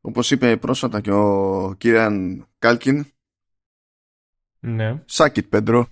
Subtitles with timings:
[0.00, 3.06] όπως είπε πρόσφατα και ο Κίραν Κάλκιν,
[4.60, 5.02] Ναι.
[5.04, 5.88] Σάκιτ Πέντρο.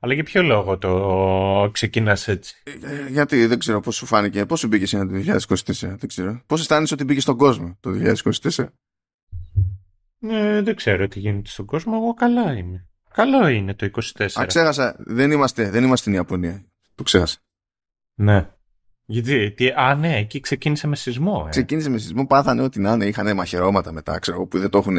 [0.00, 4.60] Αλλά για ποιο λόγο το ξεκίνας έτσι; Ε, γιατί δεν ξέρω πώς σου φάνηκε, πώς
[4.60, 5.14] σου μπήκε σήμερα το
[5.48, 6.42] 2024, δεν ξέρω.
[6.46, 8.66] Πώς αισθάνεσαι ότι μπήκε στον κόσμο το 2024.
[10.20, 11.92] Ε, δεν ξέρω τι γίνεται στον κόσμο.
[11.96, 12.86] Εγώ καλά είμαι.
[13.14, 14.28] Καλό είναι το 24.
[14.40, 16.64] Α, ξέχασα, δεν είμαστε, δεν είμαστε στην Ιαπωνία.
[16.94, 17.38] Το ξέχασα.
[18.14, 18.53] Ναι.
[19.06, 21.44] Γιατί, τι, α, ναι, εκεί ξεκίνησε με σεισμό.
[21.46, 21.48] Ε.
[21.48, 24.98] Ξεκίνησε με σεισμό, πάθανε ό,τι να είναι, είχαν μαχαιρώματα μετά, ξέρω, που δεν το έχουν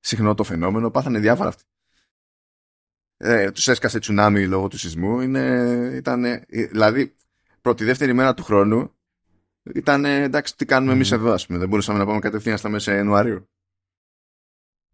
[0.00, 1.64] συχνό το φαινόμενο, πάθανε διάφορα αυτοί.
[3.16, 5.40] Ε, τους έσκασε τσουνάμι λόγω του σεισμού, είναι,
[5.94, 7.16] ήταν, δηλαδή,
[7.60, 8.94] πρώτη-δεύτερη μέρα του χρόνου,
[9.74, 12.94] ήταν, εντάξει, τι κάνουμε εμείς εδώ, ας πούμε, δεν μπορούσαμε να πάμε κατευθείαν στα μέσα
[12.94, 13.48] Ιανουαρίου.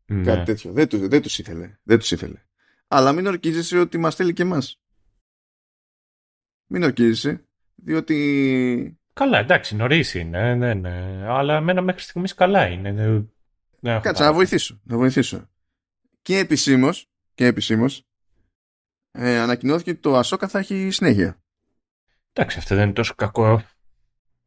[0.06, 0.24] ναι.
[0.24, 0.72] Κάτι τέτοιο.
[0.72, 1.78] Δεν, τους, δεν τους ήθελε.
[1.82, 2.42] Δεν τους ήθελε.
[2.88, 4.80] Αλλά μην ορκίζεσαι ότι μας θέλει και εμάς.
[6.66, 7.46] Μην ορκίζεσαι,
[7.84, 10.54] διότι Καλά, εντάξει, νωρίς είναι.
[10.54, 11.24] Ναι, ναι.
[11.26, 12.92] Αλλά εμένα μέχρι στιγμής καλά είναι.
[12.92, 13.32] Δεν-
[13.80, 14.34] δεν έχω Κάτσε να παράπονο.
[14.34, 14.80] βοηθήσω.
[14.84, 15.48] Να βοηθήσω.
[16.22, 18.06] Και επισήμως, και επισήμως,
[19.10, 21.42] ε, ανακοινώθηκε ότι το Ασόκα θα έχει συνέχεια.
[22.32, 23.62] Εντάξει, αυτό δεν είναι τόσο κακό.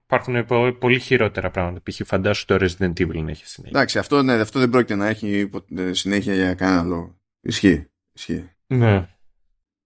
[0.04, 1.82] Υπάρχουν πο- πολύ χειρότερα πράγματα.
[1.84, 2.02] Π.χ.
[2.06, 3.78] φαντάσου το Resident Evil να έχει συνέχεια.
[3.80, 7.20] Εντάξει, αυτό, ναι, αυτό δεν πρόκειται να έχει ποτέ συνέχεια για κανένα λόγο.
[7.42, 7.88] Ισχύει.
[8.14, 8.50] Ισχύει.
[8.68, 9.10] Ναι.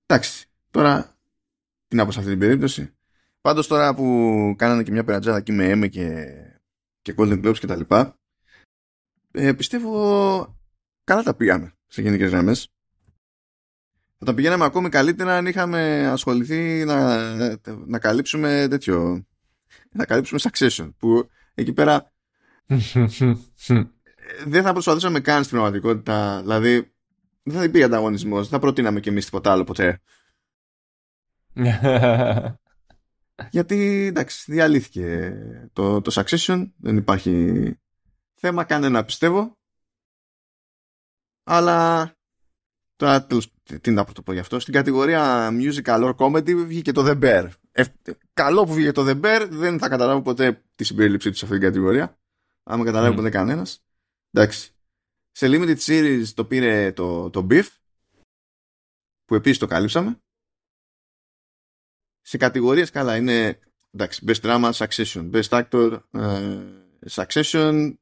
[0.05, 1.17] Εντάξει, τώρα
[1.87, 2.93] τι να πω σε αυτή την περίπτωση;
[3.41, 4.05] Πάντως τώρα που
[4.57, 6.25] κάνανε και μια περατζάδα εκεί με Emmy και,
[7.01, 8.17] και Golden Globes και τα λοιπά,
[9.31, 10.57] ε, πιστεύω
[11.03, 12.73] καλά τα πήγαμε σε γενικές γραμμές.
[14.17, 17.17] Θα τα πηγαίναμε ακόμη καλύτερα αν είχαμε ασχοληθεί να,
[17.85, 19.25] να καλύψουμε τέτοιο,
[19.91, 22.11] να καλύψουμε Succession, που εκεί πέρα
[22.65, 22.77] ε,
[24.45, 26.93] δεν θα προσπαθούσαμε καν στην πραγματικότητα, δηλαδή
[27.43, 30.01] δεν θα υπήρχε ανταγωνισμός, δεν θα προτείναμε και εμείς τίποτα άλλο ποτέ.
[33.51, 35.33] Γιατί εντάξει, διαλύθηκε
[35.73, 37.73] το, το Succession, δεν υπάρχει
[38.33, 39.57] θέμα κανένα πιστεύω.
[41.43, 42.11] Αλλά
[42.95, 44.59] τώρα τέλος, τι να το πω γι' αυτό.
[44.59, 47.49] Στην κατηγορία musical or comedy βγήκε το The Bear.
[47.71, 47.83] Ε,
[48.33, 51.57] καλό που βγήκε το The Bear, δεν θα καταλάβω ποτέ τη συμπερίληψή του σε αυτή
[51.57, 52.19] την κατηγορία.
[52.63, 53.15] Άμα καταλάβει Mm.
[53.15, 53.83] ποτέ κανένας.
[54.31, 54.71] Εντάξει.
[55.31, 57.67] Σε limited series το πήρε το, το Beef,
[59.25, 60.19] που επίσης το καλύψαμε
[62.29, 63.59] σε κατηγορίες καλά είναι
[63.91, 66.59] εντάξει, Best Drama, Succession, Best Actor, ε,
[67.09, 67.93] Succession,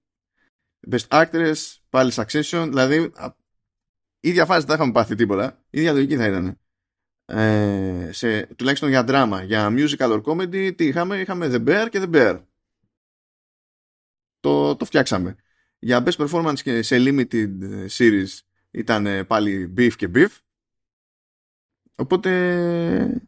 [0.90, 1.56] Best Actress,
[1.90, 3.36] πάλι Succession, δηλαδή α,
[4.20, 6.60] ίδια φάση δεν θα είχαμε πάθει τίποτα, ίδια λογική θα ήταν.
[7.26, 12.02] Ε, σε, τουλάχιστον για δράμα, για musical or comedy, τι είχαμε, είχαμε The Bear και
[12.04, 12.44] The Bear.
[14.40, 15.36] Το, το φτιάξαμε.
[15.80, 18.40] Για best performance και σε limited ε, series
[18.72, 20.38] ήταν ε, πάλι beef και beef.
[21.96, 23.28] Οπότε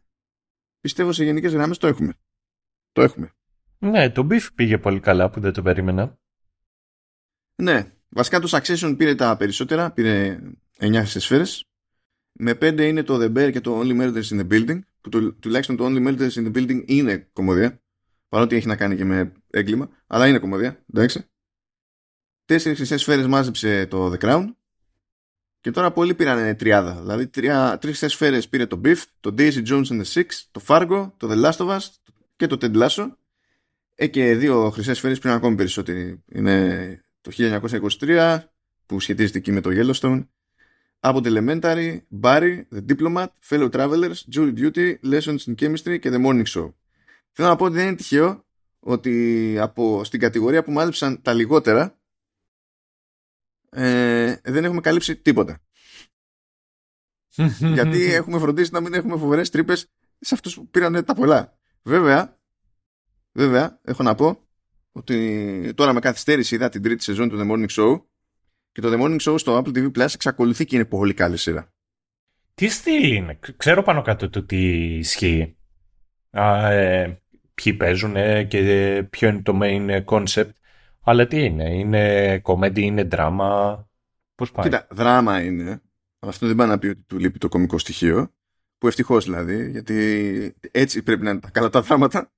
[0.80, 2.12] πιστεύω σε γενικές γραμμές το έχουμε.
[2.92, 3.32] Το έχουμε.
[3.78, 6.18] ναι, το Beef πήγε πολύ καλά που δεν το περίμενα.
[7.54, 10.40] Ναι, βασικά το Succession πήρε τα περισσότερα, πήρε
[10.78, 11.64] 9 σφαίρες.
[12.32, 15.38] Με 5 είναι το The Bear και το Only Murders in the Building, που του,
[15.38, 17.82] τουλάχιστον το Only Murders in the Building είναι κομμωδία,
[18.28, 21.24] παρότι έχει να κάνει και με έγκλημα, αλλά είναι κομμωδία, εντάξει.
[22.44, 24.54] Τέσσερις χρυσές σφαίρες μάζεψε το The Crown
[25.60, 27.00] και τώρα πολλοί πήραν τριάδα.
[27.00, 30.62] Δηλαδή τρία, τρεις χρυσές σφαίρες πήρε το Beef, το Daisy Jones and the Six, το
[30.66, 31.80] Fargo, το The Last of Us
[32.36, 33.10] και το Ted Lasso.
[33.94, 36.22] Ε, και δύο χρυσές σφαίρες πήραν ακόμη περισσότεροι.
[36.28, 37.30] Είναι το
[38.00, 38.38] 1923
[38.86, 40.26] που σχετίζεται εκεί με το Yellowstone
[41.00, 46.26] από το Elementary, Barry, The Diplomat, Fellow Travelers, Jury Duty, Lessons in Chemistry και The
[46.26, 46.72] Morning Show.
[47.32, 48.44] Θέλω να πω ότι δεν είναι τυχαίο
[48.80, 51.99] ότι από, στην κατηγορία που μάζεψαν τα λιγότερα
[53.70, 55.60] ε, δεν έχουμε καλύψει τίποτα.
[57.74, 59.86] Γιατί έχουμε φροντίσει να μην έχουμε φοβερές τρύπες
[60.20, 61.58] σε αυτούς που πήραν τα πολλά.
[61.82, 62.38] Βέβαια,
[63.32, 64.48] βέβαια, έχω να πω
[64.92, 68.02] ότι τώρα με καθυστέρηση είδα την τρίτη σεζόν του The Morning Show
[68.72, 71.72] και το The Morning Show στο Apple TV Plus εξακολουθεί και είναι πολύ καλή σειρά.
[72.54, 75.56] Τι στυλ είναι, ξέρω πάνω κάτω το τι ισχύει.
[76.30, 77.22] Α, ε,
[77.54, 78.14] ποιοι παίζουν
[78.48, 80.50] και ποιο είναι το main concept.
[81.04, 83.78] Αλλά τι είναι, είναι comedy, είναι drama.
[84.34, 85.70] Πώς πάει; Κοίτα, δράμα είναι.
[86.18, 88.32] Αλλά αυτό δεν πάει να πει ότι του λείπει το κομικό στοιχείο.
[88.78, 92.32] Που ευτυχώς δηλαδή, γιατί έτσι πρέπει να είναι τα καλά τα δράματα.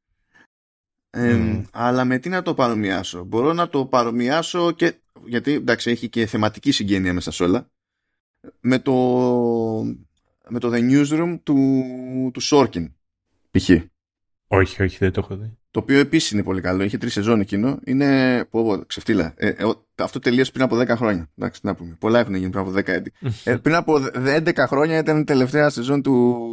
[1.10, 1.64] Ε, Mm.
[1.72, 4.94] Αλλά με τι να το παρομοιάσω; Μπορώ να το παρομοιάσω και.
[5.26, 7.70] Γιατί εντάξει, έχει και θεματική συγγένεια μέσα σε όλα.
[8.60, 8.92] Με το,
[10.48, 11.56] με το The Newsroom του,
[12.32, 12.92] του Sorkin.
[13.50, 13.70] Π.χ.
[14.46, 15.58] Όχι, όχι, δεν το έχω δει.
[15.72, 16.82] Το οποίο επίσης είναι πολύ καλό.
[16.82, 17.78] Είχε τρεις σεζόν εκείνο.
[17.84, 18.38] Είναι.
[18.50, 19.34] Πω, πω, ξεφτύλα.
[19.36, 21.30] Ε, ε, ο- αυτό τελείωσε πριν από 10 χρόνια.
[21.38, 21.96] Εντάξει, τι να πούμε.
[22.00, 23.12] Πολλά έχουν γίνει πριν από 10 έτη.
[23.44, 26.46] ε, πριν από 11 χρόνια ήταν η τελευταία σεζόν του,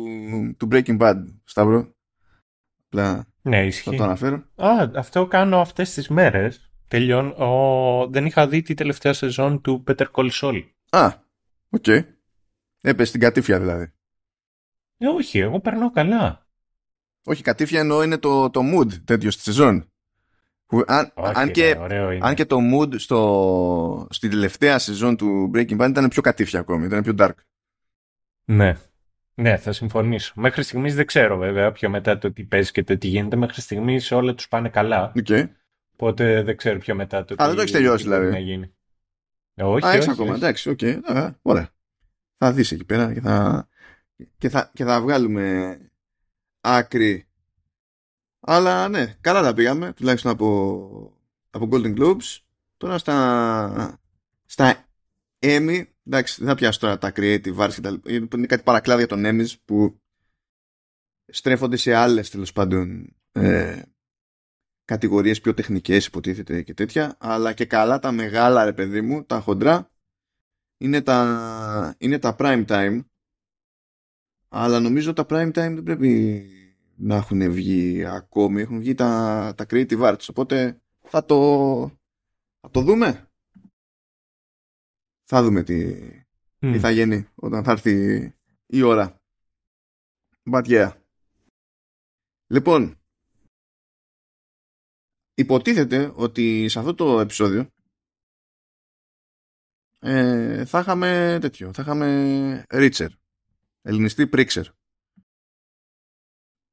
[0.58, 1.16] του Breaking Bad.
[1.44, 1.94] Σταύρο.
[2.86, 3.90] Απλά Ναι, ισχύει.
[3.90, 4.36] Θα το αναφέρω.
[4.56, 6.72] Α, αυτό κάνω αυτές τις μέρες.
[6.88, 7.28] Τελειών.
[7.42, 8.08] Ο...
[8.08, 10.62] Δεν είχα δει τη τελευταία σεζόν του Better Call Saul.
[10.90, 11.14] Α,
[11.70, 11.86] οκ.
[12.82, 13.92] Έπεσε στην κατήφεια δηλαδή.
[14.98, 16.48] Ε, όχι, εγώ περνάω καλά.
[17.26, 19.92] Όχι, κατήφεια εννοώ είναι το, το mood τέτοιο στη σεζόν.
[20.66, 22.28] Που, αν, Όχι, αν, ρε, και, ωραίο είναι.
[22.28, 26.86] αν και το mood στο, στην τελευταία σεζόν του Breaking Bad ήταν πιο κατήφεια ακόμη,
[26.86, 27.34] ήταν πιο dark.
[28.46, 28.78] Ναι.
[29.34, 30.34] Ναι, θα συμφωνήσω.
[30.36, 33.36] Μέχρι στιγμής δεν ξέρω βέβαια πιο μετά το τι παίζει και το τι γίνεται.
[33.36, 35.12] Μέχρι στιγμής όλα τους πάνε καλά.
[35.16, 35.50] Okay.
[35.94, 38.44] Οπότε δεν ξέρω πιο μετά το Α, δεν το έχεις τελειώσει, τι μπορεί δηλαδή.
[38.44, 38.74] να γίνει.
[39.54, 40.40] Ε, όχι, Α, έχεις όχι, ακόμα, όχι.
[40.40, 40.84] εντάξει, οκ.
[41.18, 41.70] Α, Ωραία.
[42.38, 43.68] Θα δεις εκεί πέρα και θα,
[44.38, 45.78] και θα, και θα βγάλουμε
[46.62, 47.28] άκρη.
[48.40, 51.18] Αλλά ναι, καλά τα πήγαμε, τουλάχιστον από,
[51.50, 52.38] από Golden Globes.
[52.78, 54.00] Τώρα στα,
[54.46, 54.86] στα
[55.40, 58.12] Emmy, εντάξει, δεν θα πιάσω τώρα τα creative arts και τα λοιπά.
[58.12, 60.02] Είναι κάτι παρακλάδια των Emmys που
[61.32, 63.82] στρέφονται σε άλλες τέλος πάντων ε,
[64.86, 69.40] κατηγορίες πιο τεχνικές υποτίθεται και τέτοια αλλά και καλά τα μεγάλα ρε παιδί μου τα
[69.40, 69.92] χοντρά
[70.78, 73.00] είναι τα, είναι τα prime time
[74.50, 76.44] αλλά νομίζω τα prime time δεν πρέπει
[76.96, 78.62] να έχουν βγει ακόμη.
[78.62, 81.38] Έχουν βγει τα, τα creative arts οπότε θα το
[82.62, 83.30] θα το δούμε.
[85.24, 85.86] Θα δούμε τι,
[86.60, 86.72] Μμ.
[86.72, 88.34] τι θα γίνει όταν θα έρθει
[88.66, 89.22] η ώρα.
[90.52, 90.94] But yeah.
[92.48, 93.00] Λοιπόν
[95.34, 97.70] υποτίθεται ότι σε αυτό το επεισόδιο
[100.00, 103.12] ε, θα είχαμε τέτοιο, θα είχαμε Ρίτσερ,
[103.82, 104.66] ελληνιστή Πρίξερ.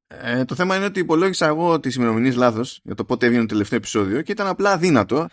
[0.07, 3.49] Ε, το θέμα είναι ότι υπολόγισα εγώ τις ημερομηνίες λάθος για το πότε έβγαινε το
[3.49, 5.27] τελευταίο επεισόδιο και ήταν απλά αδύνατο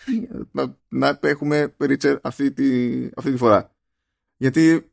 [0.50, 3.75] να, να έχουμε Ρίτσερ αυτή τη, αυτή τη φορά.
[4.37, 4.93] Γιατί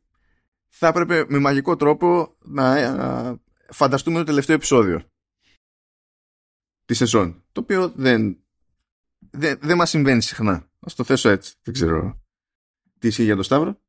[0.68, 5.02] θα έπρεπε με μαγικό τρόπο να ε, φανταστούμε το τελευταίο επεισόδιο
[6.84, 7.44] της σεζόν.
[7.52, 8.44] Το οποίο δεν,
[9.30, 10.70] δεν, δεν μας συμβαίνει συχνά.
[10.80, 11.54] Ας το θέσω έτσι.
[11.62, 12.20] Δεν ξέρω
[12.98, 13.81] τι ισχύει για τον Σταύρο.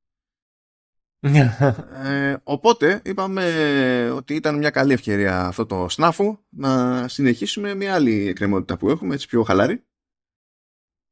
[1.24, 8.28] Ε, οπότε είπαμε ότι ήταν μια καλή ευκαιρία αυτό το σνάφου να συνεχίσουμε μια άλλη
[8.28, 9.84] εκκρεμότητα που έχουμε, έτσι πιο χαλάρη,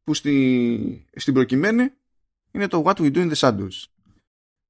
[0.03, 1.91] που στη, στην προκειμένη
[2.51, 3.83] είναι το What We Do in the Shadows.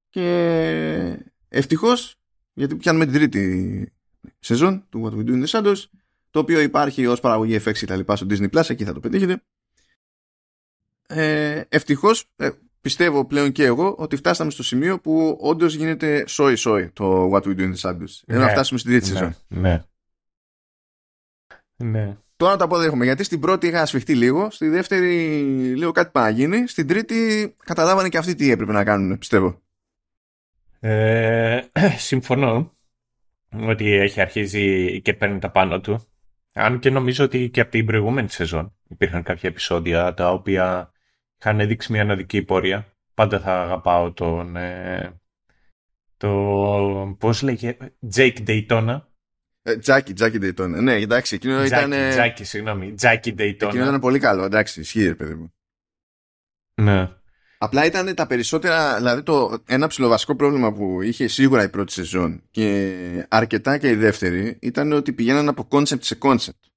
[0.10, 1.18] Και
[1.50, 2.16] ευτυχώς,
[2.54, 3.94] γιατί πιάνουμε την τρίτη
[4.40, 5.84] σεζόν του What We Do in the Shadows,
[6.30, 9.00] το οποίο υπάρχει ως παραγωγή FX και τα λοιπά στο Disney Plus, εκεί θα το
[9.00, 9.44] πετύχετε.
[11.08, 12.50] Ε, ευτυχώς, ε,
[12.82, 17.56] πιστεύω πλέον και εγώ ότι φτάσαμε στο σημείο που όντως γίνεται σόι-σόι το What We
[17.56, 18.22] Do in the Shadows.
[18.26, 18.52] Ενώ να Ναι.
[18.52, 19.36] φτάσουμε στην τρίτη σεζόν.
[19.48, 19.84] ναι.
[21.76, 22.18] Ναι.
[22.36, 25.36] Τώρα το αποδέχομαι γιατί στην πρώτη είχα ασφιχτεί λίγο, στη δεύτερη
[25.76, 29.62] λίγο κάτι πάει να γίνει, στην τρίτη καταλάβανε και αυτοί τι έπρεπε να κάνουν, πιστεύω.
[30.80, 31.62] Ε,
[31.98, 32.72] συμφωνώ
[33.50, 36.06] ότι έχει αρχίσει και παίρνει τα πάνω του.
[36.54, 40.92] Αν και νομίζω ότι και από την προηγούμενη σεζόν υπήρχαν κάποια επεισόδια τα οποία
[41.42, 42.88] είχαν δείξει μια αναδική πορεία.
[43.14, 44.56] Πάντα θα αγαπάω τον...
[44.56, 45.20] Ε,
[46.18, 47.16] το...
[47.20, 47.78] Πώς λέγε...
[48.16, 49.02] Jake Daytona.
[49.62, 50.82] Ε, Τζάκι, Τζάκι Daytona.
[50.82, 51.92] Ναι, εντάξει, εκείνο ήταν.
[51.94, 52.96] Jackie, Jackie, συγγνώμη.
[53.02, 53.62] Jackie Daytona.
[53.62, 55.54] Εκείνο ήταν πολύ καλό, εντάξει, ισχύει, ρε παιδί μου.
[56.82, 57.10] Ναι.
[57.58, 62.44] Απλά ήταν τα περισσότερα, δηλαδή το ένα ψηλοβασικό πρόβλημα που είχε σίγουρα η πρώτη σεζόν
[62.52, 66.71] και αρκετά και η δεύτερη ήταν ότι πηγαίναν από concept σε concept.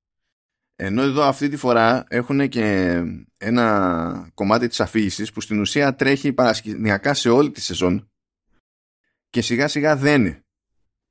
[0.76, 3.00] Ενώ εδώ αυτή τη φορά έχουν και
[3.36, 8.10] ένα κομμάτι της αφήγησης που στην ουσία τρέχει παρασκηνιακά σε όλη τη σεζόν
[9.30, 10.40] και σιγά σιγά δένει.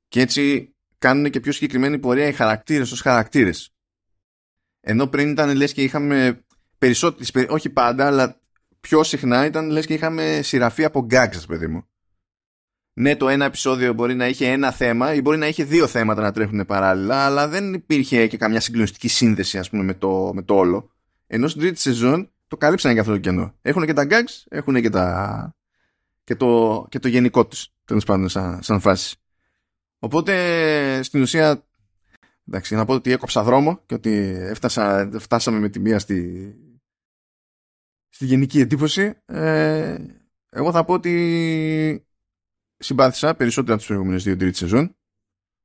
[0.08, 3.74] Και έτσι κάνουν και πιο συγκεκριμένη πορεία οι χαρακτήρες ως χαρακτήρες.
[4.80, 6.44] Ενώ πριν ήταν λες και είχαμε
[6.78, 8.40] περισσότερες, όχι πάντα, αλλά
[8.80, 11.88] πιο συχνά ήταν λες και είχαμε σειραφή από gags, παιδί μου.
[12.96, 16.22] Ναι, το ένα επεισόδιο μπορεί να είχε ένα θέμα ή μπορεί να είχε δύο θέματα
[16.22, 20.42] να τρέχουν παράλληλα, αλλά δεν υπήρχε και καμιά συγκλονιστική σύνδεση, ας πούμε, με το, με
[20.42, 20.90] το όλο.
[21.26, 23.54] Ενώ στην τρίτη σεζόν το καλύψαν και αυτό το κενό.
[23.62, 25.54] Έχουν και τα gags, έχουν και, τα...
[26.24, 26.86] και, το...
[26.88, 29.16] και το γενικό τους, τέλος πάντων, σαν, σαν φάση.
[29.98, 31.66] Οπότε, στην ουσία,
[32.48, 36.54] εντάξει, να πω ότι έκοψα δρόμο και ότι έφτασα, φτάσαμε με τη μία στη,
[38.08, 39.14] στη γενική εντύπωση.
[39.26, 39.96] Ε,
[40.50, 42.06] εγώ θα πω ότι
[42.76, 44.96] συμπάθησα περισσότερα από τις προηγούμενες δύο τρίτη σεζόν.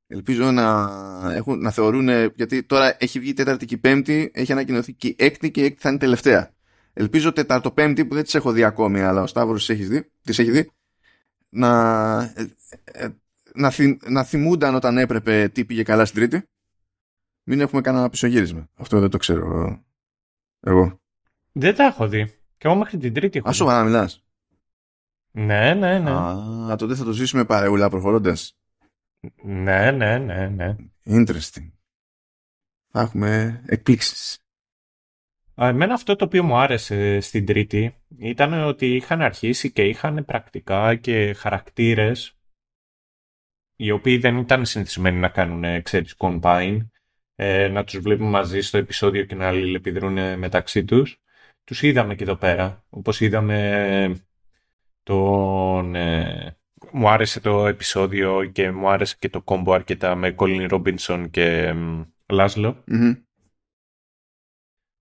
[0.06, 0.90] Ελπίζω να,
[1.34, 5.08] έχουν, να θεωρούν, γιατί τώρα έχει βγει η τέταρτη και η πέμπτη, έχει ανακοινωθεί και
[5.08, 6.50] η έκτη και η έκτη θα είναι τελευταία.
[6.92, 10.10] Ελπίζω τετάρτο πέμπτη που δεν τις έχω δει ακόμη, αλλά ο Σταύρος τις έχεις δει,
[10.22, 10.70] τις έχει δει
[11.48, 12.46] να, ε,
[12.84, 13.08] ε,
[13.54, 16.48] να, θυμ, να θυμούνταν όταν έπρεπε τι πήγε καλά στην τρίτη.
[17.42, 18.68] Μην έχουμε κανένα πισωγύρισμα.
[18.74, 19.84] Αυτό δεν το ξέρω
[20.60, 21.00] εγώ.
[21.52, 22.24] Δεν τα έχω δει.
[22.56, 23.56] Και εγώ μέχρι την τρίτη έχω Α, δει.
[23.56, 24.24] σοβαρά μιλάς.
[25.30, 26.10] Ναι, ναι, ναι.
[26.10, 28.58] Α, τότε θα το ζήσουμε παρεούλα προχωρώντας.
[29.42, 30.76] Ναι, ναι, ναι, ναι.
[31.04, 31.70] Interesting.
[32.90, 34.38] θα έχουμε εκπλήξεις.
[35.54, 40.94] Εμένα αυτό το οποίο μου άρεσε στην τρίτη ήταν ότι είχαν αρχίσει και είχαν πρακτικά
[40.94, 42.34] και χαρακτήρες
[43.76, 46.78] οι οποίοι δεν ήταν συνηθισμένοι να κάνουν, ξέρεις, combine,
[47.34, 51.20] ε, να τους βλέπουμε μαζί στο επεισόδιο και να αλληλεπιδρούν μεταξύ τους.
[51.64, 54.26] Τους είδαμε και εδώ πέρα, όπως είδαμε
[55.02, 55.94] τον...
[55.94, 56.58] Ε,
[56.92, 61.74] μου άρεσε το επεισόδιο και μου άρεσε και το κόμπο αρκετά με Colin Robinson και
[62.26, 62.84] λασλο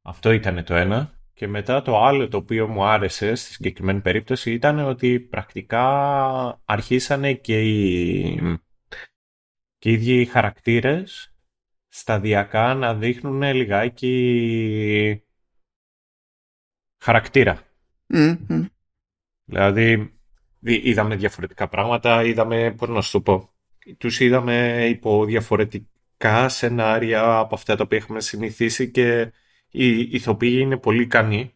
[0.02, 1.14] Αυτό ήταν το ένα.
[1.34, 7.34] Και μετά το άλλο το οποίο μου άρεσε στη συγκεκριμένη περίπτωση ήταν ότι πρακτικά αρχίσανε
[7.34, 8.40] και οι,
[9.78, 11.34] και οι ίδιοι οι χαρακτήρες
[11.88, 15.24] σταδιακά να δείχνουν λιγάκι
[17.04, 17.62] χαρακτήρα.
[19.50, 20.14] Δηλαδή
[20.62, 23.50] είδαμε διαφορετικά πράγματα, είδαμε, πώς να σου το πω,
[23.98, 29.32] τους είδαμε υπό διαφορετικά σενάρια από αυτά τα οποία έχουμε συνηθίσει και
[29.70, 31.54] οι ηθοποιοί είναι πολύ ικανοί.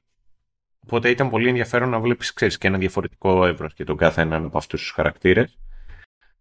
[0.80, 4.46] Οπότε ήταν πολύ ενδιαφέρον να βλέπεις, ξέρεις, και ένα διαφορετικό εύρος και τον κάθε έναν
[4.46, 5.58] από αυτούς τους χαρακτήρες.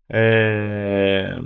[0.07, 1.39] Ε,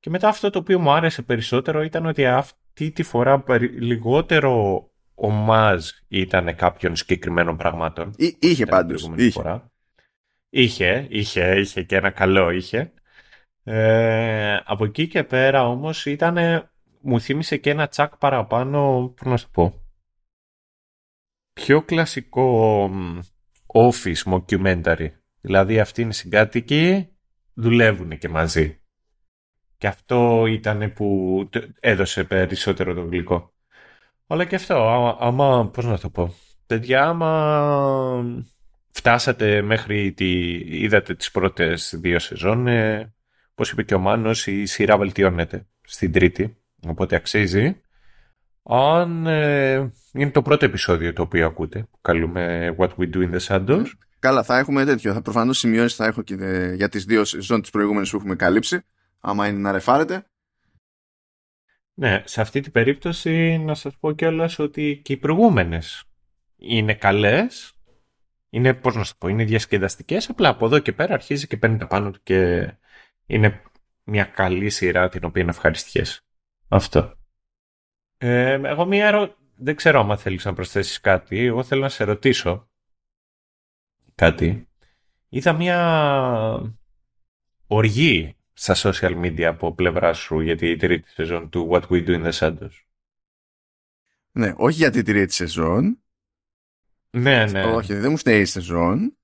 [0.00, 3.44] και μετά αυτό το οποίο μου άρεσε περισσότερο ήταν ότι αυτή τη φορά
[3.78, 4.84] λιγότερο
[5.22, 8.14] ο Μάζ ήταν κάποιων συγκεκριμένων πραγμάτων.
[8.38, 9.10] είχε πάντως.
[9.16, 9.30] Είχε.
[9.30, 9.70] Φορά.
[10.50, 12.92] είχε, είχε, είχε και ένα καλό είχε.
[13.62, 16.36] Ε, από εκεί και πέρα όμως ήταν,
[17.00, 19.82] μου θύμισε και ένα τσακ παραπάνω, πώς να σου πω,
[21.52, 22.90] πιο κλασικό
[23.66, 25.08] office mockumentary.
[25.40, 27.08] Δηλαδή αυτοί είναι συγκάτοικοι,
[27.54, 28.80] δουλεύουν και μαζί.
[29.76, 31.48] Και αυτό ήταν που
[31.80, 33.54] έδωσε περισσότερο το γλυκό.
[34.32, 34.74] Αλλά και αυτό,
[35.20, 36.34] άμα, πώς να το πω,
[36.66, 38.24] παιδιά, άμα
[38.90, 40.50] φτάσατε μέχρι τη,
[40.82, 43.12] είδατε τις πρώτες δύο σεζόν, ε,
[43.50, 46.56] όπως είπε και ο Μάνος, η σειρά βελτιώνεται στην τρίτη,
[46.86, 47.80] οπότε αξίζει.
[48.62, 53.38] Αν ε, είναι το πρώτο επεισόδιο το οποίο ακούτε, που καλούμε What We Do in
[53.38, 53.86] the Shadows.
[54.18, 55.12] Καλά, θα έχουμε τέτοιο.
[55.12, 56.34] Θα προφανώς σημειώσει θα έχω και
[56.74, 58.80] για τις δύο σεζόν τις προηγούμενες που έχουμε καλύψει,
[59.20, 60.24] άμα είναι να ρεφάρετε.
[62.00, 66.04] Ναι, σε αυτή την περίπτωση να σας πω κιόλας ότι και οι προηγούμενες
[66.56, 67.72] είναι καλές,
[68.50, 71.78] είναι, πώς να σου πω, είναι διασκεδαστικές, απλά από εδώ και πέρα αρχίζει και παίρνει
[71.78, 72.70] τα πάνω του και
[73.26, 73.62] είναι
[74.04, 76.26] μια καλή σειρά την οποία είναι ευχαριστιές.
[76.68, 77.14] Αυτό.
[78.18, 79.36] Ε, εγώ μία ερω...
[79.56, 82.70] δεν ξέρω αν θέλεις να προσθέσεις κάτι, εγώ θέλω να σε ρωτήσω
[84.14, 84.68] κάτι.
[85.28, 85.78] Είδα μια
[87.66, 92.08] οργή στα social media από πλευρά σου για τη τρίτη σεζόν του What We Do
[92.08, 92.84] in the Shadows.
[94.32, 96.02] Ναι, όχι για τη τρίτη σεζόν.
[97.10, 97.64] Ναι, ναι.
[97.64, 99.16] Όχι, δεν μου φταίει η σεζόν.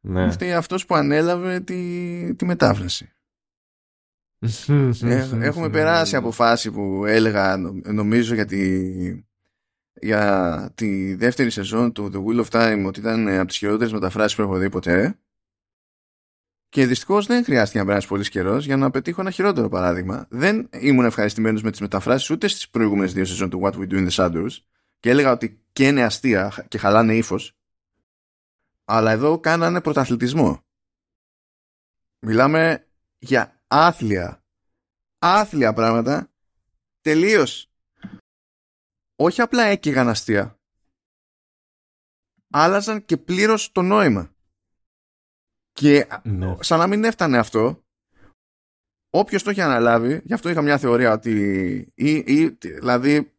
[0.00, 0.24] Ναι.
[0.24, 3.12] Μου φταίει αυτός που ανέλαβε τη, τη μετάφραση.
[5.02, 8.82] Ε, έχουμε περάσει από φάση που έλεγα νομίζω για τη,
[9.92, 14.36] για τη δεύτερη σεζόν του The Wheel of Time ότι ήταν από τις χειρότερες μεταφράσεις
[14.36, 15.18] που έχω δει ποτέ
[16.68, 20.26] και δυστυχώς δεν χρειάστηκε να περάσει πολύς καιρός για να πετύχω ένα χειρότερο παράδειγμα.
[20.30, 23.92] Δεν ήμουν ευχαριστημένος με τις μεταφράσεις ούτε στις προηγούμενες δύο σεζόν του What We Do
[23.92, 24.50] in the Shadows
[25.00, 27.56] και έλεγα ότι και είναι αστεία και χαλάνε ύφος.
[28.84, 30.62] Αλλά εδώ κάνανε πρωταθλητισμό.
[32.18, 32.86] Μιλάμε
[33.18, 34.42] για άθλια.
[35.18, 36.30] Άθλια πράγματα.
[37.00, 37.70] Τελείως.
[39.16, 40.58] Όχι απλά έκαιγαν αστεία.
[42.50, 44.32] Άλλαζαν και πλήρως το νόημα.
[45.78, 46.56] Και ναι.
[46.60, 47.84] σαν να μην έφτανε αυτό,
[49.10, 51.32] όποιος το έχει αναλάβει, γι' αυτό είχα μια θεωρία ότι.
[51.94, 53.32] Ή, ή, δηλαδή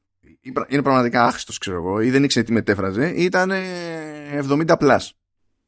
[0.67, 3.51] είναι πραγματικά άχρηστος, ξέρω εγώ, ή δεν ήξερε τι μετέφραζε, ήταν
[4.31, 5.13] 70 plus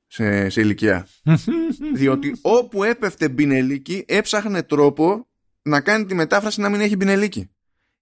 [0.08, 1.08] σε, σε ηλικία.
[1.96, 5.28] Διότι όπου έπεφτε μπινελίκι, έψαχνε τρόπο
[5.62, 7.52] να κάνει τη μετάφραση να μην έχει μπινελίκι.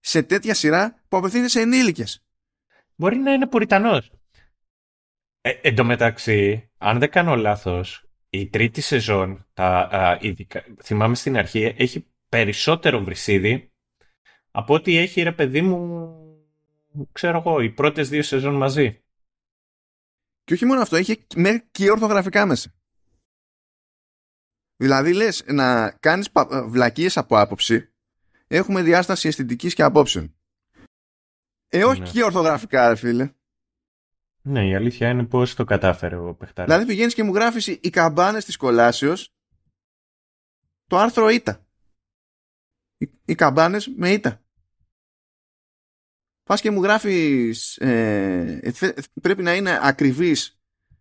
[0.00, 2.24] Σε τέτοια σειρά που απευθύνεται σε ενήλικες.
[2.94, 4.12] Μπορεί να είναι πουριτανός.
[5.40, 11.14] Ε, εν τω μεταξύ, αν δεν κάνω λάθος, η τρίτη σεζόν, τα, α, ειδικά, θυμάμαι
[11.14, 13.72] στην αρχή, έχει περισσότερο βρυσίδι
[14.50, 16.14] από ό,τι έχει ρε παιδί μου,
[17.12, 19.02] ξέρω εγώ, οι πρώτες δύο σεζόν μαζί.
[20.44, 21.26] Και όχι μόνο αυτό, έχει
[21.70, 22.74] και ορθογραφικά μέσα.
[24.76, 26.32] Δηλαδή λες να κάνεις
[26.66, 27.92] βλακίες από άποψη,
[28.46, 30.34] έχουμε διάσταση αισθητικής και απόψεων.
[31.68, 32.10] Ε, όχι ναι.
[32.10, 33.34] και ορθογραφικά, ρε φίλε.
[34.42, 36.68] Ναι, η αλήθεια είναι πώ το κατάφερε ο παιχτάρι.
[36.68, 39.34] Δηλαδή πηγαίνεις και μου γράφεις οι καμπάνες της κολάσεως
[40.86, 41.66] το άρθρο ΙΤΑ.
[42.96, 44.42] Οι, οι καμπάνες με ΙΤΑ.
[46.42, 47.76] Πας και μου γράφεις.
[47.76, 48.72] Ε,
[49.22, 50.60] πρέπει να είναι ακριβής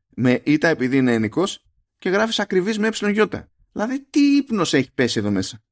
[0.09, 1.65] με ΙΤΑ επειδή είναι ενικός
[1.97, 3.27] και γράφεις ακριβής με ΕΙ.
[3.71, 5.63] Δηλαδή τι ύπνος έχει πέσει εδώ μέσα;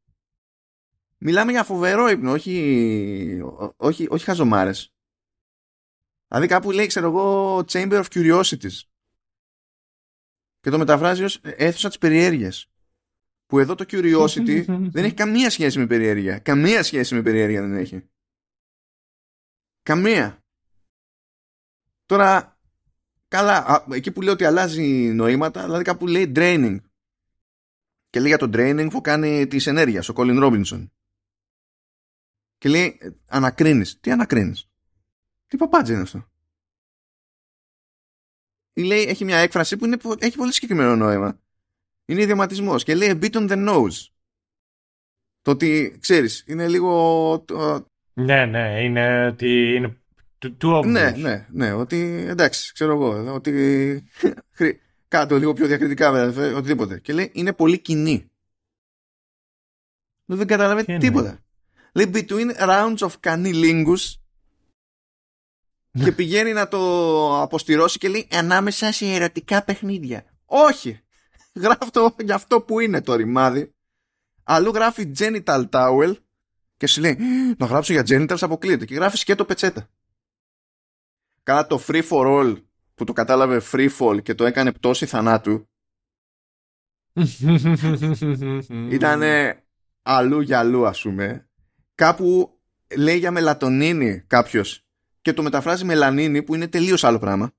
[1.18, 3.42] Μιλάμε για φοβερό ύπνο, όχι,
[3.78, 4.97] όχι, όχι χαζομάρες.
[6.28, 8.82] Δηλαδή κάπου λέει, ξέρω εγώ, Chamber of Curiosities.
[10.60, 12.72] Και το μεταφράζει ως αίθουσα της περιέργειας.
[13.46, 16.40] Που εδώ το Curiosity δεν έχει καμία σχέση με περιέργεια.
[16.40, 18.10] Καμία σχέση με περιέργεια δεν έχει.
[19.84, 20.44] Καμία.
[22.06, 22.60] Τώρα,
[23.28, 26.78] καλά, εκεί που λέω ότι αλλάζει νοήματα, δηλαδή κάπου λέει draining.
[28.10, 30.88] Και λέει για το draining που κάνει της ενέργειας, ο Colin Robinson.
[32.58, 34.00] Και λέει, ανακρίνεις.
[34.00, 34.70] Τι ανακρίνεις;
[35.48, 36.30] Τι παπάτζι είναι αυτό;
[38.74, 41.40] Ή λέει, έχει μια έκφραση που είναι, έχει πολύ συγκεκριμένο νόημα.
[42.06, 44.08] Είναι ιδιωματισμός και λέει a bit on the nose.
[45.42, 47.46] Το ότι, ξέρεις, είναι λίγο...
[48.14, 49.98] Ναι, ναι, είναι ότι είναι
[50.38, 54.04] του Ναι, ναι, ναι, ότι εντάξει, ξέρω εγώ, ότι
[55.08, 57.00] κάτω λίγο πιο διακριτικά, βέβαια, οτιδήποτε.
[57.00, 58.32] Και λέει, είναι πολύ κοινή.
[60.26, 61.40] Δεν καταλαβαίνει τίποτα.
[61.94, 64.16] Λέει, between rounds of canilingus
[66.04, 70.26] και πηγαίνει να το αποστηρώσει και λέει, ανάμεσα σε ερωτικά παιχνίδια.
[70.46, 71.00] Όχι!
[71.54, 73.72] Γράφει το για αυτό που είναι το ρημάδι.
[74.44, 76.16] Αλλού γράφει genital towel
[76.78, 77.18] και σου λέει,
[77.58, 78.86] να γράψω για genitals αποκλείεται.
[78.86, 79.90] Και γράφεις και το πετσέτα.
[81.44, 82.62] Κάνα το free for all
[82.96, 85.70] που το κατάλαβε free fall και το έκανε πτώση θανάτου
[88.90, 89.22] ήταν
[90.02, 91.50] αλλού για αλλού ας πούμε
[91.96, 92.60] κάπου
[92.98, 94.87] λέει για μελατονίνη κάποιος
[95.28, 97.52] και το μεταφράζει μελανίνη που είναι τελείως άλλο πράγμα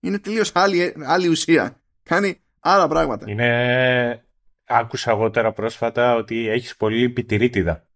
[0.00, 4.24] είναι τελείως άλλη, άλλη ουσία κάνει άλλα πράγματα είναι
[4.64, 7.86] άκουσα εγώ τώρα πρόσφατα ότι έχεις πολύ πιτηρίτιδα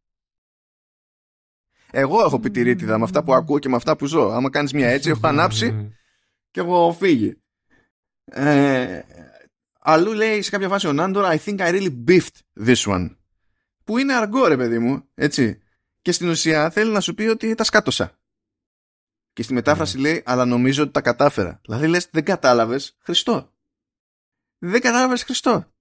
[1.91, 4.31] εγώ έχω πιτηρίτιδα με αυτά που ακούω και με αυτά που ζω.
[4.31, 5.93] Άμα κάνεις μια έτσι, έχω ανάψει
[6.51, 7.43] και έχω φύγει.
[8.25, 9.01] Ε,
[9.79, 13.17] αλλού λέει σε κάποια φάση ο Νάντορ I think I really beefed this one.
[13.85, 15.61] Που είναι αργό ρε παιδί μου, έτσι.
[16.03, 18.19] Και στην ουσία θέλει να σου πει ότι τα σκάτωσα.
[19.37, 21.61] Και στη μετάφραση λέει αλλά νομίζω ότι τα κατάφερα.
[21.65, 23.53] Δηλαδή λες δεν κατάλαβες Χριστό.
[24.59, 25.73] Δεν κατάλαβες Χριστό.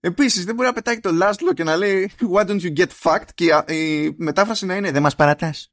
[0.00, 3.28] Επίσης, δεν μπορεί να πετάει το Λάστλο και να λέει Why don't you get fucked
[3.34, 5.72] και η μετάφραση να είναι Δεν μας παρατάς.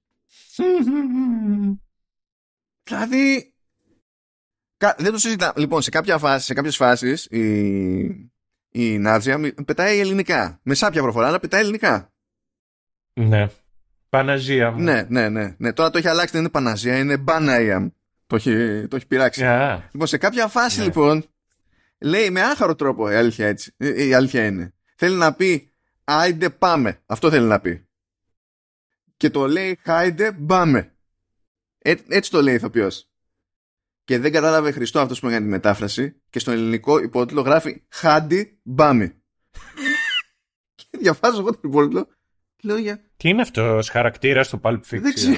[2.83, 3.53] δηλαδή.
[4.97, 5.53] Δεν το συζητάμε.
[5.55, 7.41] Λοιπόν, σε, κάποια φάση, σε κάποιες φάσεις η,
[8.69, 10.59] η Νάτζια πετάει ελληνικά.
[10.63, 12.13] Με σάπια προφορά, αλλά πετάει ελληνικά.
[13.13, 13.49] Ναι.
[14.11, 14.81] Παναζία μου.
[14.81, 15.73] Ναι, ναι, ναι, ναι.
[15.73, 17.89] Τώρα το έχει αλλάξει, δεν είναι Παναζία, είναι Μπάναϊαμ.
[18.27, 19.41] Το έχει, το έχει πειράξει.
[19.45, 19.79] Yeah.
[19.91, 20.85] Λοιπόν, σε κάποια φάση ναι.
[20.85, 21.25] λοιπόν
[21.99, 24.73] λέει με άχαρο τρόπο η αλήθεια, έτσι, η αλήθεια είναι.
[24.95, 25.71] Θέλει να πει
[26.03, 27.01] άιντε πάμε.
[27.05, 27.87] Αυτό θέλει να πει.
[29.17, 30.93] Και το λέει χάιντε πάμε.
[31.77, 33.09] Ε, έτσι το λέει ηθοποιός.
[34.03, 38.59] Και δεν κατάλαβε Χριστό αυτός που έκανε τη μετάφραση και στο ελληνικό υπότιτλο γράφει χάντι
[38.63, 39.15] μπάμε.
[40.75, 42.07] και διαβάζω εγώ το υπότιτλο
[42.61, 43.01] Λέω για...
[43.21, 45.35] Τι είναι αυτός χαρακτήρας στο Pulp Fiction; Δεν ξέρω,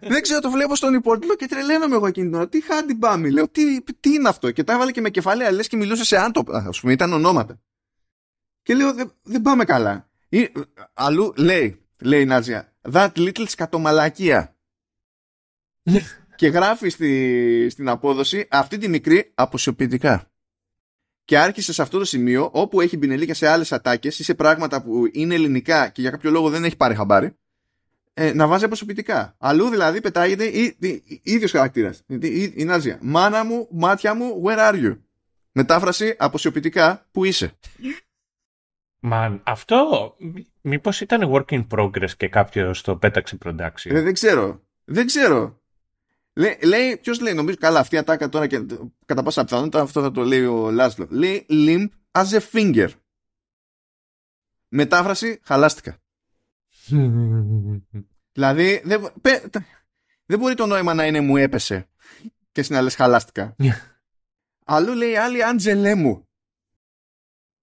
[0.00, 2.48] δεν ξέρω, το βλέπω στον υπότιτλο και τρελαίνομαι εγώ εκείνη την ώρα.
[2.48, 5.68] Τι χάντι μπάμι, λέω, τι, τι είναι αυτό; Και τα έβαλε και με κεφαλαία, λες
[5.68, 6.58] και μιλούσε σε άντοπα.
[6.58, 7.60] Α πούμε, ήταν ονόματα.
[8.62, 10.08] Και λέω, δεν, δεν πάμε καλά.
[10.28, 10.48] Ή,
[10.94, 14.56] αλλού λέει, λέει η Νάτζια, that little σκατομαλακία.
[16.36, 20.27] και γράφει στη, στην απόδοση αυτή τη μικρή αποσιοποιητικά.
[21.28, 24.82] Και άρχισε σε αυτό το σημείο, όπου έχει μπινελίκια σε άλλες ατάκες ή σε πράγματα
[24.82, 27.36] που είναι ελληνικά και για κάποιο λόγο δεν έχει πάρει χαμπάρι
[28.14, 29.34] ε, να βάζει αποσωπητικά.
[29.38, 32.04] Αλλού δηλαδή πετάγεται ή, ή, ίδιος χαρακτήρας.
[32.06, 32.98] Η, η, Νάζια.
[33.02, 34.98] Μάνα μου, μάτια μου, where are you;
[35.52, 37.52] Μετάφραση αποσιοποιητικά, που είσαι;
[39.00, 40.16] Μα αυτό
[40.60, 44.62] μήπως ήταν work in progress και κάποιος το πέταξε production; Ε, δεν ξέρω.
[44.84, 45.60] Δεν ξέρω.
[46.38, 48.66] Λέει, λέει ποιος λέει, νομίζω καλά αυτή η ατάκα τώρα και
[49.06, 51.06] κατά πάσα πιθανότητα αυτό θα το λέει ο Λάσλο.
[51.10, 52.88] Λέει limp as a finger.
[54.68, 55.98] Μετάφραση χαλάστηκα.
[58.36, 59.12] δηλαδή, δεν,
[60.24, 61.88] δεν μπορεί το νόημα να είναι μου έπεσε
[62.52, 63.56] και στην άλλη χαλάστηκα.
[64.64, 66.28] Αλλού λέει άλλη Άντζελέ μου.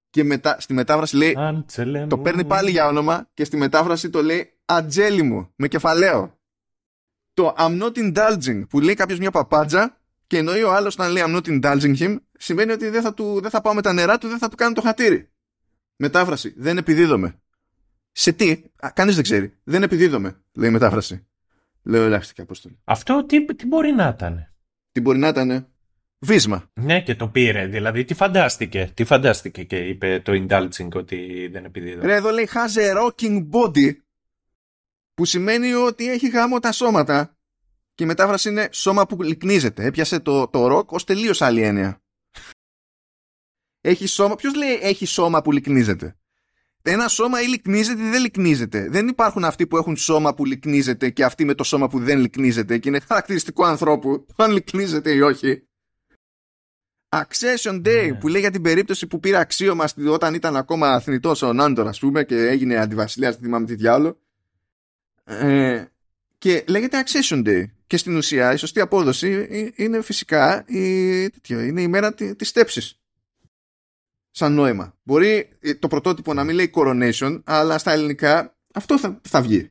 [0.09, 1.35] Και μετά, στη μετάφραση λέει
[2.07, 6.34] το παίρνει πάλι για όνομα και στη μετάφραση το λέει Ατζέλη μου με κεφαλαίο.
[7.35, 11.23] Το I'm not indulging που λέει κάποιος μια παπάντζα και εννοεί ο άλλος να λέει
[11.27, 14.17] I'm not indulging him σημαίνει ότι δεν θα, του, δεν θα πάω με τα νερά
[14.17, 15.29] του, δεν θα του κάνω το χατήρι.
[15.95, 16.53] Μετάφραση.
[16.57, 17.39] Δεν επιδίδομαι.
[18.11, 19.53] Σε τι, κανείς δεν ξέρει.
[19.63, 21.27] Δεν επιδίδομαι, λέει η μετάφραση.
[21.83, 22.79] Λέω ελάχιστη απόστολη.
[22.83, 24.53] Αυτό τι, τι μπορεί να ήταν.
[24.91, 25.67] Τι μπορεί να ήταν.
[26.19, 26.69] Βίσμα.
[26.73, 27.65] Ναι, και το πήρε.
[27.67, 28.91] Δηλαδή, τι φαντάστηκε.
[28.93, 32.05] Τι φαντάστηκε και είπε το indulging ότι δεν επιδίδομαι.
[32.05, 33.91] Ρε, εδώ λέει has a rocking body.
[35.15, 37.37] Που σημαίνει ότι έχει γάμο τα σώματα.
[37.95, 39.85] Και η μετάφραση είναι σώμα που λυκνίζεται.
[39.85, 42.01] Έπιασε το, το rock ως τελείως άλλη έννοια.
[43.81, 44.35] Έχει σώμα.
[44.35, 46.15] Ποιος λέει έχει σώμα που λυκνίζεται;
[46.81, 48.89] ένα σώμα ή λυκνίζεται ή δεν λυκνίζεται.
[48.89, 52.19] Δεν υπάρχουν αυτοί που έχουν σώμα που λυκνίζεται και αυτοί με το σώμα που δεν
[52.19, 55.67] λυκνίζεται και είναι χαρακτηριστικό ανθρώπου αν λυκνίζεται ή όχι.
[57.09, 58.13] Accession Day ναι.
[58.13, 61.99] που λέει για την περίπτωση που πήρε αξίωμα όταν ήταν ακόμα αθνητός ο Νάντορ ας
[61.99, 64.19] πούμε και έγινε αντιβασιλιάς, δεν θυμάμαι τι διάλογο.
[65.25, 65.85] Ε,
[66.37, 67.63] και λέγεται Accession Day.
[67.87, 72.99] Και στην ουσία η σωστή απόδοση είναι φυσικά η, είναι η μέρα της στέψης.
[74.31, 74.97] Σαν νόημα.
[75.03, 79.69] Μπορεί το πρωτότυπο να μην λέει coronation, αλλά στα ελληνικά αυτό θα, θα βγει.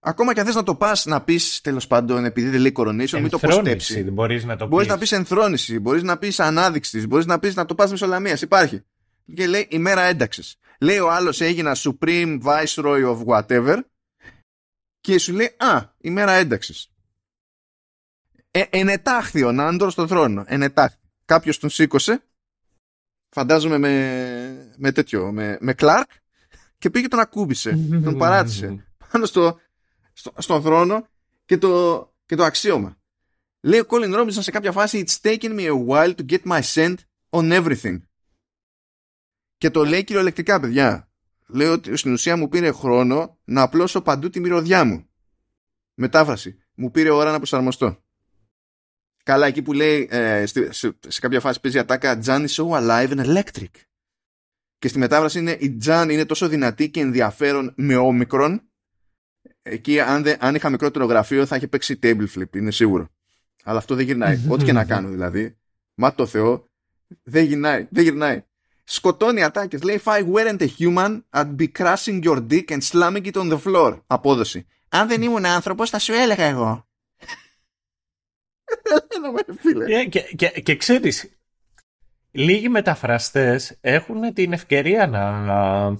[0.00, 3.20] Ακόμα και αν θες να το πας να πεις τέλος πάντων επειδή δεν λέει coronation,
[3.20, 4.02] μην το πω στέψη.
[4.02, 7.64] Μπορείς να το μπορείς να πεις ενθρόνηση, μπορείς να πεις ανάδειξης, μπορείς να πεις να
[7.64, 8.42] το πας μεσολαμίας.
[8.42, 8.82] Υπάρχει.
[9.34, 10.56] Και λέει ημέρα ένταξης.
[10.80, 13.78] Λέει ο άλλος έγινα Supreme Viceroy of whatever
[15.06, 16.90] και σου λέει Α, ημέρα ένταξης.
[18.50, 20.44] Ε, ενετάχθη ο Νάντορ στον θρόνο.
[20.46, 20.98] Ενετάχθη.
[21.24, 22.22] Κάποιος τον σήκωσε,
[23.28, 26.10] φαντάζομαι με, με τέτοιο, με, με Κλάρκ,
[26.78, 27.78] και πήγε τον ακούμπησε.
[28.04, 29.58] τον παράτησε πάνω στο,
[30.12, 31.08] στο, στον θρόνο
[31.44, 32.98] και το, και το αξίωμα.
[33.60, 36.60] Λέει ο Colin Robinson σε κάποια φάση It's taken me a while to get my
[36.74, 36.96] scent
[37.30, 38.00] on everything.
[39.56, 41.10] Και το λέει κυριολεκτικά, παιδιά
[41.46, 45.06] λέω ότι στην ουσία μου πήρε χρόνο να απλώσω παντού τη μυρωδιά μου.
[45.94, 46.58] Μετάφραση.
[46.74, 48.04] Μου πήρε ώρα να προσαρμοστώ.
[49.22, 50.72] Καλά, εκεί που λέει ε, σε,
[51.08, 53.70] σε, κάποια φάση παίζει ατάκα Jan is so alive and electric.
[54.78, 58.62] Και στη μετάφραση είναι η Jan είναι τόσο δυνατή και ενδιαφέρον με όμικρον.
[59.62, 63.08] Εκεί αν, δε, αν είχα μικρότερο γραφείο θα είχε παίξει table flip, είναι σίγουρο.
[63.62, 64.40] Αλλά αυτό δεν γυρνάει.
[64.48, 65.56] Ό,τι και να κάνω δηλαδή.
[65.94, 66.68] Μα το Θεό
[67.22, 67.86] δεν γυρνάει.
[67.90, 68.44] Δεν γυρνάει
[68.86, 69.82] σκοτώνει ατάκες.
[69.82, 73.52] Λέει, if I weren't a human, I'd be crushing your dick and slamming it on
[73.52, 74.00] the floor.
[74.06, 74.66] Απόδοση.
[74.88, 76.88] Αν δεν ήμουν άνθρωπος, θα σου έλεγα εγώ.
[79.88, 81.38] Ε, και, και, και ξέρεις,
[82.30, 85.90] λίγοι μεταφραστές έχουν την ευκαιρία να,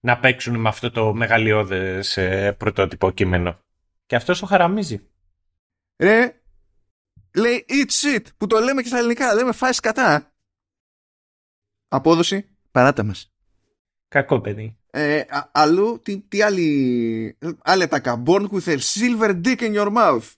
[0.00, 3.58] να παίξουν με αυτό το μεγαλειώδες ε, πρωτότυπο κείμενο.
[4.06, 5.10] Και αυτός σου χαραμίζει.
[5.96, 6.42] Ρε,
[7.36, 10.31] λέει eat shit, που το λέμε και στα ελληνικά, λέμε φάει κατά.
[11.94, 13.32] Απόδοση, παράτα μας.
[14.08, 14.76] Κακό παιδί.
[14.90, 18.22] Ε, αλλού, τι, τι άλλη, άλλη τάκα.
[18.26, 20.32] Born with a silver dick in your mouth.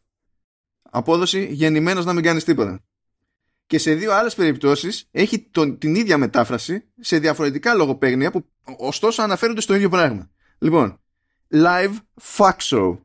[0.83, 2.85] Απόδοση, γεννημένος να μην κάνεις τίποτα.
[3.67, 8.45] Και σε δύο άλλες περιπτώσεις έχει τον, την ίδια μετάφραση σε διαφορετικά λογοπαίγνια που
[8.77, 10.31] ωστόσο αναφέρονται στο ίδιο πράγμα.
[10.59, 11.01] Λοιπόν,
[11.53, 11.97] live
[12.37, 12.99] fuck show.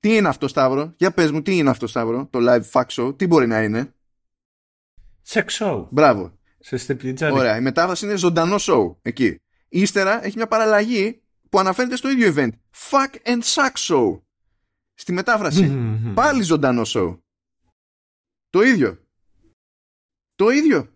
[0.00, 3.18] Τι είναι αυτό Σταύρο, για πες μου τι είναι αυτό Σταύρο, το live fuck show,
[3.18, 3.92] τι μπορεί να είναι;
[5.28, 5.86] Sex show.
[5.90, 6.37] Μπράβο.
[6.60, 6.96] Σε
[7.30, 7.56] Ωραία.
[7.56, 9.40] Η μετάφραση είναι ζωντανό show εκεί.
[9.68, 12.50] Ύστερα έχει μια παραλλαγή που αναφέρεται στο ίδιο event.
[12.90, 14.20] Fuck and suck show.
[14.94, 15.68] Στη μετάφραση.
[16.14, 17.18] Πάλι ζωντανό show.
[18.50, 19.06] Το ίδιο.
[20.34, 20.92] Το ίδιο.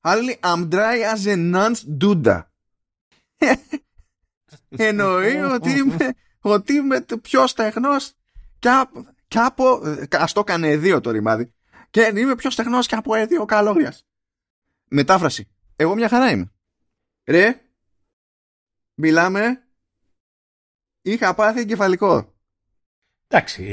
[0.00, 2.42] Άλλη I'm dry as a nun's duda.
[4.68, 8.12] Εννοεί ότι είμαι, ότι είμαι πιο στεγνός
[9.28, 9.80] και, από,
[10.10, 11.54] ας το έκανε δύο το ρημάδι
[11.94, 14.06] και είμαι πιο στεγνός και από έδιο καλόγριας.
[14.88, 15.48] Μετάφραση.
[15.76, 16.52] Εγώ μια χαρά είμαι.
[17.26, 17.60] Ρε,
[18.94, 19.62] μιλάμε,
[21.02, 22.34] είχα πάθει εγκεφαλικό.
[23.28, 23.64] Εντάξει,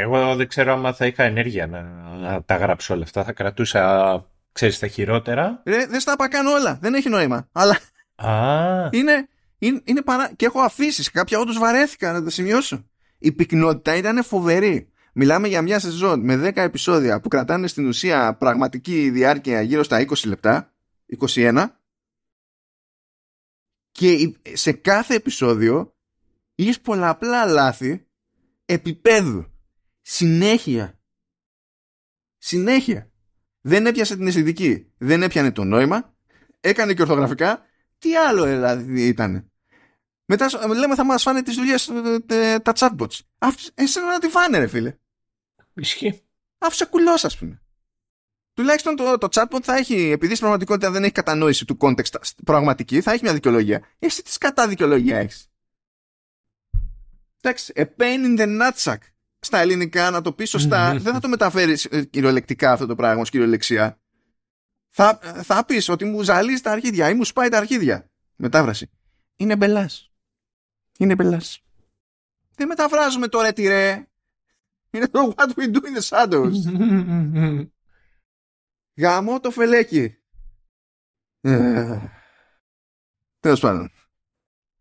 [0.00, 1.82] εγώ δεν ξέρω αν θα είχα ενέργεια να,
[2.16, 3.24] να τα γράψω όλα αυτά.
[3.24, 5.62] Θα κρατούσα, ξέρεις, τα χειρότερα.
[5.64, 6.78] Ρε, δεν στα καν όλα.
[6.80, 7.48] Δεν έχει νόημα.
[7.52, 7.78] Αλλά
[8.14, 8.88] Α.
[8.90, 10.32] είναι, είναι, είναι παρά...
[10.34, 11.10] Και έχω αφήσεις.
[11.10, 12.84] Κάποια όντως βαρέθηκα να τα σημειώσω.
[13.18, 14.91] Η πυκνότητα ήταν φοβερή.
[15.12, 20.06] Μιλάμε για μια σεζόν με 10 επεισόδια που κρατάνε στην ουσία πραγματική διάρκεια γύρω στα
[20.06, 20.72] 20 λεπτά,
[21.18, 21.66] 21,
[23.92, 25.96] και σε κάθε επεισόδιο
[26.54, 28.06] είχες πολλαπλά λάθη
[28.64, 29.46] επίπεδου.
[30.00, 30.98] Συνέχεια.
[32.38, 33.10] Συνέχεια.
[33.60, 34.92] Δεν έπιασε την αισθητική.
[34.98, 36.14] Δεν έπιανε το νόημα.
[36.60, 37.66] Έκανε και ορθογραφικά.
[37.98, 39.50] Τι άλλο δηλαδή ήταν.
[40.24, 43.18] Μετά λέμε θα μας φάνε τις δουλειές ε, ε, τα chatbots.
[43.74, 44.96] Εσένα να τη φάνε ρε φίλε.
[45.74, 46.22] Ισχύει.
[46.58, 47.62] Άφησε κουλός, ας πούμε.
[48.54, 53.00] Τουλάχιστον το, το chatbot θα έχει, επειδή στην πραγματικότητα δεν έχει κατανόηση του context πραγματική,
[53.00, 53.86] θα έχει μια δικαιολογία.
[53.98, 55.50] Εσύ τι κατά δικαιολογία έχεις;
[57.40, 58.98] Εντάξει, a pain in the nutsack.
[59.38, 63.20] Στα ελληνικά, να το πεις σωστά, δεν θα το μεταφέρεις ε, κυριολεκτικά αυτό το πράγμα
[63.20, 64.00] ως κυριολεξία.
[64.90, 68.10] Θα, θα πεις ότι μου ζαλίζει τα αρχίδια ή μου σπάει τα αρχίδια.
[68.36, 68.90] Μετάφραση.
[69.36, 70.12] Είναι μπελάς.
[70.98, 71.62] Είναι μπελάς.
[72.54, 74.06] Δεν μεταφράζουμε τώρα τι ρε.
[74.92, 76.52] Είναι το What We Do in the Shadows.
[78.96, 80.16] Γάμο το φελέκι.
[81.40, 81.98] Ε.
[83.40, 83.90] Τέλος πάντων.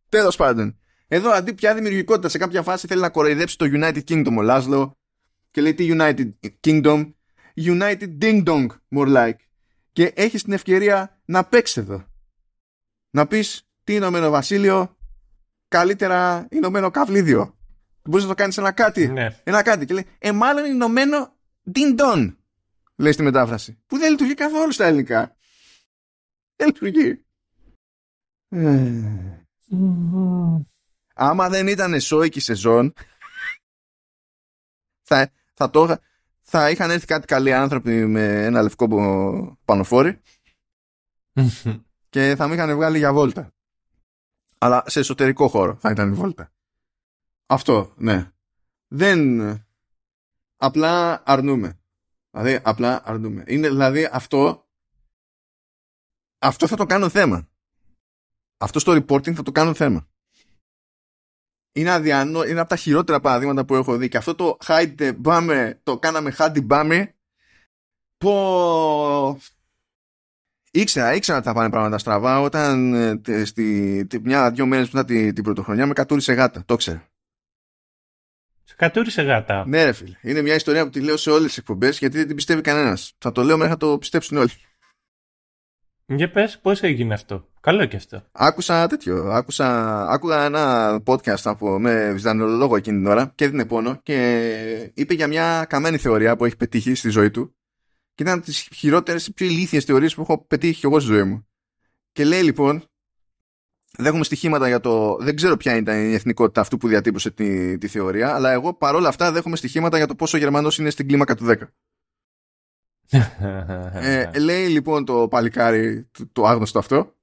[0.09, 0.79] Τέλος πάντων.
[1.07, 4.97] Εδώ αντί πια δημιουργικότητα σε κάποια φάση θέλει να κοροϊδέψει το United Kingdom ο Λάσλο
[5.51, 7.13] και λέει τι United Kingdom;
[7.55, 9.39] United Ding Dong more like
[9.91, 12.05] και έχει την ευκαιρία να παίξει εδώ
[13.09, 14.97] να πεις τι Ηνωμένο Βασίλειο
[15.67, 17.55] καλύτερα Ηνωμένο Καβλίδιο.
[18.03, 19.07] Μπορείς να το κάνεις ένα κάτι.
[19.07, 19.39] Ναι.
[19.43, 19.85] Ένα κάτι.
[19.85, 21.33] Και λέει, ε, μάλλον Ηνωμένο
[21.71, 22.37] Ντιντον.
[22.95, 23.83] Λέει στη μετάφραση.
[23.87, 25.35] Που δεν λειτουργεί καθόλου στα ελληνικά.
[26.55, 27.25] Δεν λειτουργεί.
[28.49, 29.45] Ε.
[31.13, 32.93] Άμα δεν ήταν σόικη σεζόν,
[35.01, 35.97] θα, θα, το,
[36.41, 38.87] θα είχαν έρθει κάτι καλοί άνθρωποι με ένα λευκό
[39.65, 40.21] πανοφόρι
[42.09, 43.53] και θα με είχαν βγάλει για βόλτα.
[44.57, 46.51] Αλλά σε εσωτερικό χώρο θα ήταν η βόλτα.
[47.51, 48.31] Αυτό, ναι.
[48.87, 49.41] Δεν...
[50.57, 51.79] Απλά αρνούμε.
[52.31, 53.43] Δηλαδή, απλά αρνούμε.
[53.47, 54.69] Είναι δηλαδή αυτό...
[56.39, 57.49] Αυτό θα το κάνω θέμα.
[58.57, 60.09] Αυτό στο reporting θα το κάνω θέμα.
[61.71, 64.07] Είναι αδιανό, είναι από τα χειρότερα παραδείγματα που έχω δει.
[64.07, 67.15] Και αυτό το hide μπάμε, το κάναμε hide μπάμε.
[68.17, 69.39] Πω...
[70.71, 75.43] Ήξερα, ήξερα ότι θα πάνε πράγματα στραβά όταν ε, στη, μια-δυο μέρες μετά την, την
[75.43, 76.63] πρωτοχρονιά με κατούρισε γάτα.
[76.65, 77.10] Το ήξερα.
[78.71, 79.65] Σε κατούρισε γάτα.
[79.67, 80.15] Ναι, ρε φίλε.
[80.21, 83.13] Είναι μια ιστορία που τη λέω σε όλες τις εκπομπές γιατί δεν την πιστεύει κανένας.
[83.17, 84.51] Θα το λέω μέχρι να το πιστέψουν όλοι.
[86.05, 87.47] Για πες, πώς έγινε αυτό.
[87.59, 88.23] Καλό και αυτό.
[88.31, 89.31] Άκουσα τέτοιο.
[89.31, 95.13] Άκουσα, άκουγα ένα podcast από, με βυζανιολόγο εκείνη την ώρα και έδινε πόνο και είπε
[95.13, 97.55] για μια καμένη θεωρία που έχει πετύχει στη ζωή του.
[98.13, 101.47] Και ήταν τις χειρότερες, πιο ηλίθιες θεωρίες που έχω πετύχει και εγώ στη ζωή μου.
[102.11, 102.90] Και λέει λοιπόν
[103.97, 105.17] δέχομαι στοιχήματα για το.
[105.19, 109.07] Δεν ξέρω ποια ήταν η εθνικότητα αυτού που διατύπωσε τη, τη θεωρία, αλλά εγώ παρόλα
[109.07, 111.55] αυτά δέχομαι στοιχήματα για το πόσο ο Γερμανός είναι στην κλίμακα του 10.
[113.93, 117.15] ε, λέει λοιπόν το παλικάρι, το, το άγνωστο αυτό,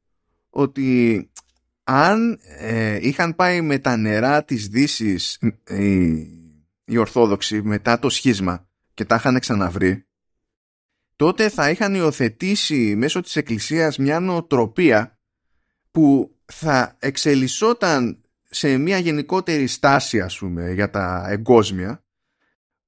[0.50, 1.31] ότι
[1.85, 6.07] αν ε, είχαν πάει με τα νερά της δύσης οι,
[6.85, 10.07] οι Ορθόδοξοι μετά το σχίσμα και τα είχαν ξαναβρει,
[11.16, 15.18] τότε θα είχαν υιοθετήσει μέσω της Εκκλησίας μια νοοτροπία
[15.90, 22.02] που θα εξελισσόταν σε μια γενικότερη στάση ας πούμε για τα εγκόσμια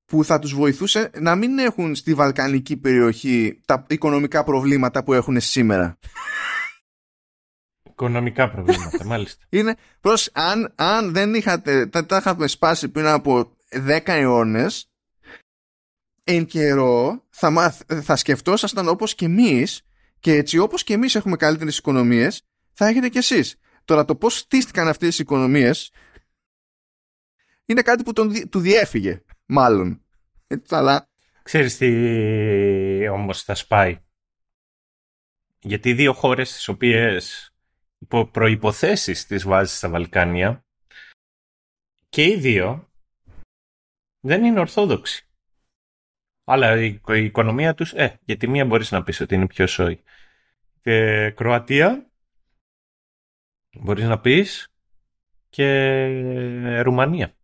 [0.04, 5.40] που θα τους βοηθούσε να μην έχουν στη βαλκανική περιοχή τα οικονομικά προβλήματα που έχουν
[5.40, 5.98] σήμερα.
[7.82, 9.44] Οικονομικά προβλήματα, μάλιστα.
[9.58, 13.56] Είναι προς, αν, αν δεν είχατε, τα, τα είχαμε σπάσει πριν από
[13.88, 14.90] 10 αιώνες,
[16.24, 19.82] εν καιρό θα, θα σκεφτόσασταν όπως και εμείς
[20.20, 23.56] και έτσι όπως και εμείς έχουμε καλύτερες οικονομίες, θα έχετε κι εσείς.
[23.84, 25.92] Τώρα το πώς στήστηκαν αυτές οι οικονομίες
[27.64, 30.04] είναι κάτι που τον, του διέφυγε, μάλλον.
[30.46, 31.08] Έτσι, αλλά...
[31.42, 34.00] Ξέρεις τι όμως θα σπάει;
[35.60, 37.50] Γιατί οι δύο χώρες τις οποίες
[37.98, 40.64] υπό προϋποθέσεις τις βάζεις στα Βαλκάνια
[42.08, 42.90] και οι δύο
[44.20, 45.24] δεν είναι ορθόδοξοι.
[46.44, 50.02] Αλλά η, οικονομία τους, ε, γιατί μία μπορείς να πεις ότι είναι πιο σόη.
[50.80, 52.09] Και Κροατία
[53.78, 54.72] Μπορείς να πεις
[55.48, 57.34] και Ρουμανία.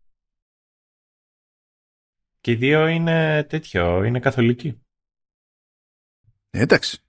[2.40, 4.80] Και οι δύο είναι τέτοιο, είναι καθολικοί.
[6.50, 7.00] Ε, εντάξει.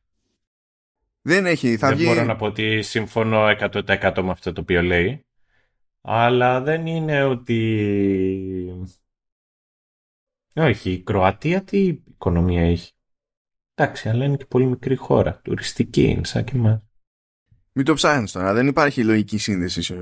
[1.21, 2.05] Δεν έχει, θα δεν βγει...
[2.07, 5.25] μπορώ να πω ότι συμφωνώ 100% με αυτό το οποίο λέει.
[6.01, 8.87] Αλλά δεν είναι ότι...
[10.53, 12.91] Όχι, η Κροατία τι οικονομία έχει;
[13.73, 15.41] Εντάξει, αλλά είναι και πολύ μικρή χώρα.
[15.43, 16.86] Τουριστική είναι σαν και εμάς.
[17.77, 18.53] Μην το ψάχνεις τώρα.
[18.53, 19.93] Δεν υπάρχει λογική σύνδεση σε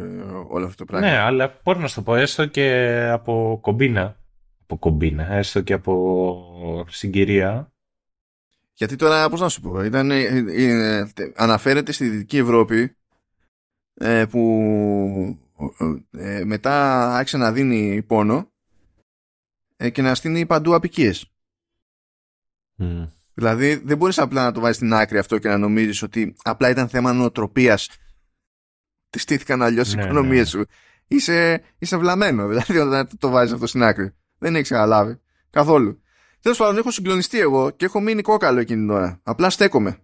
[0.47, 1.09] όλο αυτό το πράγμα.
[1.09, 4.17] Ναι, αλλά μπορεί να σου το πω έστω και από κομπίνα.
[4.63, 7.71] Από κομπίνα, έστω και από συγκυρία.
[8.73, 12.95] Γιατί τώρα, πώς να σου πω, ήταν, ε, ε, αναφέρεται στη Δυτική Ευρώπη
[13.93, 15.39] ε, που
[16.45, 18.51] μετά άρχισε να δίνει πόνο
[19.91, 21.31] και να στείλει παντού απικίες.
[23.37, 26.69] Δηλαδή δεν μπορείς απλά να το βάζεις στην άκρη αυτό και να νομίζεις ότι απλά
[26.69, 27.89] ήταν θέμα νοοτροπίας.
[29.09, 30.59] Τι στήθηκαν αλλιώς οι ναι, οικονομίες ναι.
[30.59, 30.65] σου.
[31.07, 34.13] Είσαι, είσαι βλαμμένο, δηλαδή όταν το βάζεις αυτό στην άκρη.
[34.37, 35.19] Δεν έχει καταλάβει.
[35.49, 36.01] Καθόλου.
[36.41, 39.19] Τέλος πάντων, έχω συγκλονιστεί εγώ και έχω μείνει κόκαλο εκείνη την ώρα.
[39.23, 39.99] Απλά στέκομαι.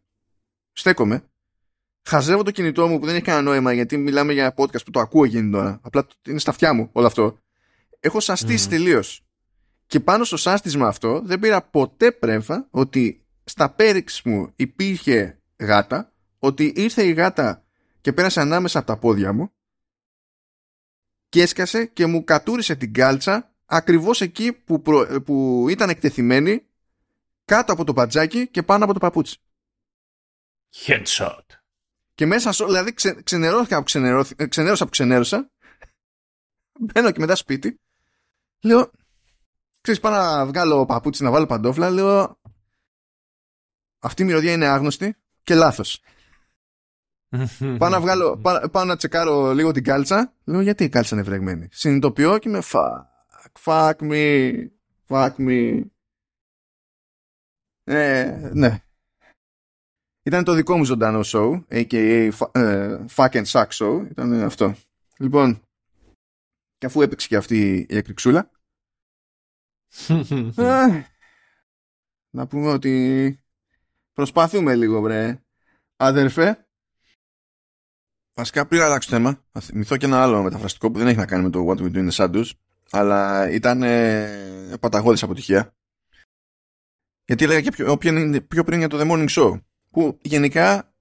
[0.72, 1.24] Στέκομαι.
[2.04, 4.92] Χαζεύω το κινητό μου που δεν έχει κανένα νόημα γιατί μιλάμε για ένα podcast που
[4.92, 5.80] το ακούω εκείνη την ώρα.
[5.82, 7.38] Απλά είναι στα αυτιά μου όλο αυτό.
[8.00, 8.70] Έχω σαστήσει mm.
[8.70, 9.26] τελείως.
[9.86, 16.14] Και πάνω στο σάστισμα αυτό δεν πήρα ποτέ πρέμφα ότι στα πέριξ μου υπήρχε γάτα,
[16.40, 17.64] ότι ήρθε η γάτα
[18.02, 19.52] και πέρασε ανάμεσα από τα πόδια μου
[21.30, 24.82] και έσκασε και μου κατούρισε την κάλτσα ακριβώς εκεί που,
[25.26, 26.66] που ήταν εκτεθειμένη
[27.46, 29.38] κάτω από το πατζάκι και πάνω από το παπούτσι.
[30.86, 31.46] Headshot.
[32.14, 33.86] Και μέσα, δηλαδή ξε, ξενερώθηκα από
[34.50, 35.52] ξενέρωσα που ξενέρωσα,
[36.80, 37.80] μπαίνω και μετά σπίτι,
[38.62, 38.92] λέω,
[39.82, 42.41] ξέρεις πάω να βγάλω παπούτσι, να βάλω παντόφλα, λέω
[44.02, 46.02] αυτή η μυρωδιά είναι άγνωστη και λάθος.
[47.80, 50.34] πάω, να βγάλω, πάω, πάω να τσεκάρω λίγο την κάλτσα.
[50.44, 51.68] Λέω γιατί η κάλτσα είναι βρεγμένη.
[51.72, 53.04] Συνειδητοποιώ και με fuck,
[53.64, 54.56] fuck me,
[55.08, 55.82] fuck me.
[57.84, 58.84] Ε, ναι.
[60.24, 62.32] Ήταν το δικό μου ζωντανό show, a.k.a.
[62.52, 64.06] Uh, fuck and suck show.
[64.10, 64.76] Ήταν αυτό.
[65.18, 65.62] Λοιπόν,
[66.78, 68.52] και αφού έπαιξε και αυτή η εκρηξούλα,
[70.56, 71.04] ε,
[72.30, 73.41] να πούμε ότι
[74.14, 75.42] προσπαθούμε λίγο, βρε.
[75.96, 76.66] Αδερφέ,
[78.34, 81.44] βασικά πριν αλλάξω θέμα, θα θυμηθώ και ένα άλλο μεταφραστικό που δεν έχει να κάνει
[81.44, 82.50] με το What We Do in the Shadows,
[82.92, 85.76] αλλά ήταν ε, παταγώδης αποτυχία.
[87.26, 87.98] Γιατί έλεγα και πιο,
[88.48, 90.94] πιο πριν για το The Morning Show, που γενικά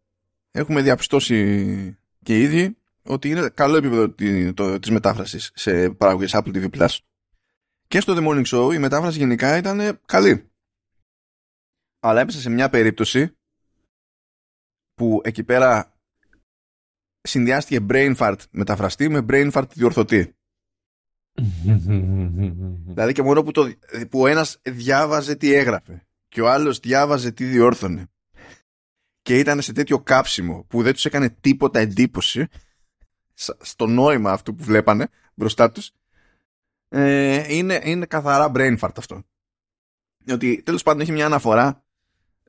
[0.50, 4.14] έχουμε διαπιστώσει και ήδη ότι είναι καλό επίπεδο
[4.78, 6.68] της μετάφρασης σε παραγωγές Apple TV+.
[6.70, 6.98] Plus.
[7.88, 10.49] Και στο The Morning Show η μετάφραση γενικά ήταν καλή.
[12.00, 13.36] Αλλά έπεσε σε μια περίπτωση
[14.94, 15.98] που εκεί πέρα
[17.20, 20.34] συνδυάστηκε brain fart μεταφραστή με brain fart διορθωτή.
[22.90, 23.72] δηλαδή και μόνο που, το,
[24.10, 28.06] που ο ένας διάβαζε τι έγραφε και ο άλλος διάβαζε τι διόρθωνε
[29.22, 32.46] και ήταν σε τέτοιο κάψιμο που δεν τους έκανε τίποτα εντύπωση
[33.60, 35.92] στο νόημα αυτού που βλέπανε μπροστά τους
[36.88, 39.22] ε, είναι, είναι καθαρά brain fart αυτό.
[40.30, 41.84] Ότι τέλος πάντων έχει μια αναφορά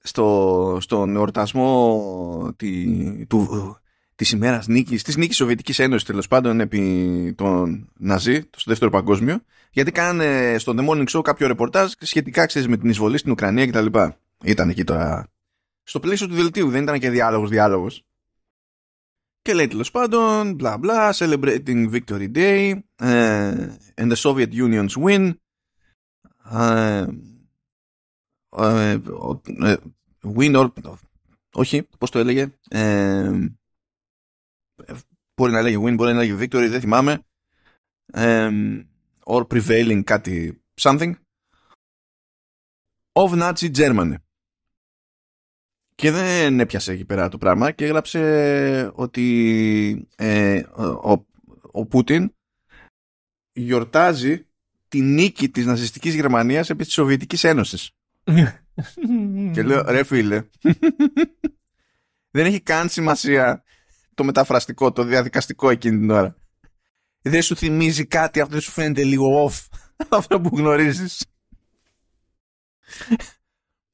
[0.02, 2.86] στο, στον εορτασμό τη,
[3.26, 3.78] του,
[4.16, 9.40] της ημέρας νίκης, της νίκης Σοβιετικής Ένωσης τέλος πάντων επί των Ναζί, στο δεύτερο παγκόσμιο,
[9.72, 13.68] γιατί κάνανε στο The Morning Show κάποιο ρεπορτάζ σχετικά ξέρεις, με την εισβολή στην Ουκρανία
[13.68, 13.86] κτλ.
[14.44, 15.28] Ήταν εκεί τώρα.
[15.84, 18.06] Στο πλαίσιο του δελτίου δεν ήταν και διάλογος διάλογος.
[19.42, 25.34] Και λέει τέλος πάντων, bla bla, celebrating Victory Day uh, and the Soviet Union's win.
[26.52, 27.06] Uh,
[28.52, 29.02] uh,
[30.36, 30.70] win or...
[31.54, 32.54] Όχι, πώς το έλεγε.
[32.72, 33.48] Uh,
[35.36, 37.26] μπορεί να λέγει win, μπορεί να λέγει victory, δεν θυμάμαι.
[38.14, 38.86] Um,
[39.26, 41.14] or prevailing κάτι something.
[43.12, 44.16] Of Nazi Germany.
[45.96, 51.26] Και δεν έπιασε εκεί πέρα το πράγμα και έγραψε ότι ε, ο,
[51.62, 52.34] ο Πούτιν
[53.54, 54.46] γιορτάζει
[54.88, 57.92] τη νίκη της ναζιστικής Γερμανίας επί της Σοβιετικής Ένωσης.
[59.54, 60.44] και λέω ρε φίλε
[62.32, 63.64] δεν έχει καν σημασία
[64.14, 66.36] το μεταφραστικό, το διαδικαστικό εκείνη την ώρα.
[67.22, 69.68] Δεν σου θυμίζει κάτι, αυτό δεν σου φαίνεται λίγο off
[70.10, 71.26] αυτό που γνωρίζεις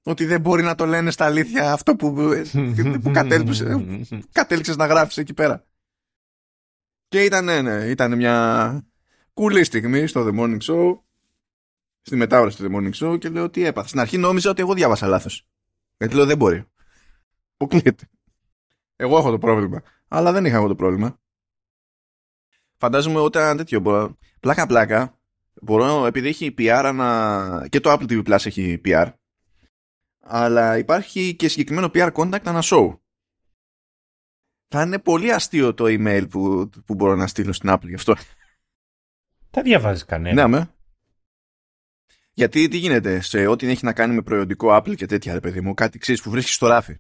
[0.03, 2.13] ότι δεν μπορεί να το λένε στα αλήθεια αυτό που,
[3.03, 3.11] που
[4.31, 5.65] κατέληξες να γράφεις εκεί πέρα.
[7.07, 8.87] Και ήταν, ναι, ναι, ήταν μια
[9.33, 10.99] κουλή στιγμή στο The Morning Show,
[12.07, 13.87] στη μετάφραση του The Morning Show και λέω τι έπαθα.
[13.87, 15.47] Στην αρχή νόμιζα ότι εγώ διάβασα λάθος.
[15.97, 16.65] Γιατί λέω δεν μπορεί.
[17.53, 18.09] Αποκλείεται.
[18.95, 19.81] Εγώ έχω το πρόβλημα.
[20.07, 21.19] Αλλά δεν είχα εγώ το πρόβλημα.
[22.77, 23.81] Φαντάζομαι όταν τέτοιο
[24.39, 25.19] πλάκα πλάκα
[25.61, 27.67] μπορώ επειδή έχει PR να...
[27.67, 29.11] και το Apple TV Plus έχει PR
[30.19, 32.97] αλλά υπάρχει και συγκεκριμένο PR contact ανά show.
[34.67, 38.15] Θα είναι πολύ αστείο το email που, που μπορώ να στείλω στην Apple γι' αυτό.
[39.49, 40.47] Τα διαβάζεις κανένα.
[40.47, 40.71] Ναι, με.
[42.37, 45.61] Γιατί τι γίνεται σε ό,τι έχει να κάνει με προϊόντικό Apple και τέτοια, ρε παιδί
[45.61, 46.97] μου, κάτι ξέρεις που βρίσκεις στο ράφι.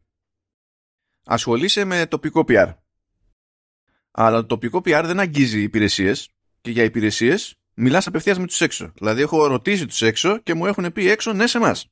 [1.25, 2.73] Ασχολείσαι με τοπικό PR.
[4.11, 6.29] Αλλά το τοπικό PR δεν αγγίζει υπηρεσίες
[6.61, 8.91] και για υπηρεσίες μιλάς απευθείας με τους έξω.
[8.95, 11.87] Δηλαδή, έχω ρωτήσει τους έξω και μου έχουν πει έξω ναι σε εμάς.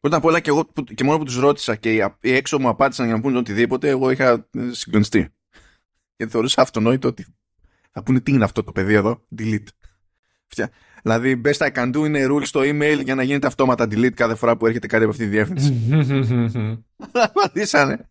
[0.00, 3.06] Πρώτα απ' όλα και, εγώ, και μόνο που τους ρώτησα και οι έξω μου απάντησαν
[3.06, 5.34] για να πούνε οτιδήποτε, εγώ είχα ε, συγκλονιστεί.
[6.16, 7.26] Γιατί θεωρούσα αυτονόητο ότι
[7.90, 9.68] θα πούνε τι είναι αυτό το παιδί εδώ, delete.
[11.02, 14.34] Δηλαδή, best I can do είναι rule στο email για να γίνεται αυτόματα delete κάθε
[14.34, 15.76] φορά που έρχεται κάτι από αυτή τη διεύθυνση.
[17.12, 18.08] Απαντήσανε.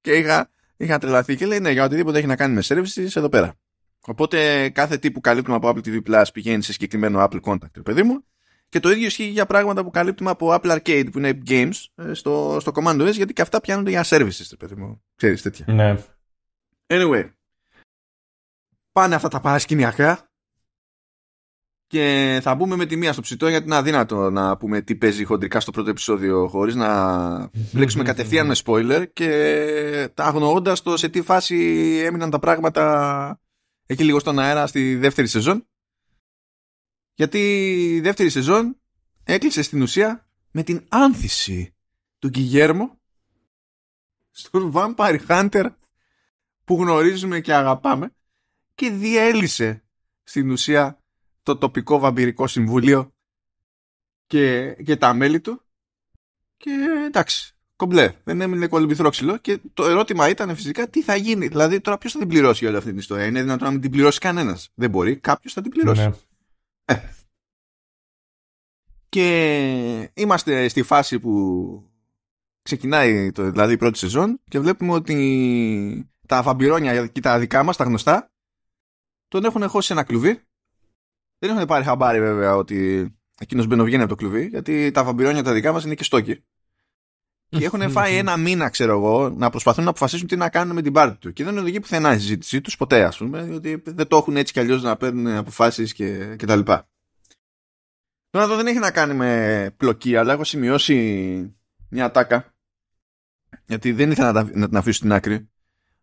[0.00, 3.28] Και είχα, είχα τρελαθεί και λέει ναι, για οτιδήποτε έχει να κάνει με services εδώ
[3.28, 3.54] πέρα.
[4.06, 8.02] Οπότε κάθε τι που καλύπτουμε από Apple TV Plus πηγαίνει σε συγκεκριμένο Apple Contact, παιδί
[8.02, 8.24] μου,
[8.68, 12.14] και το ίδιο ισχύει για πράγματα που καλύπτουμε από Apple Arcade που είναι games ε,
[12.14, 15.02] στο, στο Command OS γιατί και αυτά πιάνονται για services, παιδί μου.
[15.16, 15.64] Ξέρεις τέτοια.
[15.68, 15.96] Ναι.
[16.86, 17.30] Anyway.
[18.92, 20.29] Πάνε αυτά τα παρασκηνιακά
[21.90, 25.24] και θα μπούμε με τη μία στο ψητό γιατί είναι αδύνατο να πούμε τι παίζει
[25.24, 29.06] χοντρικά στο πρώτο επεισόδιο χωρίς να μπλέξουμε κατευθείαν με spoiler.
[29.12, 31.56] Και τα αγνοώντας το σε τι φάση
[32.04, 33.40] έμειναν τα πράγματα
[33.86, 35.66] εκεί λίγο στον αέρα στη δεύτερη σεζόν.
[37.14, 37.38] Γιατί
[37.94, 38.76] η δεύτερη σεζόν
[39.24, 41.74] έκλεισε στην ουσία με την άνθηση
[42.18, 42.98] του Γκυγέρμο
[44.30, 45.66] στον Vampire Hunter
[46.64, 48.14] που γνωρίζουμε και αγαπάμε
[48.74, 49.82] και διέλυσε
[50.22, 50.99] στην ουσία
[51.42, 53.12] το τοπικό βαμπυρικό συμβούλιο
[54.26, 55.62] και, και τα μέλη του
[56.56, 56.70] και
[57.06, 58.14] εντάξει κομπλέ.
[58.24, 61.48] Δεν έμεινε κολυμπηθρόξυλο και το ερώτημα ήταν φυσικά τι θα γίνει.
[61.48, 63.90] Δηλαδή τώρα ποιος θα την πληρώσει όλη αυτή την ιστορία; Είναι δυνατόν να μην την
[63.90, 65.16] πληρώσει κανένας; Δεν μπορεί.
[65.16, 66.00] Κάποιος θα την πληρώσει.
[66.00, 66.14] Ναι.
[66.84, 67.00] Ε.
[69.08, 71.90] Και είμαστε στη φάση που
[72.62, 77.76] ξεκινάει το, δηλαδή η πρώτη σεζόν και βλέπουμε ότι τα βαμπυρόνια και τα δικά μας,
[77.76, 78.32] τα γνωστά,
[79.28, 80.42] τον έχουν χώσει σε ένα κλουβί.
[81.40, 85.52] Δεν έχουν πάρει χαμπάρι βέβαια ότι εκείνος μπαινοβγαίνει από το κλουβί, γιατί τα βαμπυρόνια τα
[85.52, 86.44] δικά μας είναι και στόκοι.
[87.48, 90.82] Και έχουν φάει ένα μήνα, ξέρω εγώ, να προσπαθούν να αποφασίσουν τι να κάνουν με
[90.82, 91.32] την πάρτη του.
[91.32, 94.52] Και δεν οδηγεί πουθενά η συζήτησή τους ποτέ, ας πούμε, διότι δεν το έχουν έτσι
[94.52, 96.88] κι αλλιώς να παίρνουν αποφάσεις και, και τα λοιπά.
[98.30, 101.56] Τώρα εδώ δεν έχει να κάνει με πλοκή, αλλά έχω σημειώσει
[101.88, 102.54] μια τάκα.
[103.66, 105.50] Γιατί δεν ήθελα να, να την αφήσω στην άκρη.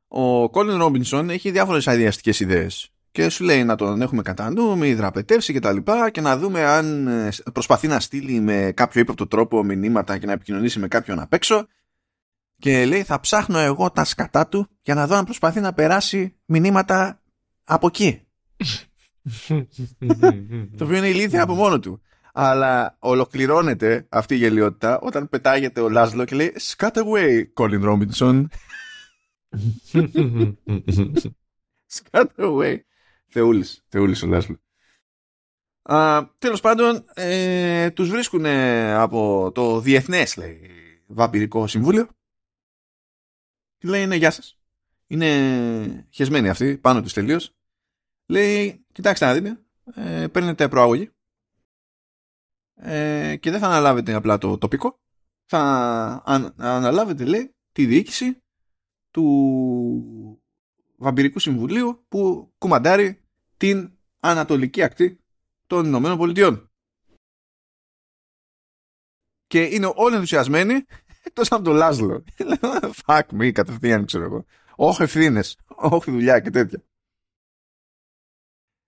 [0.07, 2.91] Ο Κόλιν Ρόμπινσον έχει διάφορες αειδιαστικέ ιδέες.
[3.17, 6.37] Και σου λέει να τον έχουμε κατά νου, με υδραπετεύσει και τα λοιπά και να
[6.37, 10.87] δούμε αν ε, προσπαθεί να στείλει με κάποιο ύποπτο τρόπο μηνύματα και να επικοινωνήσει με
[10.87, 11.67] κάποιον απ' έξω.
[12.57, 16.35] Και λέει θα ψάχνω εγώ τα σκατά του για να δω αν προσπαθεί να περάσει
[16.45, 17.21] μηνύματα
[17.63, 18.21] από εκεί.
[20.77, 22.01] το οποίο είναι ηλίθεια από μόνο του.
[22.33, 28.45] Αλλά ολοκληρώνεται αυτή η γελιότητα όταν πετάγεται ο Λάσλο και λέει Scut away, Colin Robinson.
[31.97, 32.77] Scut away.
[33.27, 34.57] Θεούλης, θεούλης ο Λάσλος.
[35.89, 38.45] Uh, τέλος πάντων, ε, τους βρίσκουν
[38.95, 40.71] από το Διεθνές, λέει,
[41.07, 42.07] Βαπυρικό Συμβούλιο.
[43.77, 44.59] Και λέει, ναι, γεια σας.
[45.07, 47.55] Είναι χεσμένοι αυτοί, πάνω τους τελείως.
[48.25, 49.61] Λέει, κοιτάξτε να δείτε,
[49.95, 51.11] ε, παίρνετε προαγωγή
[52.75, 54.99] ε, και δεν θα αναλάβετε απλά το τοπικό.
[55.45, 55.61] Θα
[56.25, 58.43] αν, αναλάβετε, λέει, τη διοίκηση
[59.11, 60.41] του
[60.97, 63.21] Βαμπυρικού Συμβουλίου που κουμαντάρει
[63.57, 65.19] την ανατολική ακτή
[65.67, 66.71] των Ηνωμένων Πολιτειών.
[69.47, 70.85] Και είναι όλοι ενθουσιασμένοι
[71.23, 72.23] εκτό από τον Λάσλο.
[73.05, 74.45] Fuck me, κατευθείαν ξέρω εγώ.
[74.75, 76.83] Όχι ευθύνες, όχι δουλειά και τέτοια.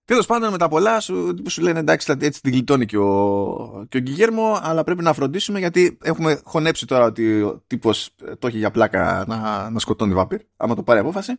[0.05, 3.97] Τέλος πάντων, με τα πολλά σου, σου λένε εντάξει, έτσι την γλιτώνει και ο, και
[3.97, 8.57] ο Γκυγέρμο, αλλά πρέπει να φροντίσουμε γιατί έχουμε χωνέψει τώρα ότι ο τύπος το έχει
[8.57, 11.31] για πλάκα να, να σκοτώνει βάπυρ, άμα το πάρει απόφαση.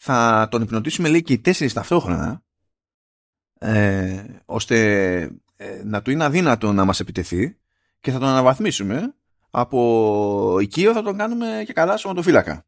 [0.00, 2.42] Θα τον υπνοτήσουμε λέει και οι τέσσερις ταυτόχρονα,
[3.58, 5.20] ε, ώστε
[5.56, 7.58] ε, να του είναι αδύνατο να μας επιτεθεί
[8.00, 9.14] και θα τον αναβαθμίσουμε.
[9.50, 12.66] Από οικείο θα τον κάνουμε και καλά σωματοφύλακα.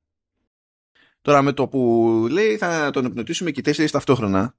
[1.22, 4.54] Τώρα με το που λέει θα τον υπνοτήσουμε και οι τέσσερις ταυτόχρονα,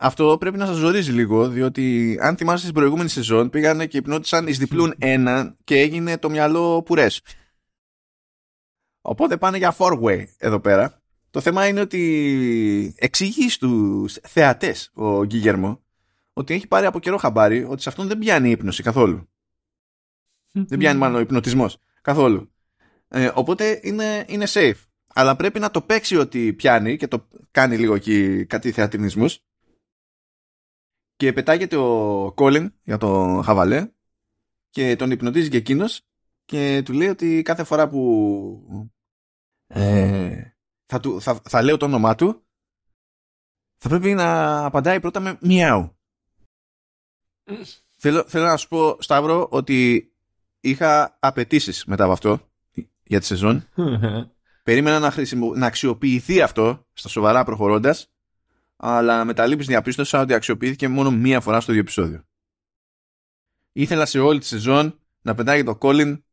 [0.00, 4.46] αυτό πρέπει να σας ζορίζει λίγο, διότι αν θυμάστε στην προηγούμενη σεζόν πήγανε και υπνώτισαν
[4.46, 7.22] ει διπλούν ένα και έγινε το μυαλό πουρές.
[9.00, 10.97] Οπότε πάνε για four way εδώ πέρα.
[11.30, 15.82] Το θέμα είναι ότι εξηγείς στους θεατές ο Γκίγερμο
[16.32, 19.28] ότι έχει πάρει από καιρό χαμπάρι ότι σε αυτόν δεν πιάνει ύπνωση καθόλου.
[20.68, 22.52] δεν πιάνει μάλλον ο υπνοτισμός καθόλου.
[23.08, 24.82] Ε, οπότε είναι, είναι safe.
[25.14, 29.44] Αλλά πρέπει να το παίξει ότι πιάνει και το κάνει λίγο εκεί κάτι θεατρινισμούς
[31.16, 33.90] και πετάγεται ο Κόλιν για το χαβαλέ
[34.70, 36.02] και τον υπνοτίζει και εκείνος
[36.44, 38.88] και του λέει ότι κάθε φορά που
[39.66, 40.42] ε,
[40.88, 42.42] θα, του, θα, θα λέω το όνομά του
[43.78, 45.96] θα πρέπει να απαντάει πρώτα με μιαου.
[47.96, 50.10] θέλω, θέλω να σου πω, Σταύρο, ότι
[50.60, 52.40] είχα απαιτήσεις μετά από αυτό
[53.04, 53.68] για τη σεζόν.
[54.64, 55.12] Περίμενα να,
[55.56, 58.10] να αξιοποιηθεί αυτό στα σοβαρά προχωρώντας
[58.76, 62.22] αλλά με τα λύπης διαπίστωσα ότι αξιοποιήθηκε μόνο μία φορά στο δύο επεισόδιο.
[63.72, 66.24] Ήθελα σε όλη τη σεζόν να πετάει το Κόλιν,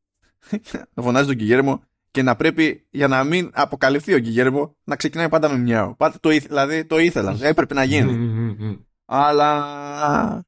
[0.93, 1.83] να φωνάζει τον Κιγέρμο
[2.15, 5.95] και να πρέπει για να μην αποκαλυφθεί ο Κιγέρμο να ξεκινάει πάντα με μιάου.
[5.95, 8.85] Πάντα το, δηλαδή το ήθελα, έπρεπε να γίνει.
[9.05, 10.45] αλλά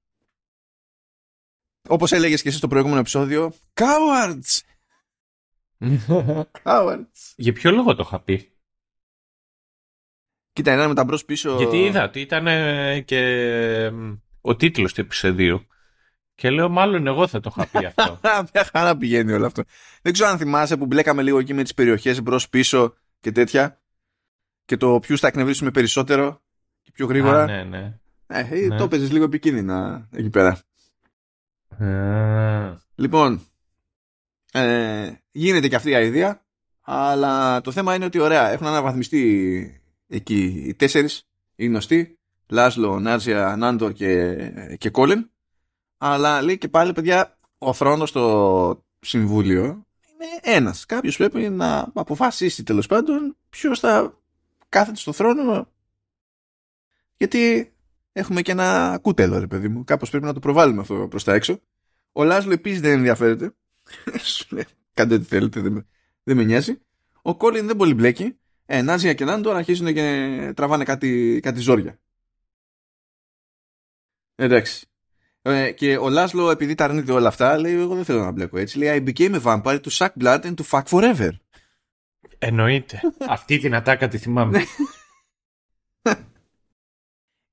[1.89, 4.59] όπως έλεγες και εσύ στο προηγούμενο επεισόδιο Cowards!
[6.63, 7.33] Cowards!
[7.35, 8.51] Για ποιο λόγο το είχα πει;
[10.53, 11.55] Κοίτα, ένα με τα μπρος πίσω.
[11.57, 12.45] Γιατί είδα ότι ήταν
[13.05, 13.91] και
[14.41, 15.67] ο τίτλος του επεισοδίου.
[16.37, 18.19] Και λέω, μάλλον εγώ θα το είχα πει αυτό.
[18.53, 19.63] Μια χαρά πηγαίνει όλο αυτό.
[20.01, 23.81] Δεν ξέρω αν θυμάσαι που μπλέκαμε λίγο εκεί με τις περιοχές μπρο-πίσω και τέτοια.
[24.65, 26.41] Και το ποιους θα εκνευρίσουμε περισσότερο
[26.81, 27.43] και πιο γρήγορα.
[27.43, 27.99] Α, ναι, ναι.
[28.27, 28.77] Ε, ε ναι.
[28.77, 30.59] το παίζεις λίγο επικίνδυνα εκεί πέρα.
[32.95, 33.41] Λοιπόν,
[34.51, 36.41] ε, γίνεται και αυτή η ιδέα.
[36.81, 42.17] Αλλά το θέμα είναι ότι ωραία, έχουν αναβαθμιστεί εκεί οι τέσσερις, οι γνωστοί,
[42.47, 44.35] Λάσλο, Νάτζια, Νάντορ και,
[44.77, 45.31] και Κόλεν.
[45.97, 50.85] Αλλά λέει και πάλι, παιδιά, ο θρόνος στο συμβούλιο είναι ένας.
[50.85, 54.19] Κάποιος πρέπει να αποφασίσει τέλος πάντων ποιος θα
[54.69, 55.71] κάθεται στο θρόνο.
[57.17, 57.73] Γιατί
[58.11, 59.83] έχουμε και ένα κούτελο, ρε παιδί μου.
[59.83, 61.59] Κάπως πρέπει να το προβάλλουμε αυτό προς τα έξω.
[62.11, 63.53] Ο Λάσλο επίσης δεν ενδιαφέρεται.
[64.93, 65.87] κάντε ό,τι θέλετε, δεν,
[66.23, 66.79] δεν με νοιάζει.
[67.21, 68.37] Ο Κόλιν δεν πολύ μπλέκει.
[68.65, 71.99] Ε, Νάζια και Νάντορ αρχίζουν και τραβάνε κάτι, κάτι ζόρια.
[74.35, 74.86] Εντάξει.
[75.49, 78.57] Ε, και ο Λάσλο, επειδή τα αρνείται όλα αυτά, λέει: Εγώ δεν θέλω να μπλέκω
[78.57, 78.77] έτσι.
[78.77, 81.29] Λέει: I became a vampire to suck blood and to fuck forever.
[82.37, 83.01] Εννοείται.
[83.29, 84.63] Αυτή την ατάκα τη θυμάμαι.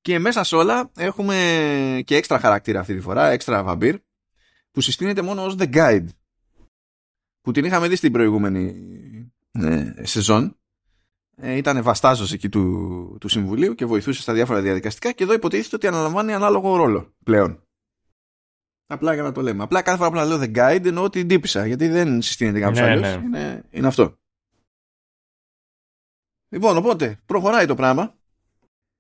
[0.01, 1.35] και μέσα σε όλα έχουμε
[2.05, 3.97] και έξτρα χαρακτήρα αυτή τη φορά, έξτρα βαμπύρ,
[4.71, 6.07] που συστήνεται μόνο ως The Guide.
[7.41, 8.75] Που την είχαμε δει στην προηγούμενη
[9.53, 10.59] ε, σεζόν.
[11.37, 15.77] Ε, ήταν βαστάζος εκεί του, του Συμβουλίου και βοηθούσε στα διάφορα διαδικαστικά και εδώ υποτίθεται
[15.77, 17.65] ότι αναλαμβάνει ανάλογο ρόλο πλέον.
[18.87, 19.63] Απλά για να το λέμε.
[19.63, 22.81] Απλά κάθε φορά που να λέω The Guide εννοώ την τύπησα γιατί δεν συστήνεται κάποιος
[22.81, 23.17] ναι, άλλος.
[23.17, 23.23] Ναι.
[23.25, 24.19] Είναι, είναι αυτό.
[26.49, 28.15] Λοιπόν, οπότε προχωράει το πράγμα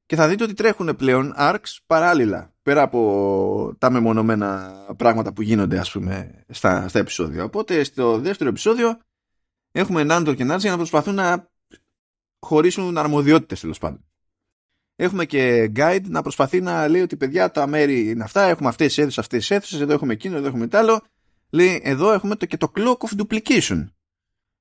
[0.07, 5.79] και θα δείτε ότι τρέχουν πλέον arcs παράλληλα πέρα από τα μεμονωμένα πράγματα που γίνονται
[5.79, 7.45] ας πούμε στα, στα επεισόδια.
[7.45, 9.01] Οπότε στο δεύτερο επεισόδιο
[9.71, 11.51] έχουμε Νάντορ και Νάρτζι να προσπαθούν να
[12.39, 14.05] χωρίσουν αρμοδιότητες τέλος πάντων.
[14.97, 18.87] Έχουμε και guide να προσπαθεί να λέει ότι παιδιά τα μέρη είναι αυτά, έχουμε αυτές
[18.87, 21.03] τις αίθουσες, αυτές τις αίθουσες, εδώ έχουμε εκείνο, εδώ έχουμε τ' άλλο.
[21.51, 23.87] Λέει εδώ έχουμε το, και το clock of duplication.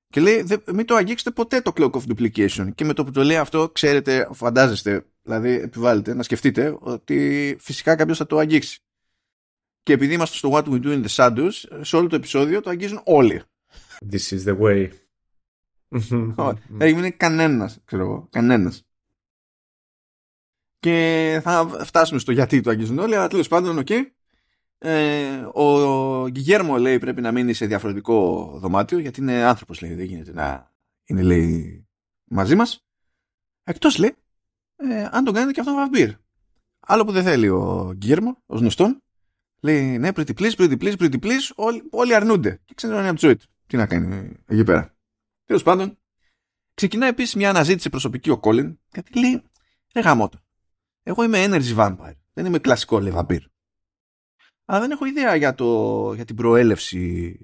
[0.09, 2.69] Και λέει, μην το αγγίξετε ποτέ το cloak of duplication.
[2.75, 7.95] Και με το που το λέει αυτό, ξέρετε, φαντάζεστε, δηλαδή επιβάλλεται να σκεφτείτε ότι φυσικά
[7.95, 8.79] κάποιος θα το αγγίξει.
[9.83, 12.69] Και επειδή είμαστε στο What We Do in the Shadows, σε όλο το επεισόδιο το
[12.69, 13.41] αγγίζουν όλοι.
[14.11, 14.89] This is the way.
[16.67, 18.27] Δεν είναι κανένας, ξέρω εγώ.
[18.31, 18.85] Κανένας.
[20.83, 23.87] Και θα φτάσουμε στο γιατί το αγγίζουν όλοι, αλλά τέλος πάντων, οκ.
[23.89, 24.01] Okay.
[24.77, 30.05] Ε, ο Γκιγιέρμο λέει πρέπει να μείνει σε διαφορετικό δωμάτιο γιατί είναι άνθρωπος λέει δεν
[30.05, 30.71] γίνεται να
[31.05, 31.87] είναι λέει
[32.23, 32.85] μαζί μας
[33.63, 34.15] εκτός λέει
[34.75, 36.11] ε, αν τον κάνετε και αυτόν βαμπύρ
[36.79, 39.03] άλλο που δεν θέλει ο Γκυγέρμο ως γνωστόν
[39.59, 43.25] λέει ναι pretty please pretty please pretty please όλοι, όλοι αρνούνται και ξέρουν από τη
[43.25, 44.95] ζωή του τι να κάνει εκεί πέρα
[45.45, 45.97] τέλος πάντων
[46.73, 49.43] ξεκινάει επίσης μια αναζήτηση προσωπική ο Κόλιν γιατί λέει
[49.93, 50.42] ρε γαμώτο
[51.03, 53.43] εγώ είμαι energy vampire δεν είμαι κλασικό λέει βαμπύρ
[54.65, 57.37] αλλά δεν έχω ιδέα για, το, για την προέλευση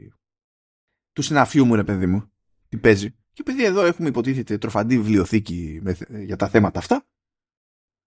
[1.14, 2.32] του συναφιού μου, ρε παιδί μου.
[2.70, 3.12] Τι παίζει.
[3.12, 7.06] Και επειδή εδώ έχουμε υποτίθεται τροφαντή βιβλιοθήκη με, για τα θέματα αυτά,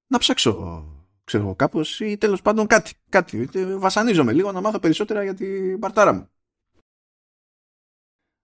[0.06, 0.84] να ψάξω,
[1.24, 2.94] ξέρω εγώ, κάπως ή τέλος πάντων κάτι.
[3.08, 3.46] κάτι.
[3.78, 6.30] Βασανίζομαι λίγο να μάθω περισσότερα για την παρτάρα μου.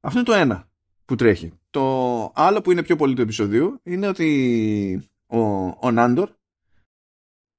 [0.00, 0.70] Αυτό είναι το ένα
[1.04, 1.52] που τρέχει.
[1.70, 1.82] Το
[2.34, 5.38] άλλο που είναι πιο πολύ του επεισοδίου είναι ότι ο,
[5.86, 6.30] ο Νάντορ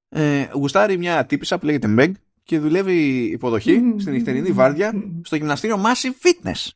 [0.09, 2.11] ε, γουστάρει μια τύπησα που λέγεται Meg
[2.43, 4.93] και δουλεύει υποδοχή στην νυχτερινή βάρδια
[5.23, 6.69] στο γυμναστήριο Massive Fitness.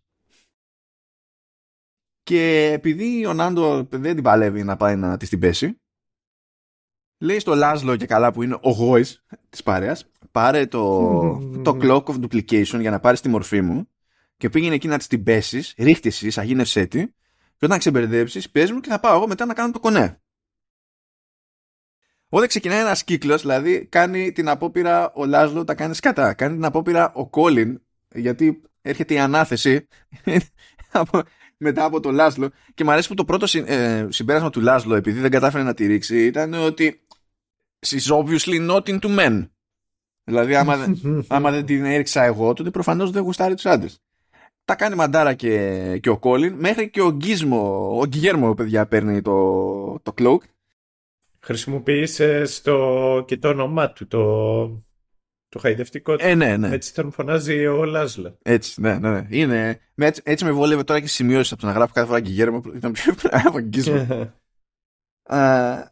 [2.23, 5.81] Και επειδή ο Νάντο δεν την παλεύει να πάει να της την πέσει,
[7.17, 10.81] λέει στο Λάσλο και καλά που είναι ο γόης της παρέας, πάρε το,
[11.63, 13.87] το clock of duplication για να πάρεις τη μορφή μου
[14.37, 17.07] και πήγαινε εκεί να της την πέσεις, ρίχτηση, αγίνευσέ τη
[17.57, 20.22] και όταν ξεμπερδέψεις, πες μου και θα πάω εγώ μετά να κάνω το κονέ.
[22.35, 26.33] Όταν ξεκινάει ένας κύκλος, δηλαδή κάνει την απόπειρα ο Λάσλο, τα κάνει σκατά.
[26.33, 27.81] Κάνει την απόπειρα ο Κόλιν,
[28.13, 29.87] γιατί έρχεται η ανάθεση
[31.57, 32.49] μετά από το Λάσλο.
[32.73, 35.85] Και μου αρέσει που το πρώτο ε, συμπέρασμα του Λάσλο, επειδή δεν κατάφερε να τη
[35.85, 37.01] ρίξει, ήταν ότι
[37.87, 39.47] she's obviously not into men.
[40.23, 40.95] Δηλαδή, άμα,
[41.27, 44.01] άμα δεν την έριξα εγώ, τότε προφανώς δεν γουστάρει τους άντρες.
[44.65, 49.21] Τα κάνει μαντάρα και, και ο Κόλιν, μέχρι και ο Γκίσμο, ο Γκιγέρμο, παιδιά, παίρνει
[49.21, 50.52] το, το cloak
[51.45, 53.23] Χρησιμοποίησες στο...
[53.27, 54.65] και το όνομά του, το,
[55.49, 56.25] το χαϊδευτικό του.
[56.25, 56.69] Ε, ναι, ναι.
[56.69, 58.37] Έτσι τον φωνάζει ο Λάζλο.
[58.41, 59.09] Έτσι, ναι, ναι.
[59.09, 59.27] ναι.
[59.29, 59.79] Είναι...
[59.93, 62.29] Με έτσι, έτσι με βόλευε τώρα και σημειώσεις από το να γράφω κάθε φορά και
[62.29, 63.95] γέρμα που ήταν πιο από γκίσμο.
[65.23, 65.83] ε,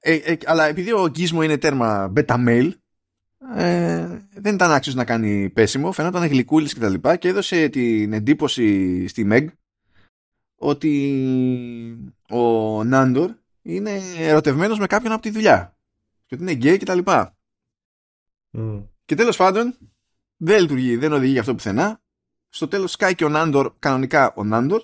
[0.00, 2.70] ε, αλλά επειδή ο γκίσμο είναι τέρμα beta mail,
[3.56, 8.12] ε, δεν ήταν άξιος να κάνει πέσιμο, φαινόταν γλυκούλης και τα λοιπά και έδωσε την
[8.12, 9.46] εντύπωση στη Meg
[10.58, 13.30] ότι ο Νάντορ
[13.74, 15.76] είναι ερωτευμένος με κάποιον από τη δουλειά.
[16.26, 17.36] Και ότι είναι γκέι και τα λοιπά.
[18.52, 18.84] Mm.
[19.04, 19.78] Και τέλος πάντων
[20.36, 22.02] δεν λειτουργεί, δεν οδηγεί για αυτό πουθενά.
[22.48, 24.82] Στο τέλος σκάει και ο Νάντορ, κανονικά ο Νάντορ.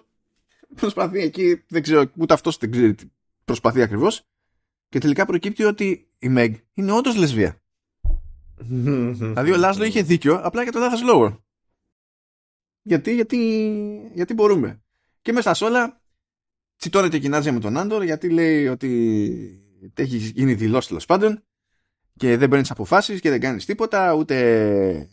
[0.74, 3.04] Προσπαθεί εκεί, δεν ξέρω, ούτε αυτός δεν ξέρει τι
[3.44, 4.22] προσπαθεί ακριβώς.
[4.88, 7.60] Και τελικά προκύπτει ότι η Μεγ είναι όντως λεσβία.
[8.56, 11.44] δηλαδή ο Λάσλο είχε δίκιο, απλά για το λάθος λόγο.
[12.82, 14.82] Γιατί, γιατί, γιατί μπορούμε.
[15.22, 16.00] Και μέσα σε όλα
[16.76, 21.44] τσιτώνεται και με τον Άντορ γιατί λέει ότι έχει γίνει δηλώσεις τέλος πάντων
[22.16, 25.08] και δεν παίρνεις αποφάσεις και δεν κάνεις τίποτα, ούτε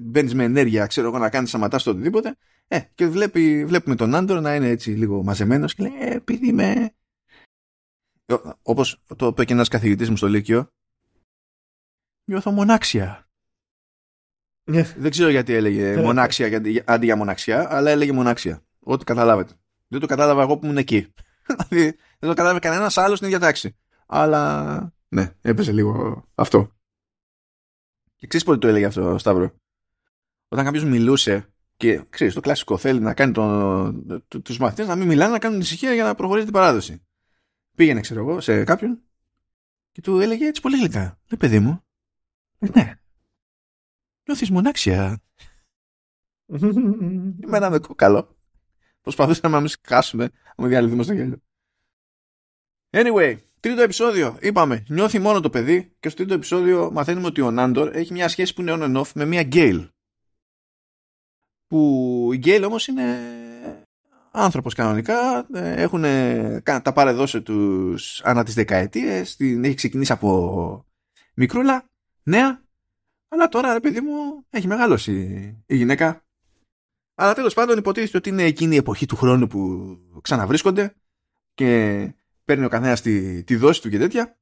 [0.00, 2.36] μπαίνεις με ενέργεια, ξέρω εγώ, να κάνεις σαματά στο οτιδήποτε.
[2.68, 6.48] Ε, και βλέπει, βλέπουμε τον Άντορ να είναι έτσι λίγο μαζεμένος και λέει: ε, Επειδή
[6.48, 6.92] είμαι.
[8.62, 10.72] Όπως το είπε και ένας καθηγητής μου στο Λύκειο,
[12.24, 13.28] νιώθω μονάξια.
[14.96, 18.62] Δεν ξέρω γιατί έλεγε μονάξια αντί για μοναξιά, αλλά έλεγε μονάξια.
[18.80, 19.52] Ό,τι καταλάβετε.
[19.88, 21.12] Δεν το κατάλαβα εγώ που ήμουν εκεί.
[21.68, 23.76] Δηλαδή δεν το κατάλαβε κανένας άλλος στην ίδια τάξη.
[24.06, 26.72] Αλλά ναι, έπεσε λίγο αυτό.
[28.16, 29.54] Και ξέρεις πότε το έλεγε αυτό, Σταύρο;
[30.48, 33.92] Όταν κάποιος μιλούσε και ξέρεις, το κλασικό θέλει να κάνει το,
[34.28, 37.06] το, τους μαθητές να μην μιλάνε, να κάνουν ησυχία για να προχωρήσει την παράδοση.
[37.76, 39.02] Πήγαινε, ξέρω εγώ, σε κάποιον
[39.92, 41.00] και του έλεγε έτσι πολύ γλυκά.
[41.00, 41.84] Λέει, παιδί μου,
[42.58, 42.94] ε, ναι,
[44.24, 45.22] νιώθεις μονάξια.
[47.44, 48.37] Εμένα με κόκαλο.
[49.00, 51.42] Προσπαθούσαμε να μην σκάσουμε, να μην διαλυθούμε στο γέλιο.
[52.90, 54.38] Anyway, τρίτο επεισόδιο.
[54.40, 58.28] Είπαμε, νιώθει μόνο το παιδί και στο τρίτο επεισόδιο μαθαίνουμε ότι ο Νάντορ έχει μια
[58.28, 59.88] σχέση που είναι on and off με μια Γκέιλ.
[61.66, 63.18] Που η Γκέιλ όμως είναι
[64.30, 66.02] άνθρωπος κανονικά, έχουν
[66.62, 70.86] τα παρεδώσει τους ανά τις δεκαετίες, την έχει ξεκινήσει από
[71.34, 71.84] μικρούλα,
[72.22, 72.62] νέα,
[73.28, 75.12] αλλά τώρα ρε παιδί μου έχει μεγαλώσει
[75.66, 76.22] η γυναίκα.
[77.20, 79.88] Αλλά τέλος πάντων υποτίθεται ότι είναι εκείνη η εποχή του χρόνου που
[80.22, 80.94] ξαναβρίσκονται
[81.54, 82.14] και
[82.44, 84.38] παίρνει ο καθένας τη, τη δόση του και τέτοια.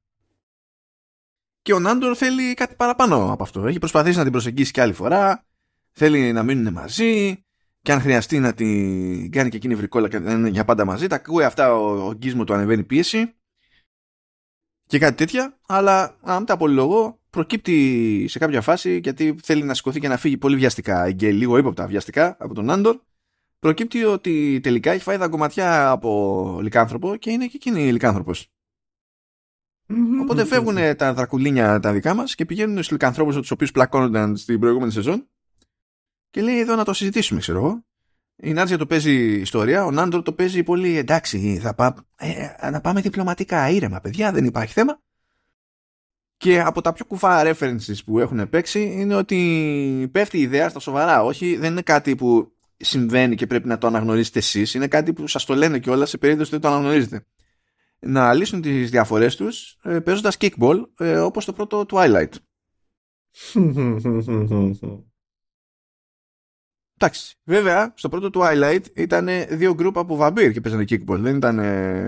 [1.61, 3.67] Και ο Νάντορ θέλει κάτι παραπάνω από αυτό.
[3.67, 5.45] Έχει προσπαθήσει να την προσεγγίσει και άλλη φορά.
[5.91, 7.43] Θέλει να μείνουν μαζί.
[7.81, 11.07] Και αν χρειαστεί να την κάνει και εκείνη βρικόλα και να είναι για πάντα μαζί.
[11.07, 13.35] Τα ακούει αυτά ο, ο γκίσμο του ανεβαίνει πίεση.
[14.85, 15.59] Και κάτι τέτοια.
[15.67, 20.37] Αλλά αν τα απολυλογώ, προκύπτει σε κάποια φάση γιατί θέλει να σηκωθεί και να φύγει
[20.37, 21.11] πολύ βιαστικά.
[21.11, 22.97] Και λίγο ύποπτα βιαστικά από τον Νάντορ
[23.59, 28.51] προκύπτει ότι τελικά έχει φάει κομματιά από λικάνθρωπο και είναι και εκείνη λικάνθρωπος.
[30.21, 34.59] Οπότε φεύγουν τα δρακουλίνια τα δικά μας και πηγαίνουν στους λικανθρώπους τους οποίους πλακώνονταν στην
[34.59, 35.27] προηγούμενη σεζόν
[36.29, 37.85] και λέει εδώ να το συζητήσουμε ξέρω εγώ.
[38.35, 42.05] Η Νάτζια το παίζει ιστορία, ο Νάντορ το παίζει πολύ εντάξει, θα πά...
[42.15, 45.01] ε, να πάμε διπλωματικά, ήρεμα παιδιά, δεν υπάρχει θέμα.
[46.37, 50.79] Και από τα πιο κουφά references που έχουν παίξει είναι ότι πέφτει η ιδέα στα
[50.79, 51.23] σοβαρά.
[51.23, 54.73] Όχι, δεν είναι κάτι που συμβαίνει και πρέπει να το αναγνωρίσετε εσείς.
[54.73, 57.25] Είναι κάτι που σας το λένε και όλα σε περίπτωση δεν το αναγνωρίζετε.
[57.99, 62.29] Να λύσουν τις διαφορές τους ε, παίζοντας kickball ε, όπως το πρώτο Twilight
[66.99, 71.57] Εντάξει, βέβαια στο πρώτο Twilight ήταν δύο γκρουπ από βαμπύρ και παίζανε kickball δεν ήταν,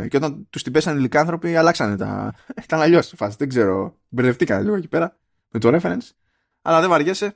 [0.08, 2.34] και όταν τους την πέσανε οι λικάνθρωποι αλλάξανε τα
[2.64, 5.18] ήταν αλλιώς φάση, δεν ξέρω μπερδευτήκανε λίγο εκεί πέρα
[5.50, 6.10] με το reference
[6.62, 7.36] αλλά δεν βαριέσαι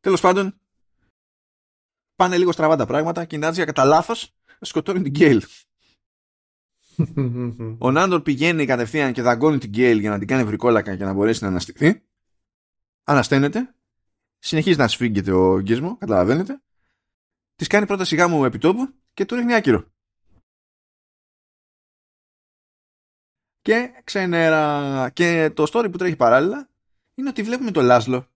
[0.00, 0.54] τέλος πάντων
[2.16, 5.42] πάνε λίγο στραβά τα πράγματα και η Νάτζια κατά λάθος σκοτώνει την Γκέιλ.
[7.78, 11.12] Ο Νάντορ πηγαίνει κατευθείαν και δαγκώνει την Γκέιλ για να την κάνει βρικόλακα και να
[11.12, 12.02] μπορέσει να αναστηθεί.
[13.04, 13.74] Ανασταίνεται.
[14.42, 16.62] Συνεχίζει να σφίγγεται ο γκίσμο, καταλαβαίνετε.
[17.54, 19.92] Της κάνει πρώτα σιγά μου επιτόπου και του ρίχνει άκυρο.
[23.60, 25.10] Και ξενέρα.
[25.10, 26.68] Και το story που τρέχει παράλληλα
[27.14, 28.28] είναι ότι βλέπουμε τον Λάσλο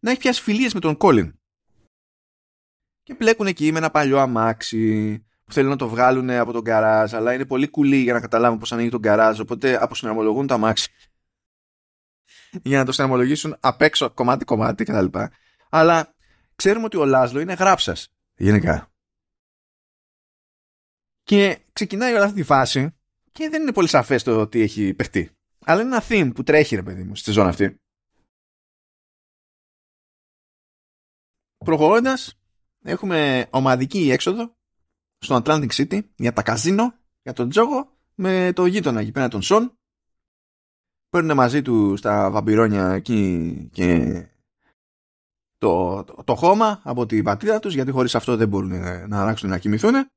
[0.00, 1.38] να έχει πιάσει φιλίες με τον Κόλιν
[3.02, 7.14] και μπλέκουν εκεί με ένα παλιό αμάξι που θέλουν να το βγάλουν από τον καράζ,
[7.14, 10.90] αλλά είναι πολύ κουλή για να καταλάβουν πώς ανοίγει τον καράζ, οπότε αποσυναρμολογούν το αμάξι
[12.62, 15.18] για να το συναρμολογήσουν απ' έξω κομμάτι-κομμάτι κτλ.
[15.70, 16.14] Αλλά
[16.56, 18.92] ξέρουμε ότι ο Λάσλο είναι γράψας γενικά.
[21.22, 22.96] Και ξεκινάει όλη αυτή τη φάση
[23.32, 25.30] και δεν είναι πολύ σαφές το ότι έχει παιχτεί.
[25.64, 27.80] Αλλά είναι ένα theme που τρέχει, ρε παιδί μου, στη ζώνη αυτή.
[31.64, 32.38] Προχωρώντας,
[32.82, 34.56] έχουμε ομαδική έξοδο
[35.18, 39.42] στο Atlantic City για τα καζίνο, για τον τζόγο με το γείτονα εκεί πέρα τον
[39.42, 39.78] Σον
[41.10, 44.28] παίρνουν μαζί του στα βαμπυρόνια εκεί και
[45.58, 49.48] το, το, το χώμα από την πατρίδα τους γιατί χωρίς αυτό δεν μπορούν να αλλάξουν
[49.48, 50.10] να κοιμηθούν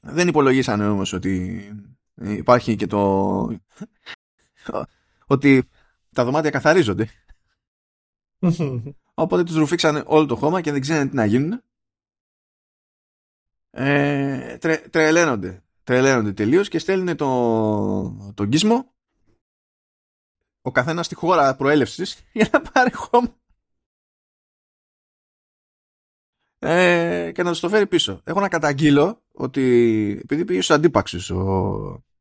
[0.00, 1.62] δεν υπολογίσανε όμως ότι
[2.14, 3.40] υπάρχει και το
[5.34, 5.68] ότι
[6.12, 7.08] τα δωμάτια καθαρίζονται
[9.14, 11.62] Οπότε τους ρουφήξανε όλο το χώμα και δεν ξέρουν τι να γίνουν.
[13.70, 15.62] Ε, τρε, τρελαίνονται.
[15.84, 18.94] Τρελαίνονται τελείως και στέλνουν το, το γκίσμο
[20.68, 23.36] ο καθένας στη χώρα προέλευσης για να πάρει χώμα.
[26.58, 28.20] Ε, και να τους το φέρει πίσω.
[28.24, 29.62] Έχω να καταγγείλω ότι
[30.22, 31.42] επειδή πήγε στους αντίπαξου ο,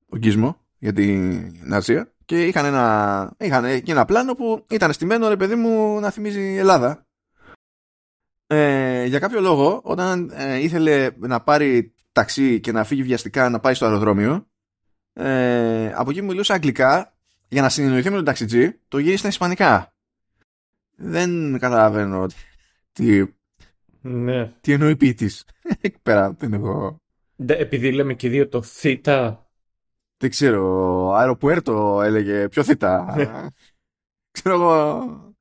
[0.10, 5.36] ο Γκίσμο για την Ασία και είχαν ένα, είχαν ένα πλάνο που ήταν στημένο ρε
[5.36, 7.06] παιδί μου να θυμίζει Ελλάδα.
[8.48, 13.60] Ε, για κάποιο λόγο όταν ε, ήθελε να πάρει ταξί και να φύγει βιαστικά να
[13.60, 14.48] πάει στο αεροδρόμιο
[15.14, 17.17] ε, από εκεί μου μιλούσε αγγλικά
[17.48, 19.94] για να συνεννοηθεί με τον ταξιτζή το γύρισε στα ισπανικά.
[20.96, 22.26] Δεν καταλαβαίνω
[22.92, 23.26] τι,
[24.02, 24.54] ναι.
[24.62, 25.46] τι εννοεί ποιητής.
[25.82, 27.02] Εκεί πέρα δεν εγώ.
[27.46, 29.48] Επειδή λέμε και δύο το θήτα
[30.18, 33.16] δεν ξέρω, αεροπουέρτο έλεγε πιο θήτα.
[34.32, 35.36] ξέρω εγώ.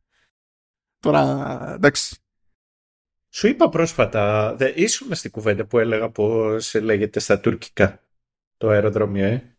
[0.99, 2.17] Τώρα, εντάξει.
[3.29, 8.01] Σου είπα πρόσφατα, δε, ήσουν στην κουβέντα που έλεγα πως λέγεται στα τουρκικά
[8.57, 9.57] το αεροδρόμιο, ε;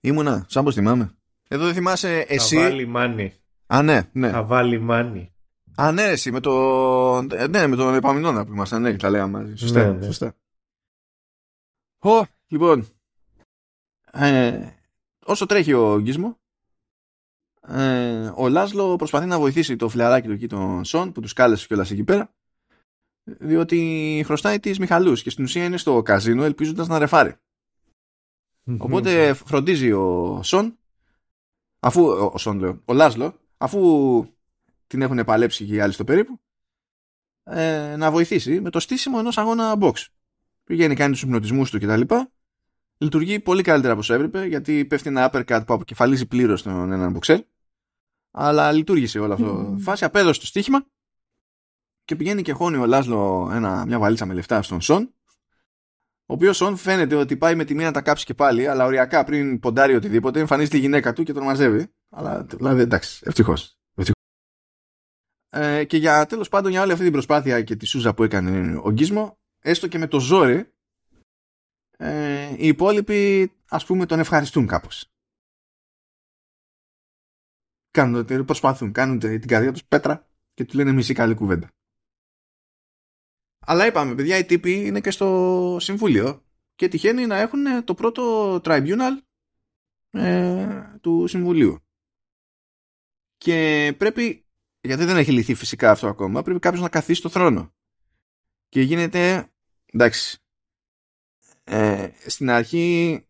[0.00, 1.16] Ήμουνα, σαν πως θυμάμαι.
[1.52, 3.34] Εδώ δεν θυμάσαι εσύ; Αβά λιμάνι.
[3.66, 4.28] Α, ναι, ναι.
[4.28, 5.32] Αβά λιμάνι.
[5.74, 7.22] Α, ναι, εσύ με, το...
[7.22, 9.56] ναι, με τον Επαμινώνα που ήμασταν, ναι, τα λέγαμε μαζί.
[9.56, 10.04] Σωστά, Ναι, ναι.
[10.04, 10.36] σωστά.
[11.98, 12.86] Ω, λοιπόν,
[14.12, 14.66] ε,
[15.24, 16.38] όσο τρέχει ο Γκίσμο,
[17.68, 21.66] ε, ο Λάσλο προσπαθεί να βοηθήσει το φιλαράκι του εκεί, τον Σον, που τους κάλεσε
[21.66, 22.34] κιόλας εκεί πέρα,
[23.24, 27.34] διότι χρωστάει τις Μιχαλούς και στην ουσία είναι στο καζίνο ελπίζοντας να ρεφάρει.
[28.78, 30.76] Οπότε φροντίζει ο Σον,
[31.84, 32.02] αφού,
[32.32, 34.24] ο Σον λέω, ο Λάσλο, αφού
[34.86, 36.40] την έχουν παλέψει και οι άλλοι στο περίπου,
[37.44, 39.92] ε, να βοηθήσει με το στήσιμο ενός αγώνα box.
[40.64, 42.00] Πηγαίνει, κάνει τους υπνοτισμούς του κτλ.
[42.98, 47.18] Λειτουργεί πολύ καλύτερα από όσο έπρεπε, γιατί πέφτει ένα uppercut που αποκεφαλίζει πλήρως τον έναν
[47.18, 47.38] boxer.
[48.30, 49.76] Αλλά λειτουργήσε όλο αυτό.
[49.78, 50.86] Φάση απέδωσε το στοίχημα
[52.04, 55.21] και πηγαίνει και χώνει ο Λάσλο ένα, μια βαλίτσα με λεφτά στον Σον ο
[56.32, 59.24] οποίος Σον φαίνεται ότι πάει με τη μία να τα κάψει και πάλι, αλλά οριακά
[59.24, 61.86] πριν ποντάρει οτιδήποτε, εμφανίζεται η γυναίκα του και τον μαζεύει.
[62.10, 63.76] Αλλά δηλαδή εντάξει, ευτυχώς.
[65.54, 68.80] Ε, και για τέλος πάντων για όλη αυτή την προσπάθεια και τη σούζα που έκανε
[68.82, 70.72] ο Γκίσμο, έστω και με το ζόρι,
[71.96, 75.06] ε, οι υπόλοιποι ας πούμε τον ευχαριστούν κάπως.
[77.90, 81.68] Κάνουν, προσπαθούν, κάνουν την καρδιά τους πέτρα και του λένε μισή καλή κουβέντα.
[83.66, 86.44] Αλλά είπαμε, παιδιά, οι τύποι είναι και στο Συμβούλιο
[86.74, 89.16] και τυχαίνει να έχουν το πρώτο tribunal
[90.10, 90.68] ε,
[91.00, 91.78] του Συμβουλίου.
[93.38, 94.46] Και πρέπει,
[94.80, 97.74] γιατί δεν έχει λυθεί φυσικά αυτό ακόμα, πρέπει κάποιος να καθίσει στο θρόνο.
[98.68, 99.50] Και γίνεται,
[99.92, 100.38] εντάξει,
[101.64, 103.26] ε, στην αρχή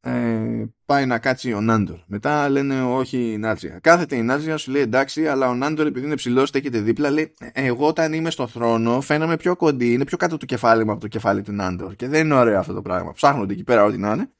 [0.00, 1.98] ε, πάει να κάτσει ο Νάντορ.
[2.06, 3.78] Μετά λένε όχι η Νάτζια.
[3.78, 7.34] Κάθεται η Νάτζια, σου λέει εντάξει, αλλά ο Νάντορ επειδή είναι ψηλός, στέκεται δίπλα, λέει
[7.52, 11.00] Εγώ όταν είμαι στο θρόνο φαίνομαι πιο κοντή, είναι πιο κάτω το κεφάλι μου από
[11.00, 11.94] το κεφάλι του Νάντορ.
[11.94, 13.12] Και δεν είναι ωραίο αυτό το πράγμα.
[13.12, 14.30] Ψάχνονται εκεί πέρα ό,τι να είναι.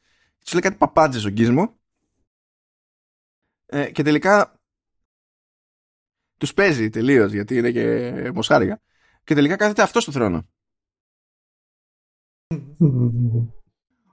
[0.45, 1.79] Του λέει κάτι παπάντζες ο γκίσμο.
[3.67, 4.61] Ε, και τελικά
[6.39, 8.81] τους παίζει τελείως γιατί είναι και μοσχάρια.
[9.25, 10.49] Και τελικά κάθεται αυτός στο θρόνο.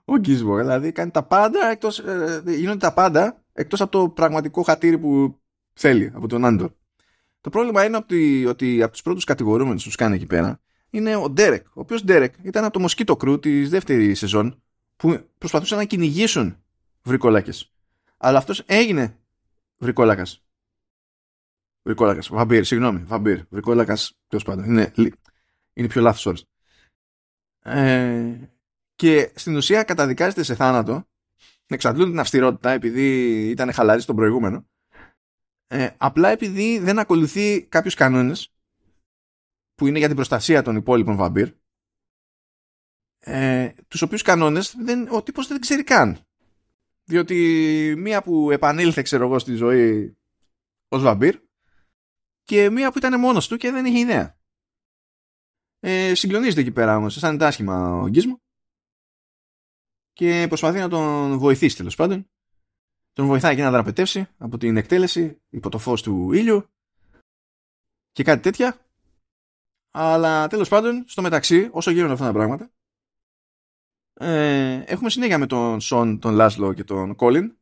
[0.04, 4.62] Ο Γκίσμο, δηλαδή κάνει τα πάντα εκτός, ε, γίνονται τα πάντα εκτός από το πραγματικό
[4.62, 5.40] χατήρι που
[5.72, 6.70] θέλει από τον Άντορ.
[7.40, 11.16] Το πρόβλημα είναι ότι, ότι από τους πρώτους κατηγορούμενους που τους κάνει εκεί πέρα είναι
[11.16, 14.62] ο Ντέρεκ, ο οποίος Ντέρεκ ήταν από το Μοσκίτο Κρού της δεύτερης σεζόν
[14.96, 16.56] που προσπαθούσαν να κυνηγήσουν
[17.02, 17.72] βρικόλακες.
[18.16, 19.18] Αλλά αυτός έγινε
[19.76, 20.44] βρικόλακας.
[21.82, 24.92] Βρικόλακας, βαμπύρ, συγγνώμη, βαμπύρ, βρικόλακας, τέλος πάντων, είναι,
[25.72, 26.44] είναι πιο λάθος όρος.
[27.62, 28.53] Ε,
[29.04, 31.08] και στην ουσία καταδικάζεται σε θάνατο.
[31.66, 34.68] Εξαντλούν την αυστηρότητα επειδή ήταν χαλαρή στον προηγούμενο.
[35.66, 38.54] Ε, απλά επειδή δεν ακολουθεί κάποιους κανόνες
[39.74, 41.48] που είναι για την προστασία των υπόλοιπων βαμπύρ
[43.18, 46.26] ε, τους οποίους κανόνες δεν, ο τύπος δεν ξέρει καν.
[47.04, 50.16] Διότι μία που επανήλθε ξέρω εγώ στη ζωή
[50.88, 51.40] ως βαμπύρ
[52.42, 54.38] και μία που ήταν μόνος του και δεν είχε ιδέα.
[55.80, 58.42] Ε, συγκλονίζεται εκεί πέρα όμως αισθάνεται άσχημα ο Γκίσμο
[60.14, 62.28] και προσπαθεί να τον βοηθήσει τέλος πάντων.
[63.12, 66.68] Τον βοηθάει και να δραπετεύσει από την εκτέλεση υπό το φως του ήλιου
[68.12, 68.78] και κάτι τέτοια.
[69.90, 72.70] Αλλά τέλος πάντων, στο μεταξύ, όσο γίνονται αυτά τα πράγματα,
[74.14, 77.56] ε, έχουμε συνέχεια με τον Σον, τον Λάσλο και τον Κόλιν,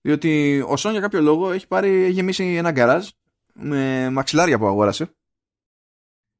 [0.00, 3.08] διότι ο Σον για κάποιο λόγο έχει πάρει, έχει γεμίσει ένα γκαράζ
[3.52, 5.12] με μαξιλάρια που αγόρασε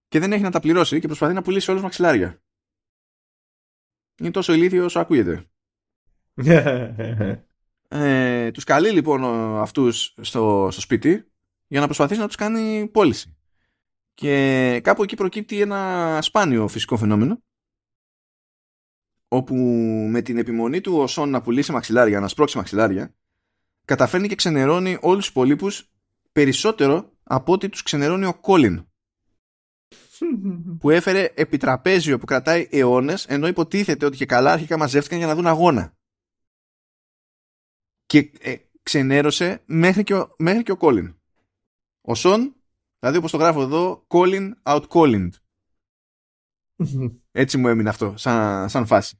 [0.08, 2.42] και δεν έχει να τα πληρώσει και προσπαθεί να πουλήσει όλους μαξιλάρια.
[4.20, 5.44] Είναι τόσο ηλίθιο όσο ακούγεται.
[7.88, 9.24] ε, τους καλεί λοιπόν
[9.58, 11.30] αυτούς στο, στο σπίτι
[11.66, 13.36] για να προσπαθήσει να τους κάνει πώληση.
[14.14, 17.42] Και κάπου εκεί προκύπτει ένα σπάνιο φυσικό φαινόμενο
[19.28, 19.54] όπου
[20.10, 23.14] με την επιμονή του ο Σον να πουλήσει μαξιλάρια, να σπρώξει μαξιλάρια
[23.88, 25.90] καταφέρνει και ξενερώνει όλους τους υπολείπους
[26.32, 28.86] περισσότερο από ότι τους ξενερώνει ο Κόλιν
[30.78, 35.34] που έφερε επιτραπέζιο που κρατάει αιώνες, ενώ υποτίθεται ότι και καλά αρχικά μαζεύτηκαν για να
[35.34, 35.96] δουν αγώνα.
[38.06, 41.14] Και ε, ξενέρωσε μέχρι και, ο, μέχρι και ο Colin.
[42.00, 42.54] Ο Σον,
[42.98, 45.28] δηλαδή όπως το γράφω εδώ, Colin out Colin.
[47.30, 49.18] Έτσι μου έμεινε αυτό, σαν, σαν φάση.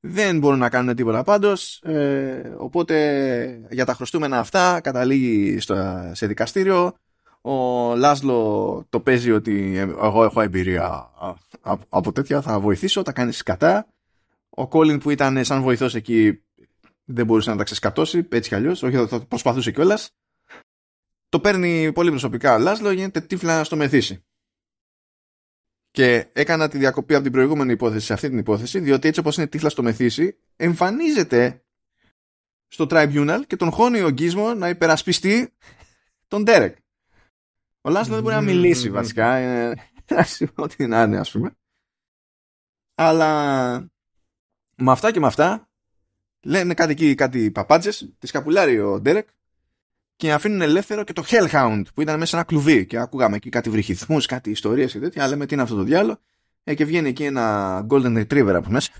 [0.00, 6.26] Δεν μπορούν να κάνουν τίποτα πάντως, ε, οπότε για τα χρωστούμενα αυτά καταλήγει στο, σε
[6.26, 6.94] δικαστήριο
[7.40, 7.54] ο
[7.96, 11.10] Λάσλο το παίζει ότι εγώ έχω εμπειρία
[11.88, 13.86] από τέτοια, θα βοηθήσω, τα κάνεις κατά.
[14.48, 16.42] Ο Κόλιν που ήταν σαν βοηθός εκεί
[17.04, 20.10] δεν μπορούσε να τα ξεσκατώσει, έτσι κι αλλιώς, όχι θα προσπαθούσε κιόλας.
[21.28, 24.24] το παίρνει πολύ προσωπικά ο Λάσλο, γίνεται τύφλα στο μεθύσι.
[25.90, 29.36] Και έκανα τη διακοπή από την προηγούμενη υπόθεση σε αυτή την υπόθεση, διότι έτσι όπως
[29.36, 31.64] είναι τύφλα στο μεθύσι, εμφανίζεται
[32.68, 35.52] στο tribunal και τον χώνει ο Γκίσμο να υπερασπιστεί
[36.28, 36.76] τον Ντέρεκ.
[37.80, 39.36] Ο Λάσλος δεν μπορεί να μιλήσει βασικά.
[40.54, 41.56] Ό,τι να είναι, ας πούμε.
[42.94, 43.90] Αλλά
[44.76, 45.68] με αυτά και με αυτά
[46.42, 49.28] λένε κάτι εκεί, κάτι παπάντζε, τη σκαπουλάρει ο Ντέρεκ
[50.16, 53.50] και αφήνουν ελεύθερο και το Hellhound που ήταν μέσα σε ένα κλουβί και ακούγαμε εκεί
[53.50, 56.18] κάτι βρυχυθμούς, κάτι ιστορίες και τέτοια, αλλά με τι είναι αυτό το διάλογο
[56.64, 58.92] ε, και βγαίνει εκεί ένα Golden Retriever από μέσα.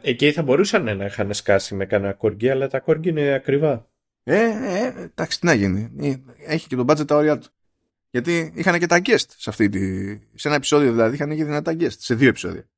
[0.00, 3.88] Εκεί θα μπορούσαν να είχαν σκάσει με κανένα κόργκι, αλλά τα κόργκι είναι ακριβά.
[4.26, 5.90] Ε, ε, εντάξει, τι να γίνει.
[5.98, 6.14] Ε,
[6.46, 7.48] έχει και τον budget τα όρια του.
[8.10, 10.14] Γιατί είχαν και τα guest σε αυτή τη...
[10.34, 11.96] Σε ένα επεισόδιο δηλαδή είχαν και δυνατά guest.
[11.96, 12.68] Σε δύο επεισόδια.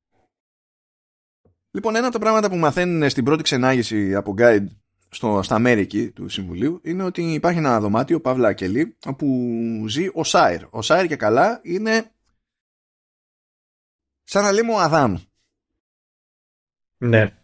[1.70, 4.66] Λοιπόν, ένα από τα πράγματα που μαθαίνουν στην πρώτη ξενάγηση από guide
[5.08, 9.26] στο, στα μέρη του Συμβουλίου είναι ότι υπάρχει ένα δωμάτιο, Παύλα Ακελή, όπου
[9.88, 10.66] ζει ο Σάιρ.
[10.70, 12.10] Ο Σάιρ και καλά είναι
[14.22, 15.16] σαν να λέμε ο Αδάμ.
[16.98, 17.38] Ναι.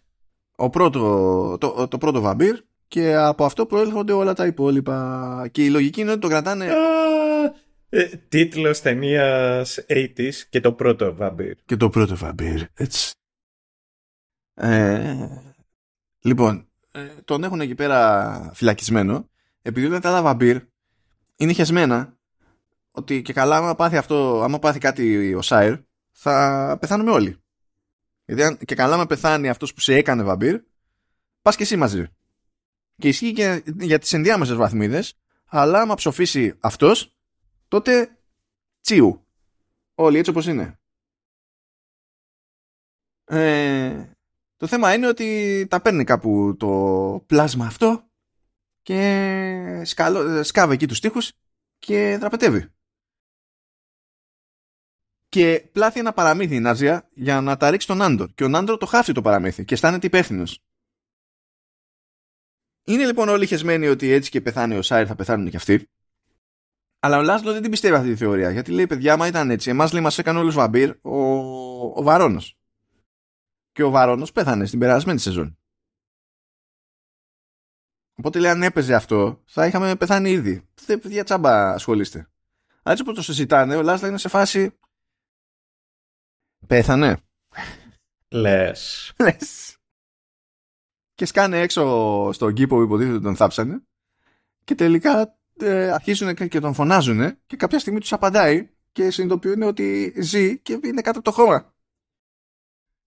[0.57, 5.49] Ο πρώτο, το, το πρώτο βαμπύρ και από αυτό προέρχονται όλα τα υπόλοιπα.
[5.51, 6.73] Και η λογική είναι ότι το κρατάνε...
[7.89, 11.55] Ε, τίτλος ταινίας 80's και το πρώτο βαμπύρ.
[11.65, 13.13] Και το πρώτο βαμπύρ, έτσι.
[14.55, 15.29] Ε,
[16.21, 19.29] λοιπόν, ε, τον έχουν εκεί πέρα φυλακισμένο
[19.63, 20.63] επειδή όλα τα βαμπύρ
[21.37, 22.17] είναι χεσμένα
[22.91, 25.77] ότι και καλά άμα πάθει αυτό, άμα πάθει κάτι ο Σάιρ
[26.11, 27.37] θα πεθάνουμε όλοι.
[28.25, 30.61] Γιατί αν, και καλά άμα πεθάνει αυτός που σε έκανε βαμπύρ
[31.43, 32.07] πας και εσύ μαζί.
[33.03, 35.15] Και ισχύει και για τις ενδιάμεσες βαθμίδες
[35.47, 37.17] αλλά άμα ψοφήσει αυτός
[37.69, 38.19] τότε
[38.81, 39.27] τσίου.
[39.95, 40.81] Όλοι έτσι όπως είναι.
[43.25, 44.11] Ε,
[44.57, 46.69] το θέμα είναι ότι τα παίρνει κάπου το
[47.27, 48.11] πλάσμα αυτό
[48.83, 51.33] και σκάλω, σκάβει εκεί τους τοίχους
[51.79, 52.69] και δραπετεύει.
[55.29, 58.31] Και πλάθει ένα παραμύθι η Νάζια για να τα ρίξει τον Άντορ.
[58.35, 60.63] Και ο Άντορ το χάφτει το παραμύθι και αισθάνεται υπεύθυνος.
[62.85, 65.89] Είναι λοιπόν όλοι χεσμένοι ότι έτσι και πεθάνει ο Σάιρ θα πεθάνουν και αυτοί.
[67.01, 68.51] Αλλά ο Λάσλο δεν την πιστεύει αυτή τη θεωρία.
[68.51, 69.71] Γιατί λέει, παιδιά, μα ήταν έτσι.
[69.71, 71.17] Εμάς λέει, μας έκανε όλους βαμπύρ ο,
[71.99, 72.57] ο Βαρόνος
[73.73, 75.59] και ο Βαρόνος πέθανε στην περασμένη σεζόν.
[78.15, 80.69] Οπότε λέει αν έπαιζε αυτό θα είχαμε πεθάνει ήδη.
[80.85, 82.19] Δεν παιδιά τσάμπα ασχολείστε.
[82.83, 84.79] Αλλά έτσι που το συζητάνε ο Λάσλα είναι σε φάση
[86.67, 87.21] πέθανε.
[88.29, 89.13] Λες.
[89.19, 89.77] Λες.
[91.23, 93.83] Και σκάνε έξω στον κήπο που υποτίθεται τον θάψανε
[94.65, 100.15] και τελικά ε, αρχίζουν και τον φωνάζουν και κάποια στιγμή τους απαντάει και συνειδητοποιούν ότι
[100.17, 101.75] ζει και είναι κάτω από το χώμα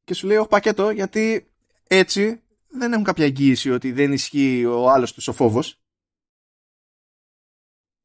[0.03, 1.51] και σου λέει όχι πακέτο γιατί
[1.87, 5.81] έτσι δεν έχουν κάποια εγγύηση ότι δεν ισχύει ο άλλος τους ο φόβος.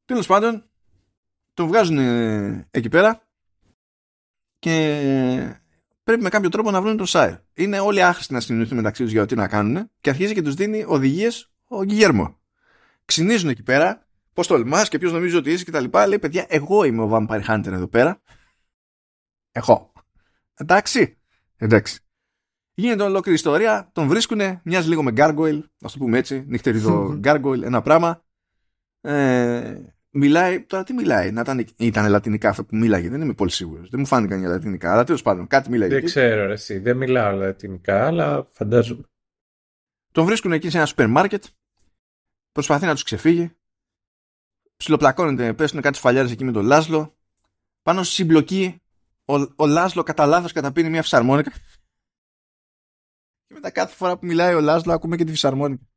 [0.05, 0.69] Τέλος πάντων,
[1.53, 1.97] τον βγάζουν
[2.71, 3.27] εκεί πέρα
[4.59, 5.60] και
[6.11, 7.35] πρέπει με κάποιο τρόπο να βρουν τον Σάιρ.
[7.53, 10.53] Είναι όλοι άχρηστοι να συνεννοηθούν μεταξύ τους για τι να κάνουν και αρχίζει και τους
[10.53, 12.39] δίνει οδηγίες ο Γιγέρμο.
[13.05, 16.07] Ξυνίζουν εκεί πέρα, πώς τολμάς και ποιος νομίζει ότι είσαι και τα λοιπά.
[16.07, 18.21] Λέει παιδιά, εγώ είμαι ο Vampire Hunter εδώ πέρα.
[19.51, 19.93] Εγώ.
[20.55, 21.17] Εντάξει.
[21.57, 21.99] Εντάξει.
[22.73, 27.61] Γίνεται ολόκληρη ιστορία, τον βρίσκουνε, μοιάζει λίγο με Gargoyle, ας το πούμε έτσι, νυχτεριδό Gargoyle,
[27.61, 28.23] ένα πράγμα.
[29.01, 29.77] Ε,
[30.11, 33.89] μιλάει, τώρα τι μιλάει, να ήταν, ήταν λατινικά αυτό που μίλαγε, δεν είμαι πολύ σίγουρος.
[33.89, 35.89] Δεν μου φάνηκαν για λατινικά, αλλά τέλος πάντων κάτι μιλάει.
[35.89, 39.03] Δεν ξέρω, ρε, εσύ, δεν μιλάω λατινικά, αλλά φαντάζομαι.
[40.11, 41.43] Τον βρίσκουν εκεί σε ένα σούπερ μάρκετ,
[42.51, 43.51] προσπαθεί να τους ξεφύγει,
[44.77, 47.17] ψιλοπλακώνεται, πέσουν κάτι σφαλιάρες εκεί με τον Λάσλο,
[47.81, 48.81] πάνω στη συμπλοκή
[49.25, 51.51] ο, ο Λάσλο κατά λάθος καταπίνει μια φυσαρμόνικα.
[53.47, 55.90] Και μετά κάθε φορά που μιλάει ο Λάσλο ακούμε και τη φυσαρμόνικα.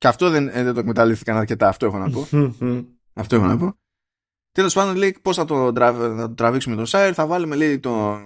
[0.00, 2.26] Και αυτό δεν, ε, δεν το εκμεταλλεύτηκαν αρκετά, αυτό έχω να πω.
[3.20, 3.78] αυτό έχω να πω.
[4.52, 8.22] Τέλος πάντων λέει πώς θα, το, θα το τραβήξουμε τον Σάιρ, θα βάλουμε λέει τον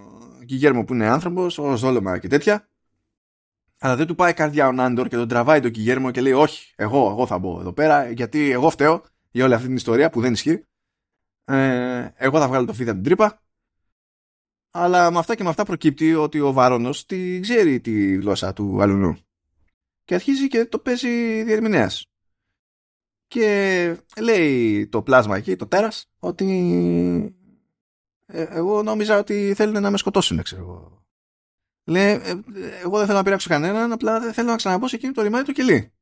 [0.46, 2.68] Κιγέρμο που είναι άνθρωπος, ω δόλωμα και τέτοια.
[3.78, 6.72] Αλλά δεν του πάει καρδιά ο Νάντορ και τον τραβάει τον Κιγέρμο και λέει: Όχι,
[6.76, 10.20] εγώ, εγώ θα μπω εδώ πέρα, γιατί εγώ φταίω για όλη αυτή την ιστορία που
[10.20, 10.66] δεν ισχύει.
[11.44, 13.42] Ε, εγώ θα βγάλω το φίδι από την τρύπα.
[14.70, 18.82] Αλλά με αυτά και με αυτά προκύπτει ότι ο Βάρονος τη ξέρει τη γλώσσα του
[18.82, 19.18] αλουνού.
[20.04, 22.06] Και αρχίζει και το παίζει διερμηνέας.
[23.26, 26.46] Και λέει το πλάσμα εκεί, το τέρας, ότι
[28.26, 31.04] ε, εγώ νόμιζα ότι θέλουν να με σκοτώσουν, ξέρω εγώ.
[31.84, 32.40] Λέει, ε,
[32.82, 35.44] εγώ δεν θέλω να πειράξω κανέναν, απλά δεν θέλω να ξαναμπω σε εκείνο το ρημάδι
[35.44, 35.92] του κελί.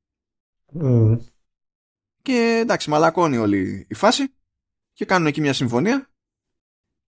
[0.80, 1.18] Mm.
[2.22, 4.34] Και εντάξει, μαλακώνει όλη η φάση
[4.92, 6.10] και κάνουν εκεί μια συμφωνία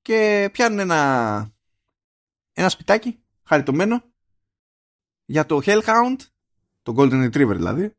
[0.03, 1.53] και πιάνουν ένα,
[2.53, 4.13] ένα σπιτάκι χαριτωμένο
[5.25, 6.17] για το Hellhound
[6.85, 7.95] τον Golden Retriever δηλαδή,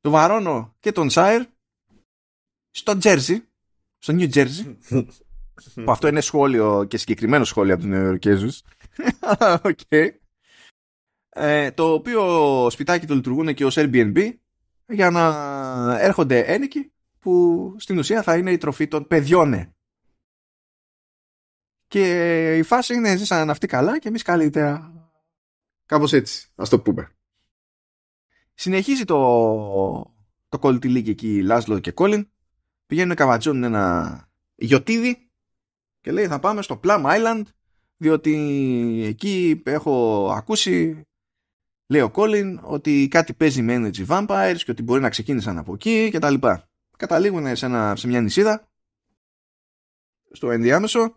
[0.00, 1.46] το βαρώνω και τον Σάιρ
[2.70, 3.38] στο Jersey,
[3.98, 4.76] στο New Jersey,
[5.84, 8.62] που αυτό είναι σχόλιο και συγκεκριμένο σχόλιο από τους Νεοεροκέζους.
[9.70, 10.08] okay.
[11.28, 14.32] ε, το οποίο σπιτάκι του λειτουργούν και ως Airbnb
[14.86, 19.74] για να έρχονται ένικοι που στην ουσία θα είναι η τροφή των παιδιών.
[21.86, 24.92] Και η φάση είναι ζήσαν αυτοί καλά και εμείς καλύτερα.
[25.86, 27.12] Κάπως έτσι, ας το πούμε.
[28.62, 29.16] Συνεχίζει το,
[30.48, 32.30] το Quality League εκεί Λάσλο και Κόλιν.
[32.86, 35.30] Πηγαίνουν καβατζώνουν ένα γιοτίδι
[36.00, 37.42] και λέει θα πάμε στο Plum Island
[37.96, 38.34] διότι
[39.04, 41.02] εκεί έχω ακούσει
[41.86, 45.74] λέει ο Κόλιν ότι κάτι παίζει με Energy Vampires και ότι μπορεί να ξεκίνησαν από
[45.74, 46.68] εκεί και τα λοιπά.
[46.96, 48.68] Καταλήγουν σε, ένα, σε μια νησίδα
[50.30, 51.16] στο ενδιάμεσο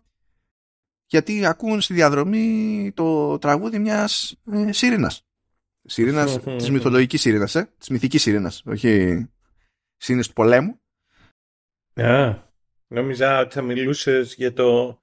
[1.06, 5.26] γιατί ακούν στη διαδρομή το τραγούδι μιας ε, σύρινας.
[5.86, 9.26] Σύρινας, της μυθολογικής σύρινας, ε, της μυθικής σύρινας, όχι
[9.98, 10.82] σύρινες του πολέμου.
[11.94, 12.38] Α,
[12.88, 15.00] νόμιζα ότι θα μιλούσες για το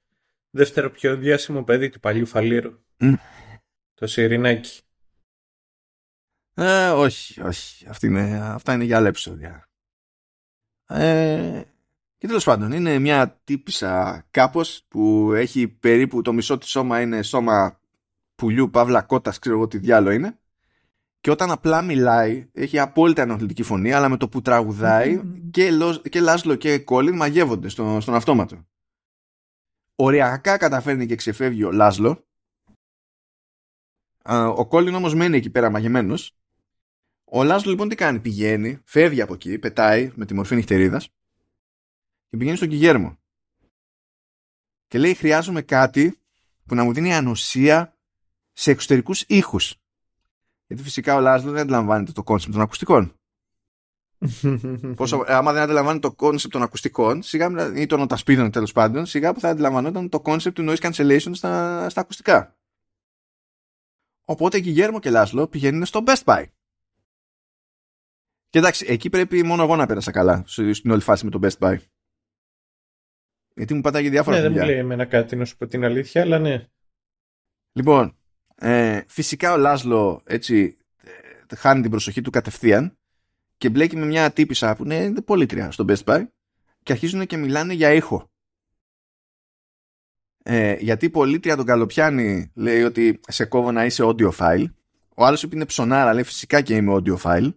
[0.51, 2.81] δεύτερο πιο διάσημο παιδί του παλιού Φαλήρου.
[3.95, 4.81] Το Σιρινάκι.
[6.55, 7.89] Ε, όχι, όχι.
[7.89, 9.69] Αυτή είναι, αυτά είναι για άλλα επεισόδια.
[10.87, 11.63] Ε,
[12.19, 17.23] και τέλος πάντων, είναι μια τύπησα κάπως που έχει περίπου το μισό της σώμα είναι
[17.23, 17.81] σώμα
[18.35, 20.37] πουλιού, παύλα κότας, ξέρω εγώ τι διάλο είναι.
[21.23, 25.21] Και όταν απλά μιλάει, έχει απόλυτα ενοχλητική φωνή, αλλά με το που τραγουδάει
[25.51, 25.71] και,
[26.11, 28.67] και Λάσλο και Κόλλιν μαγεύονται στο, στον αυτόματο.
[29.95, 32.27] Οριακά καταφέρνει και ξεφεύγει ο Λάσλο.
[34.57, 36.37] Ο Κόλλιν όμως μένει εκεί πέρα μαγεμένος.
[37.25, 41.09] Ο Λάσλο λοιπόν τι κάνει, πηγαίνει, φεύγει από εκεί, πετάει με τη μορφή νυχτερίδας
[42.29, 43.19] και πηγαίνει στον Κιγέρμο.
[44.87, 46.19] Και λέει χρειάζομαι κάτι
[46.67, 47.97] που να μου δίνει ανοσία
[48.53, 49.82] σε εξωτερικούς ήχους.
[50.73, 53.15] Γιατί φυσικά ο Λάσλο δεν αντιλαμβάνεται το concept των ακουστικών.
[54.97, 59.33] Πόσο, άμα δεν αντιλαμβάνει το concept των ακουστικών, σιγά, ή των ωτασπίδων τέλος πάντων, σιγά
[59.33, 62.57] που θα αντιλαμβανόταν το concept του noise cancellation στα, στα ακουστικά.
[64.25, 66.45] Οπότε Γκιγιέρμο και Λάσλο πηγαίνουν στο Best Buy.
[68.49, 71.59] Και εντάξει, εκεί πρέπει μόνο εγώ να πέρασα καλά στην όλη φάση με το Best
[71.59, 71.77] Buy.
[73.55, 76.23] Γιατί μου πατάγει διάφορα Ναι, δεν μου λέει εμένα κάτι να σου πω την αλήθεια,
[76.23, 76.67] αλλά ναι.
[77.73, 78.17] Λοιπόν,
[78.55, 80.77] ε, φυσικά ο Λάσλο έτσι
[81.49, 82.97] ε, χάνει την προσοχή του κατευθείαν
[83.59, 86.27] και μπλέκει με μια τύπησα που είναι πολύ τρία στο Best Buy
[86.83, 88.31] και αρχίζουν και μιλάνε για ήχο.
[90.43, 94.67] Ε, γιατί η πολίτρια τον καλοπιάνει λέει ότι σε κόβω να είσαι audio file.
[95.15, 97.55] Ο άλλος είπε είναι ψωνάρα, λέει φυσικά και είμαι audio file.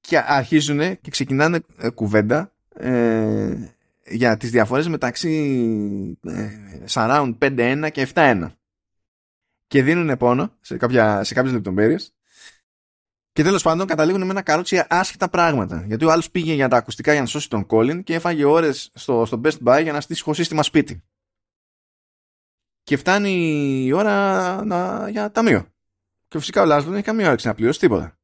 [0.00, 3.56] Και αρχίζουν και ξεκινάνε ε, κουβέντα ε,
[4.06, 6.48] για τις διαφορές μεταξύ ε,
[6.88, 8.50] surround 5.1 και 7.1
[9.70, 12.14] και δίνουν πόνο σε, κάποια, σε κάποιες λεπτομέρειες.
[13.32, 15.84] Και τέλος πάντων καταλήγουν με ένα καρότσι άσχετα πράγματα.
[15.86, 18.90] Γιατί ο άλλος πήγε για τα ακουστικά για να σώσει τον Colin και έφαγε ώρες
[18.94, 21.02] στο, στο Best Buy για να στήσει χωσίστημα σπίτι.
[22.82, 23.32] Και φτάνει
[23.84, 25.74] η ώρα να, για ταμείο.
[26.28, 28.18] Και φυσικά ο Λάσλο δεν έχει καμία όρεξη να πληρώσει τίποτα.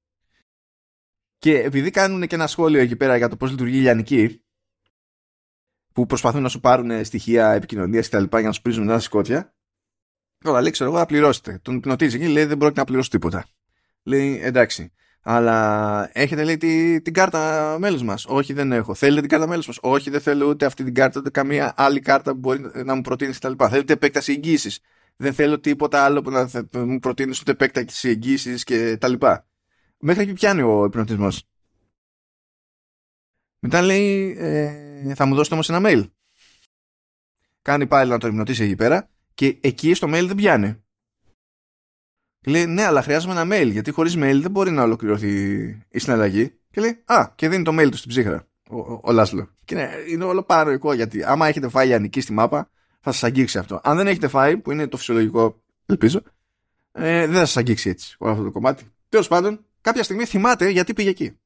[1.39, 4.45] Και επειδή κάνουν και ένα σχόλιο εκεί πέρα για το πώς λειτουργεί η λιανική
[5.93, 8.99] που προσπαθούν να σου πάρουν στοιχεία επικοινωνία και τα λοιπά για να σου πρίζουν ένα
[8.99, 9.56] σκότια.
[10.47, 11.59] Τώρα λέει, ξέρω εγώ, θα πληρώσετε.
[11.63, 13.47] Τον πνοτίζει εκεί, λέει δεν πρόκειται να πληρώσει τίποτα.
[14.03, 14.93] Λέει εντάξει.
[15.23, 18.27] Αλλά έχετε λέει τη, την κάρτα μέλους μας.
[18.27, 18.95] Όχι, δεν έχω.
[18.95, 19.79] Θέλετε την κάρτα μέλους μας.
[19.81, 23.01] Όχι, δεν θέλω ούτε αυτή την κάρτα, ούτε καμία άλλη κάρτα που μπορεί να μου
[23.01, 23.53] προτείνεις κτλ.
[23.69, 24.81] Θέλετε επέκταση εγγύησης.
[25.17, 26.49] Δεν θέλω τίποτα άλλο που να
[26.85, 29.13] μου προτείνεις ούτε επέκταση εγγύησης κτλ.
[29.99, 31.49] Μέχρι εκεί πιάνει ο υπνοτισμός.
[33.59, 36.11] Μετά λέει, ε, θα μου δώσετε όμως ένα mail.
[37.63, 40.83] Κάνει πάλι να το υπνοτήσει εκεί πέρα και εκεί στο mail δεν πιάνει.
[42.41, 45.99] Και λέει, ναι, αλλά χρειάζομαι ένα mail, γιατί χωρίς mail δεν μπορεί να ολοκληρωθεί η
[45.99, 46.59] συναλλαγή.
[46.71, 49.49] Και λέει, α, και δίνει το mail του στην ψύχρα, ο, ο, ο Λάσλο.
[49.65, 52.71] Και ναι, είναι όλο παροϊκό, γιατί άμα έχετε φάει ανική στη μάπα,
[53.01, 53.81] θα σας αγγίξει αυτό.
[53.85, 56.23] Αν δεν έχετε φάει, που είναι το φυσιολογικό, ελπίζω,
[56.93, 58.85] ε, δεν θα σας αγγίξει έτσι όλο αυτό το κομμάτι.
[59.09, 61.39] Τέλος πάντων, κάποια στιγμή θυμάται γιατί πήγε εκεί.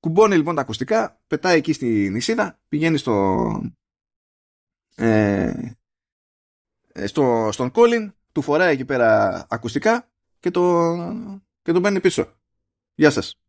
[0.00, 3.46] Κουμπώνει λοιπόν τα ακουστικά, πετάει εκεί στη νησίδα, πηγαίνει στο,
[4.94, 5.52] ε,
[7.04, 10.94] στο, στον Κόλιν, του φοράει εκεί πέρα ακουστικά και το,
[11.62, 12.32] και τον παίρνει πίσω.
[12.94, 13.40] Γεια σας.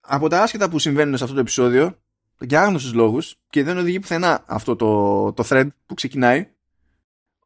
[0.00, 2.02] Από τα άσχετα που συμβαίνουν σε αυτό το επεισόδιο,
[2.40, 6.50] για άγνωστους λόγους, και δεν οδηγεί πουθενά αυτό το, το thread που ξεκινάει,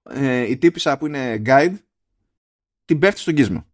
[0.02, 1.76] ε, η τύπησα που είναι guide,
[2.84, 3.66] την πέφτει στον κύσμο.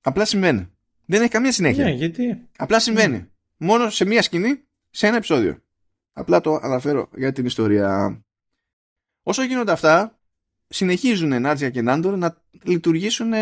[0.00, 0.72] Απλά σημαίνει.
[1.06, 1.84] Δεν έχει καμία συνέχεια.
[1.84, 3.16] Ναι, γιατί; Απλά συμβαίνει.
[3.16, 3.28] Ναι.
[3.56, 5.62] Μόνο σε μία σκηνή, σε ένα επεισόδιο.
[6.12, 8.20] Απλά το αναφέρω για την ιστορία.
[9.22, 10.18] Όσο γίνονται αυτά,
[10.68, 13.32] συνεχίζουν Νάτζια και Νάντορ να λειτουργήσουν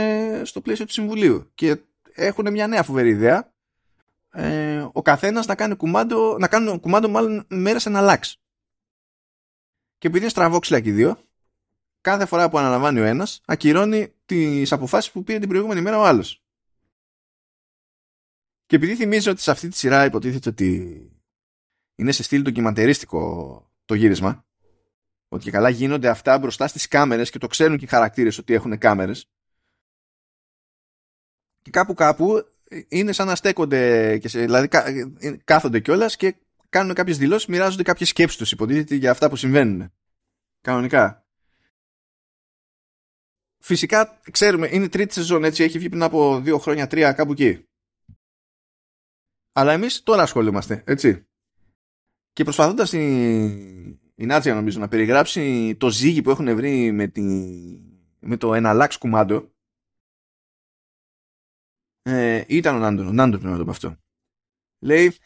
[0.42, 1.80] στο πλαίσιο του Συμβουλίου και
[2.12, 3.52] έχουν μια νέα φοβερή ιδέα
[4.32, 8.38] ε, ο καθένας να κάνει κουμάντο, να κάνουν κουμάντο μάλλον μέρες να αλλάξει.
[9.98, 11.18] Και επειδή είναι στραβόξυλα και οι δύο,
[12.00, 16.04] κάθε φορά που αναλαμβάνει ο ένας, ακυρώνει τις αποφάσεις που πήρε την προηγούμενη μέρα ο
[16.04, 16.42] άλλος.
[18.66, 21.10] Και επειδή θυμίζω ότι σε αυτή τη σειρά υποτίθεται ότι
[21.94, 24.44] είναι σε στυλ ντοκιμαντερίστικο το γύρισμα,
[25.32, 28.54] ότι και καλά γίνονται αυτά μπροστά στις κάμερες και το ξέρουν και οι χαρακτήρες ότι
[28.54, 29.30] έχουν κάμερες,
[31.62, 32.44] και κάπου κάπου
[32.88, 34.68] είναι σαν να στέκονται, και σε, δηλαδή
[35.18, 36.36] ε, κάθονται κιόλας και
[36.68, 39.92] κάνουν κάποιες δηλώσεις, μοιράζονται κάποιες σκέψεις τους, υποτίθεται για αυτά που συμβαίνουν.
[40.60, 41.24] Κανονικά.
[43.58, 47.64] Φυσικά, ξέρουμε, είναι τρίτη σεζόν, έτσι, έχει βγει πριν από δύο χρόνια, τρία, κάπου εκεί.
[49.52, 51.26] Αλλά εμείς τώρα ασχολούμαστε, έτσι.
[52.32, 57.22] Και προσπαθώντας η, η Νάτζια, νομίζω, να περιγράψει το ζύγι που έχουν βρει με, τη...
[58.20, 59.50] με το εναλλάξ κουμάντο,
[62.02, 63.96] ε, ήταν ο Νάντον, ο Νάντον πρέπει να το πω αυτό.
[64.78, 65.16] Λέει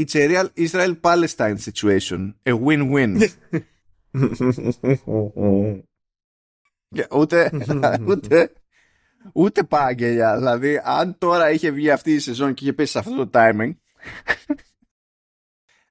[0.00, 2.34] It's a real Israel-Palestine situation.
[2.42, 3.28] A win-win.
[7.10, 7.50] ούτε,
[8.06, 8.52] ούτε,
[9.32, 10.36] ούτε πάγγελια.
[10.36, 13.72] Δηλαδή, αν τώρα είχε βγει αυτή η σεζόν και είχε πέσει σε αυτό το timing,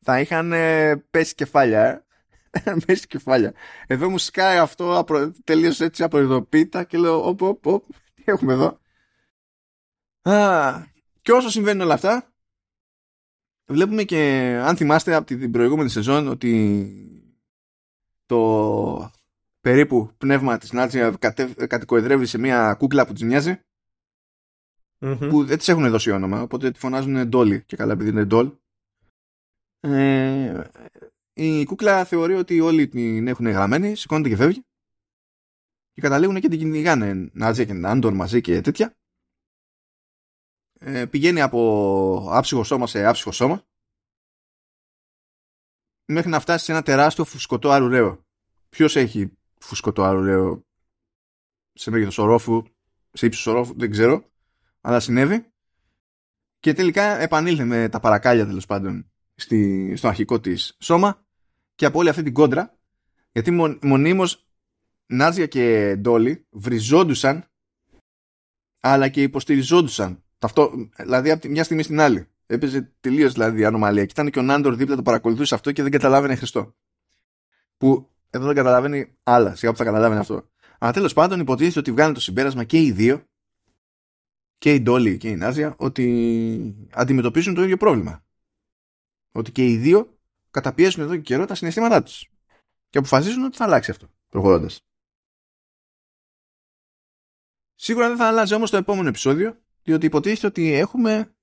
[0.09, 2.05] θα είχαν ε, πέσει κεφάλια.
[2.49, 2.73] Ε.
[2.85, 3.53] πέσει κεφάλια.
[3.87, 5.05] Εδώ μου σκάει αυτό
[5.43, 7.83] τελείω έτσι απροειδοποίητα και λέω, οπ, οπ, οπ,
[8.13, 8.79] τι έχουμε εδώ.
[10.21, 10.83] Α,
[11.21, 12.33] και όσο συμβαίνουν όλα αυτά,
[13.65, 14.17] βλέπουμε και,
[14.63, 17.31] αν θυμάστε από την προηγούμενη σεζόν, ότι
[18.25, 19.11] το
[19.61, 21.17] περίπου πνεύμα της Νάτσια
[21.67, 23.59] κατοικοεδρεύει σε μια κούκλα που της μοιαζει
[24.99, 28.51] που δεν της έχουν δώσει όνομα, οπότε τη φωνάζουν Ντόλι και καλά επειδή είναι Ντόλ.
[29.89, 30.69] Ε,
[31.33, 34.65] η κούκλα θεωρεί ότι όλοι την έχουν γραμμένη, σηκώνεται και φεύγει
[35.93, 38.97] και καταλήγουν και την κυνηγάνε Νάτζια και Νάντορ μαζί και τέτοια
[40.79, 43.65] ε, πηγαίνει από άψυχο σώμα σε άψυχο σώμα
[46.05, 48.25] μέχρι να φτάσει σε ένα τεράστιο φουσκωτό αρουραίο.
[48.69, 50.65] Ποιος έχει φουσκωτό αρουραίο
[51.73, 52.63] σε μέγεθος ορόφου,
[53.11, 54.31] σε ύψος ορόφου, δεν ξέρω,
[54.81, 55.51] αλλά συνέβη.
[56.59, 61.25] Και τελικά επανήλθε με τα παρακάλια τέλος πάντων στη, στο αρχικό της σώμα
[61.75, 62.77] και από όλη αυτή την κόντρα,
[63.31, 64.47] γιατί μον, μονίμως
[65.05, 67.45] Νάτζια και Ντόλι βριζόντουσαν
[68.79, 72.27] αλλά και υποστηριζόντουσαν Ταυτό, δηλαδή από τη μια στιγμή στην άλλη.
[72.45, 74.05] Έπαιζε τελείως δηλαδή ανομαλία.
[74.05, 76.75] Και ήταν και ο Νάντορ δίπλα το παρακολουθούσε αυτό και δεν καταλάβαινε Χριστό.
[77.77, 80.49] Που εδώ δεν καταλαβαίνει άλλα, σιγά που θα καταλάβαινε αυτό.
[80.79, 83.23] Αλλά τέλος πάντων υποτίθεται ότι βγάλουν το συμπέρασμα και οι δύο,
[84.57, 88.25] και η Ντόλη και η Νάζια, ότι αντιμετωπίζουν το ίδιο πρόβλημα.
[89.37, 90.17] Ότι και οι δύο
[90.51, 92.29] καταπιέζουν εδώ και καιρό τα συναισθήματά τους.
[92.89, 94.81] Και αποφασίζουν ότι θα αλλάξει αυτό προχωρώντας.
[97.75, 101.35] Σίγουρα δεν θα αλλάζει όμως το επόμενο επεισόδιο διότι υποτίθεται ότι έχουμε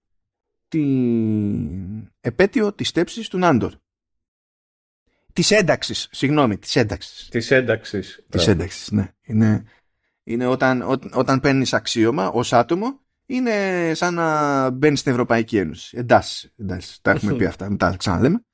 [0.68, 3.74] την επέτειο της στέψης του Νάντορ.
[5.32, 7.28] Της ένταξης, συγγνώμη, της ένταξης.
[7.28, 8.24] Της ένταξης.
[8.28, 9.14] Της ένταξης, ναι.
[9.22, 9.64] Είναι,
[10.22, 15.96] είναι όταν, ό, όταν παίρνεις αξίωμα ως άτομο, είναι σαν να μπαίνει στην Ευρωπαϊκή Ένωση.
[15.98, 18.44] Εντάξει, εντάξει τα έχουμε πει αυτά, μετά ξαναλέμε.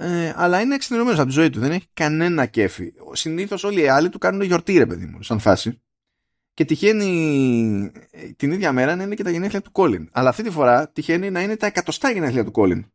[0.00, 2.92] Ε, αλλά είναι εξενερωμένος από τη ζωή του, δεν έχει κανένα κέφι.
[3.12, 5.82] Συνήθως όλοι οι άλλοι του κάνουν γιορτή, ρε παιδί μου, σαν φάση
[6.58, 7.92] και τυχαίνει
[8.36, 10.08] την ίδια μέρα να είναι και τα γενέθλια του Κόλλιν.
[10.12, 12.92] Αλλά αυτή τη φορά τυχαίνει να είναι τα εκατοστά γενέθλια του Κόλλιν.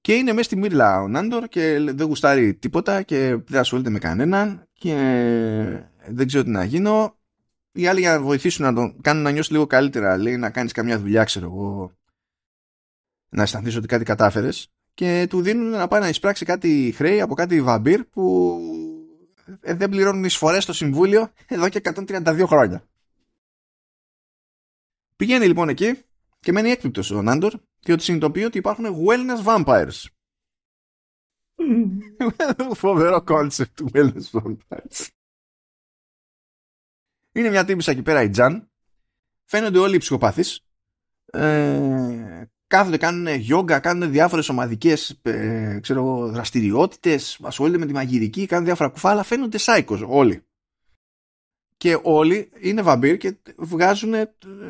[0.00, 3.98] Και είναι μέσα στη μύρλα ο Νάντορ και δεν γουστάρει τίποτα και δεν ασχολείται με
[3.98, 4.94] κανέναν και
[6.08, 7.18] δεν ξέρω τι να γίνω.
[7.76, 10.72] Οι άλλοι για να βοηθήσουν να τον κάνουν να νιώσεις λίγο καλύτερα, λέει να κάνεις
[10.72, 11.92] καμιά δουλειά, ξέρω εγώ,
[13.28, 14.68] να αισθανθείς ότι κάτι κατάφερες.
[14.94, 18.58] Και του δίνουν να πάει να εισπράξει κάτι χρέη από κάτι βαμπύρ που
[19.60, 22.84] ε, δεν πληρώνουν εισφορές στο Συμβούλιο εδώ και 132 χρόνια.
[25.16, 25.98] Πηγαίνει λοιπόν εκεί
[26.40, 30.04] και μένει έκπληκτος ο Νάντορ διότι συνειδητοποιεί ότι υπάρχουν wellness vampires.
[32.74, 35.08] Φοβερό concept wellness vampires.
[37.34, 38.70] Είναι μια τύπησα εκεί πέρα η Τζαν.
[39.44, 40.60] Φαίνονται όλοι οι ψυχοπαθείς.
[41.24, 48.64] Ε, κάθονται, κάνουν γιόγκα, κάνουν διάφορες ομαδικές ε, ξέρω, δραστηριότητες, ασχολούνται με τη μαγειρική, κάνουν
[48.64, 50.44] διάφορα κουφάλα, φαίνονται σάικος όλοι.
[51.76, 54.14] Και όλοι είναι βαμπύρ και βγάζουν,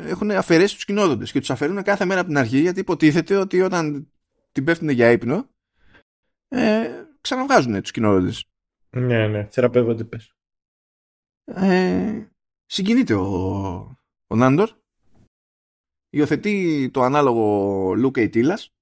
[0.05, 3.61] έχουν αφαιρέσεις τους κοινόδοντες και τους αφαιρούν κάθε μέρα από την αρχή γιατί υποτίθεται ότι
[3.61, 4.11] όταν
[4.51, 5.49] την πέφτουν για ύπνο
[6.47, 6.87] ε,
[7.21, 8.45] ξαναβγάζουν τους κοινόδοντες.
[8.89, 10.35] Ναι, ναι, θεραπεύονται πες.
[11.43, 12.27] Ε,
[12.75, 13.27] συγκινείται ο,
[14.27, 14.69] ο Νάντορ
[16.09, 18.73] υιοθετεί το ανάλογο Λούκα ή Τίλας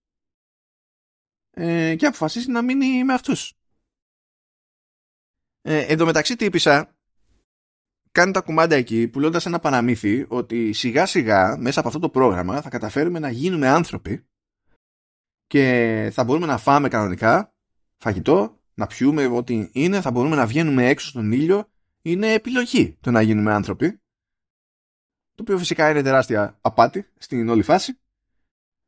[1.51, 3.53] ε, και αποφασίσει να μείνει με αυτούς.
[5.61, 6.97] Ε, εν τω μεταξύ τύπησα
[8.11, 12.61] κάνει τα κουμάντα εκεί πουλώντας ένα παραμύθι ότι σιγά σιγά μέσα από αυτό το πρόγραμμα
[12.61, 14.27] θα καταφέρουμε να γίνουμε άνθρωποι
[15.47, 17.55] και θα μπορούμε να φάμε κανονικά
[17.97, 21.72] φαγητό, να πιούμε ό,τι είναι, θα μπορούμε να βγαίνουμε έξω στον ήλιο.
[22.05, 24.01] Είναι επιλογή το να γίνουμε άνθρωποι.
[25.35, 27.99] Το οποίο φυσικά είναι τεράστια απάτη στην όλη φάση.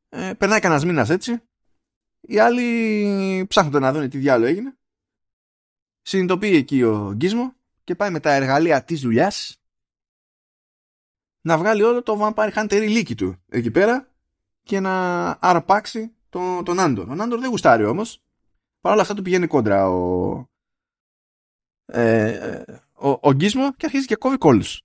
[0.10, 1.42] Ε, περνάει κανένας μήνας έτσι.
[2.22, 4.78] Οι άλλοι ψάχνουν να δουν τι διάλογο έγινε.
[6.02, 9.60] Συνειδητοποιεί εκεί ο Γκίσμο και πάει με τα εργαλεία της δουλειάς
[11.42, 14.08] να βγάλει όλο το Vampire Hunter λύκη του εκεί πέρα
[14.64, 17.10] και να αρπάξει τον, τον Άντορ.
[17.10, 18.24] Ο Άντορ δεν γουστάρει όμως.
[18.82, 20.50] Παρ' όλα αυτά του πηγαίνει κόντρα ο,
[21.86, 22.64] ε,
[22.96, 24.82] ο, ο Γκίσμο και αρχίζει και κόβει κόλλους.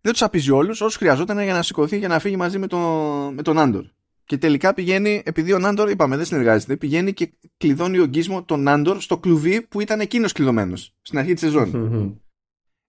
[0.00, 3.34] Δεν τους απίζει όλους όσους χρειαζόταν για να σηκωθεί για να φύγει μαζί με, τον,
[3.34, 3.84] με τον Άντορ.
[4.24, 8.62] Και τελικά πηγαίνει, επειδή ο Νάντορ, είπαμε, δεν συνεργάζεται, πηγαίνει και κλειδώνει ο γκίσμο τον
[8.62, 11.70] Νάντορ στο κλουβί που ήταν εκείνος κλειδωμένος στην αρχή της σεζόν.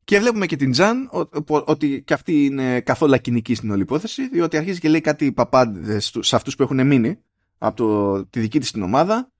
[0.04, 1.10] και βλέπουμε και την Τζαν
[1.48, 6.18] ότι και αυτή είναι καθόλου ακινική στην όλη υπόθεση, διότι αρχίζει και λέει κάτι παπάντες
[6.20, 7.20] σε αυτούς που έχουν μείνει
[7.58, 9.32] από το, τη δική της την ομάδα,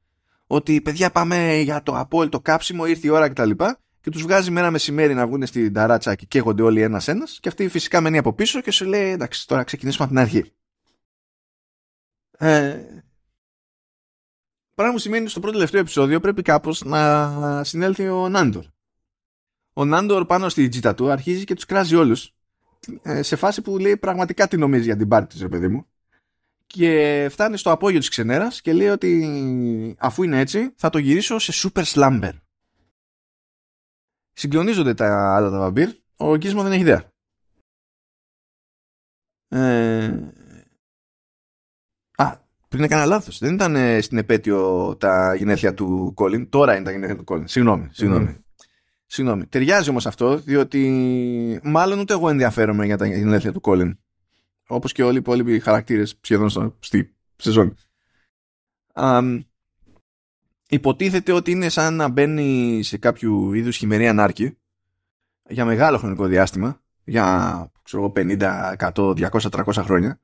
[0.48, 3.50] ότι παιδιά πάμε για το απόλυτο κάψιμο, ήρθε η ώρα κτλ.
[3.50, 7.28] Και, και τους βγάζει μέρα μεσημέρι να βγουν στην ταράτσα και καίγονται όλοι ένα-ένα.
[7.40, 10.52] Και αυτή φυσικά μένει από πίσω και σου λέει: Εντάξει, τώρα ξεκινήσουμε από την αρχή.
[12.38, 12.80] Ε,
[14.74, 18.66] πράγμα που σημαίνει στο πρώτο τελευταίο επεισόδιο πρέπει κάπως να συνέλθει ο Νάντορ.
[19.74, 22.34] Ο Νάντορ πάνω στη τζίτα του αρχίζει και τους κράζει όλους
[23.02, 25.86] ε, σε φάση που λέει πραγματικά τι νομίζεις για την πάρτι τους, ρε παιδί μου.
[26.68, 31.40] Και φτάνει στο απόγειο της ξενέρας και λέει ότι αφού είναι έτσι θα το γυρίσω
[31.40, 32.32] σε super slumber.
[34.42, 35.90] Συγκλονίζονται τα άλλα τα βαμπύρ.
[36.16, 37.12] Ο Γκίσμο δεν έχει ιδέα.
[39.48, 40.32] Ε,
[42.68, 43.40] πριν έκανα λάθος.
[43.40, 46.50] Δεν ήταν ε, στην επέτειο τα γενέθλια του Κόλλιν.
[46.50, 47.48] Τώρα είναι τα γενέθλια του Κόλλιν.
[47.48, 47.88] Συγγνώμη.
[47.92, 48.36] Συγγνώμη.
[48.38, 48.42] Mm.
[49.06, 49.46] Συγγνώμη.
[49.46, 54.00] Ταιριάζει όμως αυτό, διότι μάλλον ούτε εγώ ενδιαφέρομαι για τα γενέθλια του Κόλλιν.
[54.68, 57.76] Όπως και όλοι οι υπόλοιποι χαρακτήρες σχεδόν στο, στη σεζόν.
[58.94, 59.40] Um,
[60.72, 64.58] υποτίθεται ότι είναι σαν να μπαίνει σε κάποιο είδους χειμερή ανάρκη
[65.50, 70.22] για μεγάλο χρονικό διάστημα, για ξέρω, 50, 100, 200, 300 χρόνια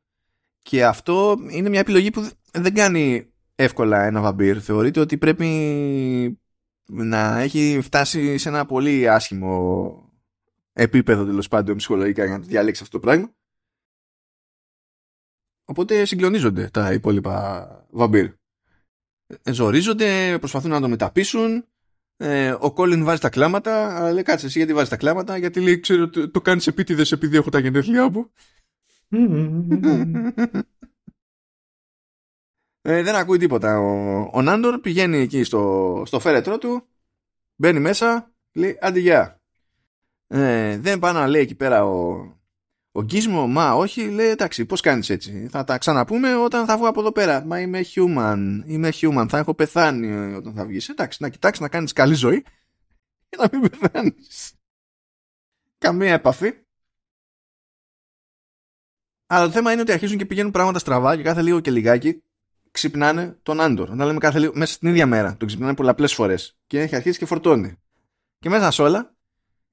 [0.61, 4.63] και αυτό είναι μια επιλογή που δεν κάνει εύκολα ένα βαμπύρ.
[4.63, 6.39] Θεωρείται ότι πρέπει
[6.85, 10.11] να έχει φτάσει σε ένα πολύ άσχημο
[10.73, 13.35] επίπεδο τέλος πάντων ψυχολογικά για να το διαλέξει αυτό το πράγμα.
[15.65, 18.33] Οπότε συγκλονίζονται τα υπόλοιπα βαμπύρ.
[19.51, 21.65] Ζορίζονται, προσπαθούν να το μεταπίσουν.
[22.17, 25.59] Ε, ο Κόλλιν βάζει τα κλάματα, αλλά λέει κάτσε εσύ γιατί βάζεις τα κλάματα, γιατί
[25.59, 28.31] λέει ξέρω το, το κάνεις επίτηδες επειδή έχω τα γενέθλιά μου.
[32.81, 33.79] ε, δεν ακούει τίποτα.
[33.79, 36.87] Ο, ο Νάντορ πηγαίνει εκεί στο, στο φέρετρό του,
[37.55, 39.41] μπαίνει μέσα, λέει αντιγεια.
[40.27, 42.36] Ε, δεν πάει να λέει εκεί πέρα ο,
[42.97, 45.47] ο Γκίσμο, μα όχι, λέει εντάξει, πώς κάνεις έτσι.
[45.49, 47.45] Θα τα ξαναπούμε όταν θα βγω από εδώ πέρα.
[47.45, 50.89] Μα είμαι human, είμαι human, θα έχω πεθάνει όταν θα βγεις.
[50.89, 52.41] Εντάξει, να κοιτάξεις να κάνεις καλή ζωή
[53.29, 54.53] και να μην πεθάνεις.
[55.77, 56.53] Καμία επαφή.
[59.27, 62.23] Αλλά το θέμα είναι ότι αρχίζουν και πηγαίνουν πράγματα στραβά και κάθε λίγο και λιγάκι
[62.71, 63.89] ξυπνάνε τον Άντορ.
[63.89, 65.37] Να λέμε κάθε λίγο, μέσα στην ίδια μέρα.
[65.37, 66.57] Τον ξυπνάνε πολλαπλές φορές.
[66.67, 67.75] Και έχει αρχίσει και φορτώνει.
[68.39, 69.16] Και μέσα σε όλα,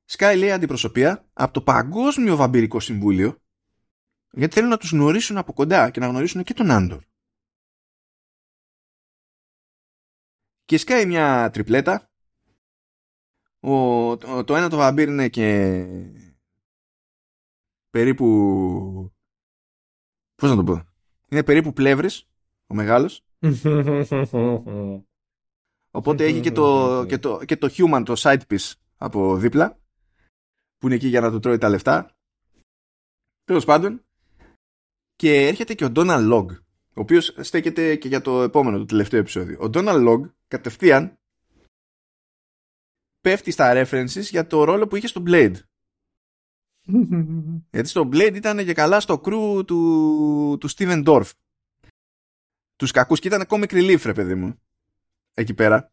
[0.05, 3.43] σκάει λέει αντιπροσωπεία από το Παγκόσμιο Βαμπυρικό Συμβούλιο,
[4.31, 7.03] γιατί θέλουν να τους γνωρίσουν από κοντά και να γνωρίσουν και τον Άντορ.
[10.65, 12.11] Και σκάει μια τριπλέτα.
[13.61, 15.87] Ο, το, το ένα το βαμπύρ είναι και
[17.91, 18.27] περίπου
[20.35, 20.83] Πώς να το πω.
[21.29, 22.29] Είναι περίπου πλεύρης,
[22.67, 23.25] ο μεγάλος.
[25.91, 29.79] Οπότε έχει και το, και, το, και το human, το side piece από δίπλα,
[30.85, 32.17] που είναι εκεί για να του τρώει τα λεφτά.
[33.45, 34.05] Τέλος πάντων.
[35.17, 36.47] Και έρχεται και ο Donald Log,
[36.95, 39.59] ο οποίος στέκεται και για το επόμενο, το τελευταίο επεισόδιο.
[39.63, 41.19] Ο Donald Log κατευθείαν
[43.21, 45.55] πέφτει στα references για το ρόλο που είχε στο Blade.
[47.73, 51.31] Γιατί στο Blade ήταν και καλά στο κρού του, του Steven Dorff.
[52.77, 54.61] Τους κακούς και ήταν comic relief ρε παιδί μου.
[55.35, 55.93] Εκεί πέρα.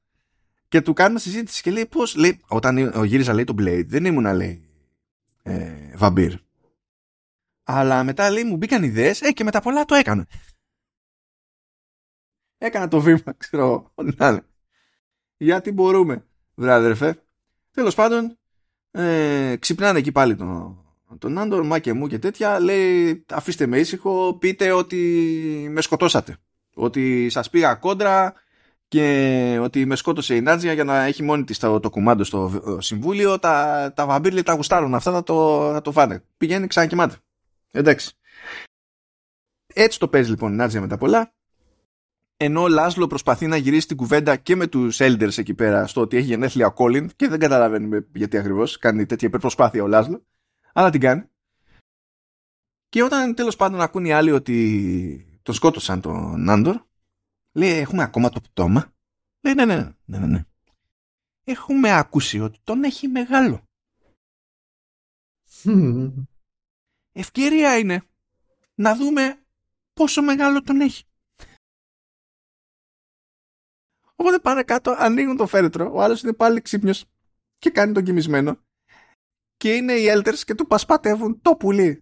[0.68, 4.05] Και του κάνουμε συζήτηση και λέει πώς, λέει, όταν ο γύριζα λέει το Blade δεν
[4.05, 4.65] ήμουν λέει
[5.41, 6.34] ε, βαμπύρ.
[7.63, 10.27] Αλλά μετά λέει μου μπήκαν ιδέες, ε, και μετά πολλά το έκανα.
[12.57, 13.93] Έκανα το βήμα, ξέρω,
[15.38, 17.23] Γιατί μπορούμε, βράδερφε.
[17.72, 18.38] Τέλος πάντων,
[18.91, 20.85] ε, ξυπνάνε εκεί πάλι τον,
[21.18, 24.97] τον Άντορ, μα και μου και τέτοια, λέει αφήστε με ήσυχο, πείτε ότι
[25.69, 26.38] με σκοτώσατε.
[26.73, 28.34] Ότι σας πήγα κόντρα
[28.91, 32.61] και ότι με σκότωσε η Νάτζια για να έχει μόνη της το, το κουμάντο στο
[32.80, 36.23] συμβούλιο τα, τα βαμπύρ τα γουστάρουν αυτά θα το, θα το φάνε.
[36.38, 37.15] Πηγαίνει ξανακοιμάται.
[37.72, 38.11] Εντάξει.
[39.73, 41.34] Έτσι το παίζει λοιπόν η Νάτζια με τα πολλά.
[42.38, 46.01] Ενώ ο Λάσλο προσπαθεί να γυρίσει την κουβέντα και με τους Elders εκεί πέρα στο
[46.01, 50.26] ότι έχει γενέθλια ο Κόλιν και δεν καταλαβαίνουμε γιατί ακριβώς κάνει τέτοια υπερπροσπάθεια ο Λάσλο
[50.73, 51.23] αλλά την κάνει.
[52.89, 56.89] Και όταν τέλος πάντων ακούν οι άλλοι ότι τον σκότωσαν τον Νάντορ
[57.51, 58.93] λέει έχουμε ακόμα το πτώμα
[59.41, 60.45] λέει ναι ναι ναι ναι, ναι, ναι.
[61.43, 63.63] έχουμε ακούσει ότι τον έχει μεγάλο
[67.11, 68.03] ευκαιρία είναι
[68.75, 69.45] να δούμε
[69.93, 71.03] πόσο μεγάλο τον έχει
[74.21, 77.05] Οπότε πάνε κάτω, ανοίγουν το φέρετρο, ο άλλος είναι πάλι ξύπνιος
[77.57, 78.57] και κάνει τον κοιμισμένο.
[79.57, 82.01] Και είναι οι Elders και του πασπατεύουν το πουλί.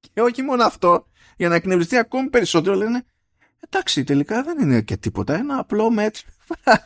[0.00, 3.04] Και όχι μόνο αυτό, για να εκνευριστεί ακόμη περισσότερο, λένε
[3.68, 5.34] Εντάξει, τελικά δεν είναι και τίποτα.
[5.34, 6.22] Ένα απλό μέτρο.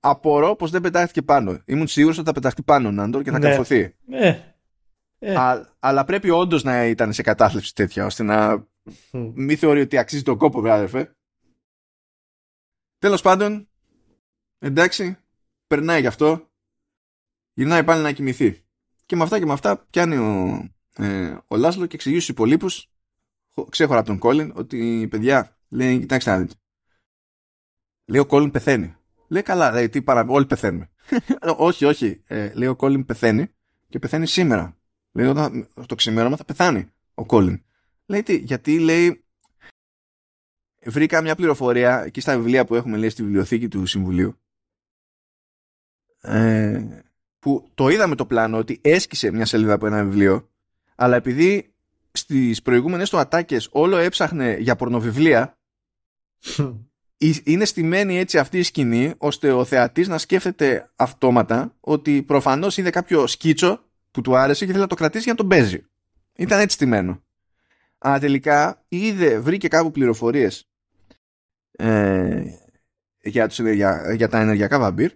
[0.00, 1.62] Απορώ πως δεν πετάχτηκε πάνω.
[1.64, 3.48] Ήμουν σίγουρος ότι θα πεταχτεί πάνω ο Νάντορ και θα ναι.
[3.48, 3.94] καρφωθεί.
[4.06, 4.54] Ναι.
[5.18, 5.34] Ε.
[5.78, 8.66] αλλά πρέπει όντως να ήταν σε κατάθλιψη τέτοια, ώστε να
[9.10, 11.16] μην θεωρεί ότι αξίζει τον κόπο, βράδερφε.
[12.98, 13.68] Τέλος πάντων,
[14.58, 15.18] εντάξει,
[15.66, 16.50] περνάει γι' αυτό,
[17.52, 18.64] γυρνάει πάλι να κοιμηθεί.
[19.06, 20.62] Και με αυτά και με αυτά πιάνει ο,
[20.96, 22.90] ε, ο Λάσλο και εξηγεί στους υπολείπους,
[23.64, 26.54] ξέχωρα από τον Κόλιν, ότι παιδιά, λέει, κοιτάξτε να δείτε.
[28.04, 28.96] Λέει ο Κόλιν πεθαίνει.
[29.28, 30.24] Λέει καλά, λέει, τι παρα...
[30.28, 30.90] όλοι πεθαίνουμε.
[31.56, 32.22] όχι, όχι.
[32.26, 33.46] Ε, λέει ο Κόλιν πεθαίνει
[33.88, 34.76] και πεθαίνει σήμερα.
[35.12, 37.62] Λέει όταν το ξημέρωμα θα πεθάνει ο Κόλιν.
[38.06, 39.24] Λέει τι, γιατί λέει
[40.86, 44.40] βρήκα μια πληροφορία εκεί στα βιβλία που έχουμε λέει στη βιβλιοθήκη του Συμβουλίου
[46.20, 47.02] ε,
[47.38, 50.50] που το είδαμε το πλάνο ότι έσκησε μια σελίδα από ένα βιβλίο
[50.94, 51.74] αλλά επειδή
[52.28, 55.58] στις προηγούμενες του ατάκες όλο έψαχνε για πορνοβιβλία
[57.44, 62.90] είναι στημένη έτσι αυτή η σκηνή ώστε ο θεατής να σκέφτεται αυτόματα ότι προφανώς είδε
[62.90, 65.86] κάποιο σκίτσο που του άρεσε και θέλει να το κρατήσει για να τον παίζει.
[66.36, 67.22] Ήταν έτσι στημένο.
[67.98, 70.68] Αλλά τελικά είδε, βρήκε κάπου πληροφορίες
[71.70, 72.42] ε,
[73.22, 75.12] για, τους, για, για τα ενεργειακά βαμπύρ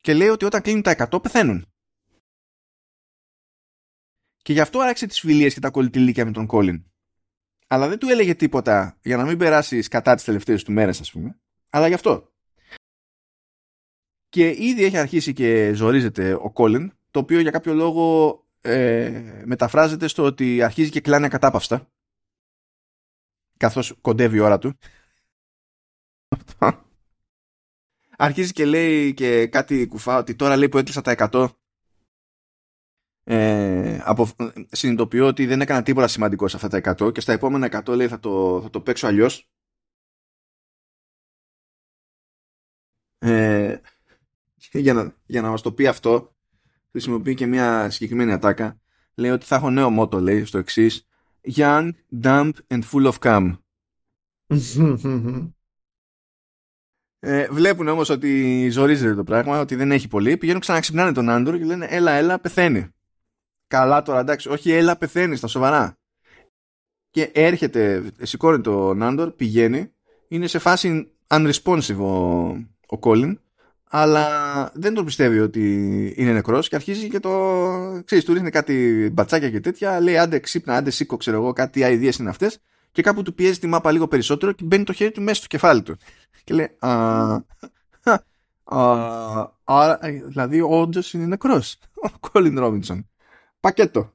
[0.00, 1.71] και λέει ότι όταν κλείνουν τα 100 πεθαίνουν.
[4.42, 6.84] Και γι' αυτό άραξε τις φιλίες και τα κολλητηλίκια με τον Κόλιν.
[7.66, 11.10] Αλλά δεν του έλεγε τίποτα για να μην περάσει κατά τις τελευταίες του μέρες ας
[11.10, 11.38] πούμε.
[11.70, 12.32] Αλλά γι' αυτό.
[14.28, 20.06] Και ήδη έχει αρχίσει και ζορίζεται ο Κόλιν, το οποίο για κάποιο λόγο ε, μεταφράζεται
[20.06, 21.92] στο ότι αρχίζει και κλάνει ακατάπαυστα
[23.62, 24.78] καθώς κοντεύει η ώρα του
[28.16, 31.48] Αρχίζει και λέει και κάτι κουφά ότι τώρα λέει που έκλεισα τα 100
[33.24, 34.28] ε, απο,
[34.70, 38.08] συνειδητοποιώ ότι δεν έκανα τίποτα σημαντικό σε αυτά τα 100 και στα επόμενα 100 λέει
[38.08, 39.48] θα το, θα το παίξω αλλιώς.
[43.18, 43.76] Ε,
[44.72, 46.34] για, να, για να μας το πει αυτό
[46.90, 48.80] χρησιμοποιεί και μια συγκεκριμένη ατάκα
[49.14, 51.06] λέει ότι θα έχω νέο μότο λέει στο εξής
[51.54, 51.90] Young,
[52.22, 53.56] dumb and full of cum
[57.24, 60.36] Ε, βλέπουν όμως ότι ζορίζεται το πράγμα, ότι δεν έχει πολύ.
[60.36, 62.88] Πηγαίνουν ξαναξυπνάνε τον Άντορ και λένε Έλα, έλα, πεθαίνει.
[63.72, 64.48] Καλά τώρα, εντάξει.
[64.48, 65.98] Όχι, έλα, πεθαίνεις, στα σοβαρά.
[67.10, 69.92] Και έρχεται, σηκώνει τον Άντορ, πηγαίνει.
[70.28, 72.06] Είναι σε φάση unresponsive ο,
[72.96, 73.36] ο Colin,
[73.88, 74.26] αλλά
[74.74, 77.30] δεν τον πιστεύει ότι είναι νεκρός και αρχίζει και το.
[78.04, 80.00] ξέρεις, του ρίχνει κάτι μπατσάκια και τέτοια.
[80.00, 82.58] Λέει άντε, ξύπνα, άντε, σήκω, ξέρω εγώ, κάτι ideas είναι αυτές
[82.90, 85.46] και κάπου του πιέζει τη μάπα λίγο περισσότερο και μπαίνει το χέρι του μέσα στο
[85.46, 85.96] κεφάλι του.
[86.44, 87.44] Και λέει, α,
[90.28, 91.78] δηλαδή όντως είναι νεκρός.
[92.06, 93.06] Ο Κόλιν Ρόμπινσον.
[93.62, 94.12] Πακέτο.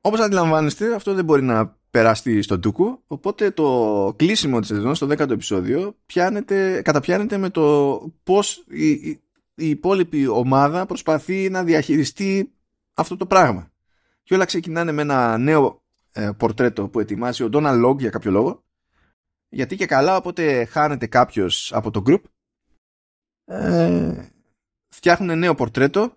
[0.00, 5.06] Όπως αντιλαμβάνεστε, αυτό δεν μπορεί να περάσει στον Τούκου, οπότε το κλείσιμο της σεζόν στο
[5.06, 9.22] 10ο επεισόδιο πιάνεται, καταπιάνεται με το πώς η, η,
[9.54, 12.52] η υπόλοιπη ομάδα προσπαθεί να διαχειριστεί
[12.94, 13.72] αυτό το πράγμα.
[14.22, 15.82] Και όλα ξεκινάνε με ένα νέο
[16.12, 18.64] ε, πορτρέτο που ετοιμάζει ο Donald Log για κάποιο λόγο
[19.48, 22.22] γιατί και καλά όποτε χάνεται κάποιος από το group
[23.44, 24.28] ε,
[24.88, 26.16] φτιάχνουν νέο πορτρέτο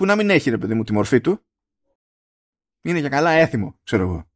[0.00, 1.40] που να μην έχει ρε παιδί μου τη μορφή του.
[2.82, 4.28] Είναι για καλά έθιμο ξέρω εγώ.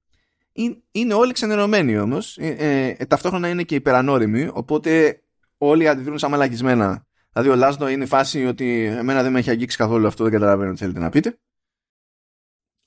[0.90, 2.38] Είναι όλοι ξενερωμένοι όμως.
[2.38, 5.22] Ε, ε, ταυτόχρονα είναι και υπερανόριμοι οπότε
[5.58, 7.06] όλοι αντιδρούν σαν μαλακισμένα.
[7.32, 10.72] Δηλαδή ο Λάσνο είναι φάση ότι εμένα δεν με έχει αγγίξει καθόλου αυτό δεν καταλαβαίνω
[10.72, 11.38] τι θέλετε να πείτε.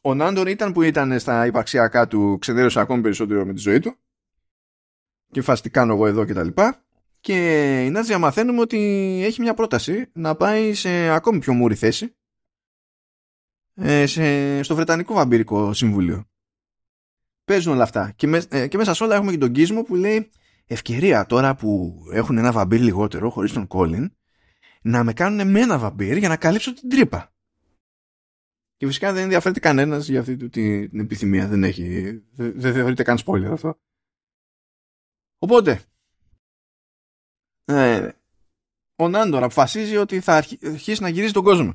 [0.01, 3.95] Ο Νάντορ ήταν που ήταν στα υπαρξιακά του, ξεδέρωσε ακόμη περισσότερο με τη ζωή του.
[5.31, 6.83] Και φας κάνω εγώ εδώ και τα λοιπά.
[7.19, 7.35] Και
[7.85, 8.77] η Νάτζια μαθαίνουμε ότι
[9.25, 12.16] έχει μια πρόταση να πάει σε ακόμη πιο μούρη θέση
[13.79, 16.25] ε, σε, στο Βρετανικό Βαμπυρικό Συμβούλιο.
[17.45, 18.11] παίζουν όλα αυτά.
[18.15, 20.29] Και, με, ε, και μέσα σε όλα έχουμε και τον Gizmo που λέει
[20.65, 24.07] ευκαιρία τώρα που έχουν ένα βαμπύρ λιγότερο χωρίς τον Colin
[24.81, 27.31] να με κάνουν με ένα βαμπύρ για να καλύψω την τρύπα.
[28.77, 30.49] Και φυσικά δεν ενδιαφέρεται κανένας για αυτή την,
[30.89, 31.47] την επιθυμία.
[31.47, 32.01] Δεν έχει.
[32.31, 33.79] Δεν, δεν θεωρείται καν spoiler αυτό.
[35.37, 35.81] Οπότε.
[37.65, 38.09] Ε,
[38.95, 41.73] ο Νάντορ αποφασίζει ότι θα αρχίσει να γυρίζει τον κόσμο.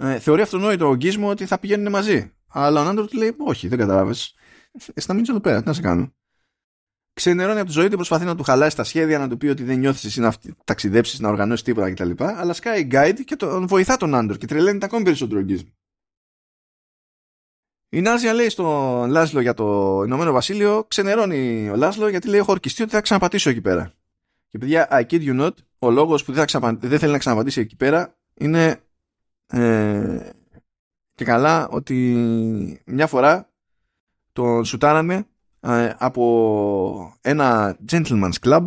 [0.00, 2.32] Ε, θεωρεί αυτονόητο ο Γκίσμο ότι θα πηγαίνουν μαζί.
[2.48, 4.34] Αλλά ο Νάντορ του λέει: Όχι, δεν κατάλαβες.
[4.94, 6.12] Εσύ θα μείνει εδώ πέρα, τι να σε κάνω
[7.20, 9.62] ξενερώνει από τη ζωή του, προσπαθεί να του χαλάσει τα σχέδια, να του πει ότι
[9.62, 12.10] δεν νιώθεις εσύ να ταξιδέψεις, να οργανώσεις τίποτα κτλ.
[12.18, 15.70] Αλλά σκάει guide και τον βοηθά τον Άντορ και τρελαίνει τα ακόμη περισσότερο γκίσμο.
[17.88, 22.52] Η Νάζια λέει στον Λάσλο για το Ηνωμένο Βασίλειο, ξενερώνει ο Λάσλο γιατί λέει: Έχω
[22.52, 23.94] ορκιστεί ότι θα ξαναπατήσω εκεί πέρα.
[24.48, 26.74] Και παιδιά, I kid you not, ο λόγος που δεν, ξαπα...
[26.74, 28.80] δεν θέλει να ξαναπατήσει εκεί πέρα είναι
[29.50, 30.30] ε,
[31.14, 33.50] και καλά ότι μια φορά
[34.32, 35.26] τον σουτάρανε
[35.60, 38.66] ε, από ένα gentleman's club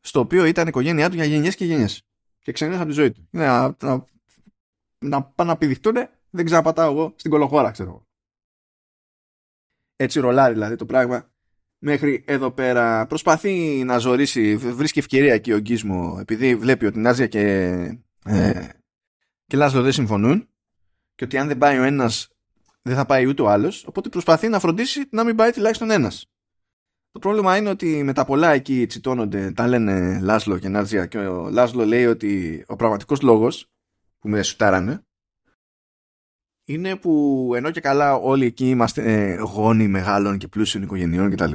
[0.00, 2.02] στο οποίο ήταν η οικογένειά του για γενιές και γενιές
[2.38, 3.28] και ξενέρωσε από τη ζωή του.
[3.30, 4.04] Να, να,
[4.98, 5.94] να πάνε να πηδηχτούν,
[6.30, 8.06] δεν ξαναπατάω εγώ στην κολοχώρα, ξέρω
[9.96, 11.30] Έτσι ρολάρει δηλαδή το πράγμα
[11.78, 13.06] μέχρι εδώ πέρα.
[13.06, 17.40] Προσπαθεί να ζωρίσει, βρίσκει ευκαιρία εκεί ο Γκίσμο επειδή βλέπει ότι Νάζια και,
[18.24, 18.68] ε,
[19.46, 20.48] και Λάσλο δεν συμφωνούν
[21.14, 22.28] και ότι αν δεν πάει ο ένας
[22.82, 26.26] δεν θα πάει ούτε ο άλλος, οπότε προσπαθεί να φροντίσει να μην πάει τουλάχιστον ένας.
[27.10, 31.18] Το πρόβλημα είναι ότι με τα πολλά εκεί τσιτώνονται, τα λένε Λάσλο και Νάρτζια και
[31.18, 33.70] ο Λάσλο λέει ότι ο πραγματικός λόγος
[34.18, 35.04] που με σουτάρανε
[36.64, 41.52] είναι που ενώ και καλά όλοι εκεί είμαστε ε, γόνοι μεγάλων και πλούσιων οικογενειών κτλ.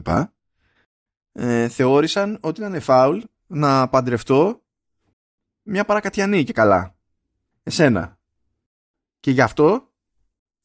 [1.31, 4.63] Ε, θεώρησαν ότι ήταν φάουλ να παντρευτώ
[5.63, 6.98] μια παρακατιανή και καλά.
[7.69, 8.19] Εσένα.
[9.19, 9.93] Και γι' αυτό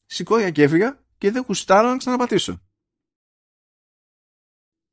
[0.05, 2.61] σηκώθηκα και έφυγα και δεν γουστάρω να ξαναπατήσω.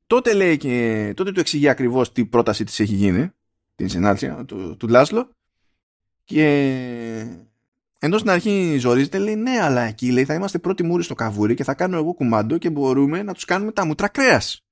[0.07, 3.31] Τότε λέει και τότε του εξηγεί ακριβώς τι πρόταση της έχει γίνει,
[3.75, 5.29] την συνάρτηση του, του Λάσλο.
[6.23, 6.45] Και
[7.99, 11.55] ενώ στην αρχή ζορίζεται, λέει ναι, αλλά εκεί λέει, θα είμαστε πρώτοι μούροι στο καβούρι
[11.55, 14.65] και θα κάνω εγώ κουμάντο και μπορούμε να τους κάνουμε τα μούτρα κρέας.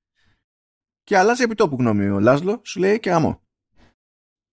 [1.02, 3.42] Και αλλάζει επιτόπου γνώμη ο Λάσλο, σου λέει και άμό.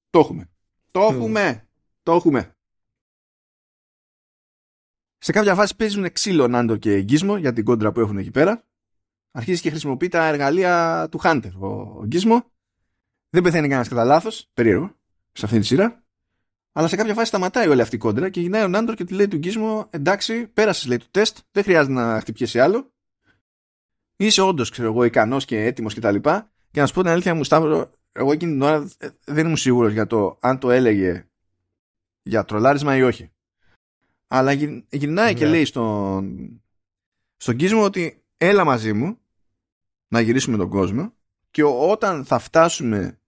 [0.10, 0.50] Το έχουμε.
[0.92, 1.68] Το έχουμε.
[2.04, 2.54] Το έχουμε.
[5.22, 8.64] Σε κάποια φάση παίζουν ξύλο Νάντο και Γκίσμο για την κόντρα που έχουν εκεί πέρα.
[9.32, 12.52] Αρχίζει και χρησιμοποιεί τα εργαλεία του Χάντερ ο Γκίσμο.
[13.30, 14.96] Δεν πεθαίνει κανένας κατά λάθος, περίεργο,
[15.32, 16.04] σε αυτή τη σειρά.
[16.72, 19.14] Αλλά σε κάποια φάση σταματάει όλη αυτή η κόντρα και γυρνάει ο Νάντορ και τη
[19.14, 22.92] λέει του Γκίσμο: Εντάξει, πέρασες λέει το τεστ, δεν χρειάζεται να χτυπιέσει άλλο.
[24.16, 26.16] Είσαι όντως, ξέρω εγώ, ικανός και έτοιμος κτλ.
[26.16, 28.90] Και, και να σου πω την αλήθεια μου, Σταύρο, εγώ εκείνη την ώρα
[29.26, 31.28] δεν ήμουν σίγουρος για το αν το έλεγε
[32.22, 33.32] για τρολάρισμα ή όχι.
[34.32, 34.52] Αλλά
[34.90, 35.52] γυρνάει και ναι.
[35.52, 36.62] λέει στον,
[37.38, 39.18] στον Κίσμο ότι έλα μαζί μου
[40.08, 41.14] να γυρίσουμε τον κόσμο
[41.52, 43.20] και όταν θα φτάσουμε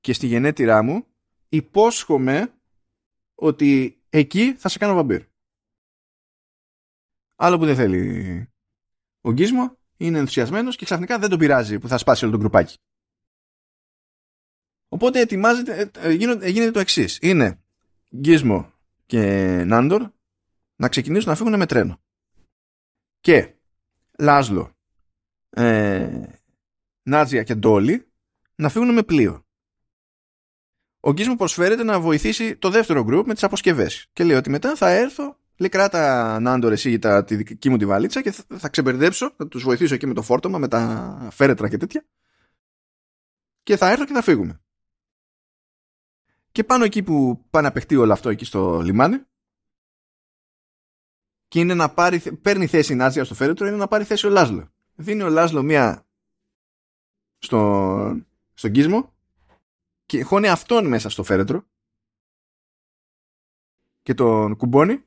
[0.00, 1.06] και στη γενέτειρά μου
[1.48, 2.52] υπόσχομαι
[3.34, 5.22] ότι εκεί θα σε κάνω βαμπύρ.
[7.36, 8.50] Άλλο που δεν θέλει
[9.20, 12.76] ο Γκίσμο είναι ενθουσιασμένος και ξαφνικά δεν τον πειράζει που θα σπάσει όλο τον κρουπάκι.
[14.88, 17.18] Οπότε ετοιμάζεται, ε, ε, γίνεται το εξής.
[17.22, 17.60] Είναι
[18.16, 18.72] Γκίσμο
[19.06, 19.22] και
[19.66, 20.10] Νάντορ
[20.76, 22.00] να ξεκινήσουν να φύγουν με τρένο.
[23.20, 23.54] Και
[24.18, 24.70] Λάσλο,
[25.50, 26.22] ε,
[27.02, 28.06] Νάτζια και Ντόλι
[28.54, 29.44] να φύγουν με πλοίο.
[31.00, 34.76] Ο Γκίσμο προσφέρεται να βοηθήσει το δεύτερο γκρουπ με τις αποσκευές και λέει ότι μετά
[34.76, 38.44] θα έρθω λέει κράτα Νάντορ εσύ για τα, τη δική μου τη βαλίτσα και θα,
[38.56, 42.06] θα ξεμπερδέψω, θα τους βοηθήσω εκεί με το φόρτωμα, με τα φέρετρα και τέτοια
[43.62, 44.60] και θα έρθω και θα φύγουμε.
[46.52, 49.26] Και πάνω εκεί που πάνε να παιχτεί όλο αυτό εκεί στο λιμάνι
[51.48, 54.30] και είναι να πάρει, παίρνει θέση η Νάτζια στο φέρετρο είναι να πάρει θέση ο
[54.30, 54.72] Λάσλο.
[54.94, 56.06] Δίνει ο Λάσλο μία
[57.38, 58.20] στο,
[58.54, 59.14] στον κύσμο
[60.06, 61.66] και χώνει αυτόν μέσα στο φέρετρο
[64.02, 65.04] και τον κουμπώνει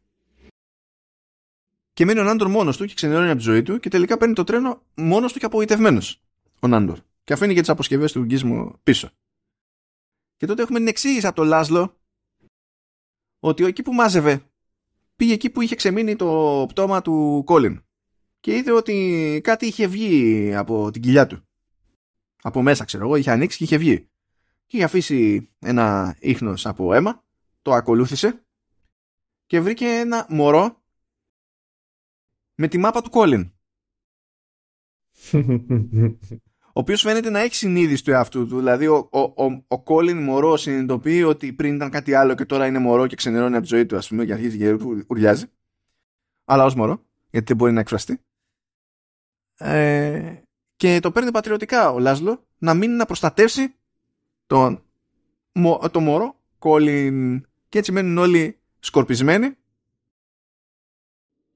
[1.94, 4.34] και μένει ο Νάντορ μόνος του και ξενερώνει από τη ζωή του και τελικά παίρνει
[4.34, 6.22] το τρένο μόνος του και απογοητευμένος
[6.60, 9.12] ο Νάντορ και αφήνει και τις αποσκευές του γκίσμου πίσω.
[10.38, 11.96] Και τότε έχουμε την εξήγηση από τον Λάσλο
[13.40, 14.49] ότι εκεί που μάζευε
[15.20, 17.84] πήγε εκεί που είχε ξεμείνει το πτώμα του Κόλιν
[18.40, 21.48] και είδε ότι κάτι είχε βγει από την κοιλιά του.
[22.42, 24.10] Από μέσα, ξέρω εγώ, είχε ανοίξει και είχε βγει.
[24.66, 27.24] Και είχε αφήσει ένα ίχνος από αίμα,
[27.62, 28.46] το ακολούθησε
[29.46, 30.84] και βρήκε ένα μωρό
[32.56, 33.52] με τη μάπα του Κόλιν.
[36.70, 38.58] ο οποίος φαίνεται να έχει συνείδηση του εαυτού του.
[38.58, 42.66] Δηλαδή, ο, ο, ο, ο Κόλιν μωρό συνειδητοποιεί ότι πριν ήταν κάτι άλλο και τώρα
[42.66, 44.78] είναι μωρό και ξενερώνει από τη ζωή του, ας πούμε, και αρχίζει και
[45.08, 45.46] ουρλιάζει.
[46.46, 48.20] Αλλά ως μωρό, γιατί δεν μπορεί να εκφραστεί.
[49.58, 50.34] ε,
[50.76, 53.76] και το παίρνει πατριωτικά ο Λάσλο να μείνει να προστατεύσει
[54.48, 54.84] τον,
[55.92, 59.56] το μωρό Κόλιν και έτσι μένουν όλοι σκορπισμένοι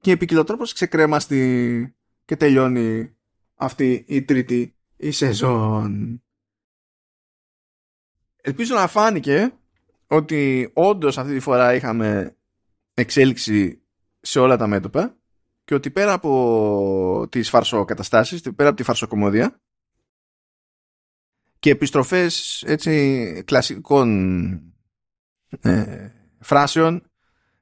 [0.00, 3.16] και επικοινωτρόπως ξεκρέμαστη και τελειώνει
[3.54, 6.22] αυτή η τρίτη η σεζόν.
[8.36, 9.52] Ελπίζω να φάνηκε
[10.06, 12.36] ότι όντως αυτή τη φορά είχαμε
[12.94, 13.82] εξέλιξη
[14.20, 15.16] σε όλα τα μέτωπα
[15.64, 19.60] και ότι πέρα από τις φαρσοκαταστάσεις, πέρα από τη φαρσοκομωδία
[21.58, 24.48] και επιστροφές έτσι κλασικών
[25.60, 26.10] ε,
[26.40, 27.10] φράσεων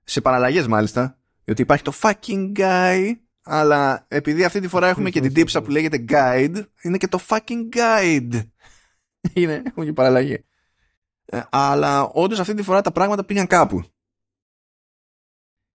[0.05, 3.13] σε παραλλαγές μάλιστα διότι υπάρχει το fucking guy
[3.43, 7.19] αλλά επειδή αυτή τη φορά έχουμε και την τύψα που λέγεται guide είναι και το
[7.29, 8.41] fucking guide.
[9.35, 10.45] Είναι, έχουμε και παραλλαγή.
[11.25, 13.85] Ε, αλλά όντως αυτή τη φορά τα πράγματα πήγαν κάπου.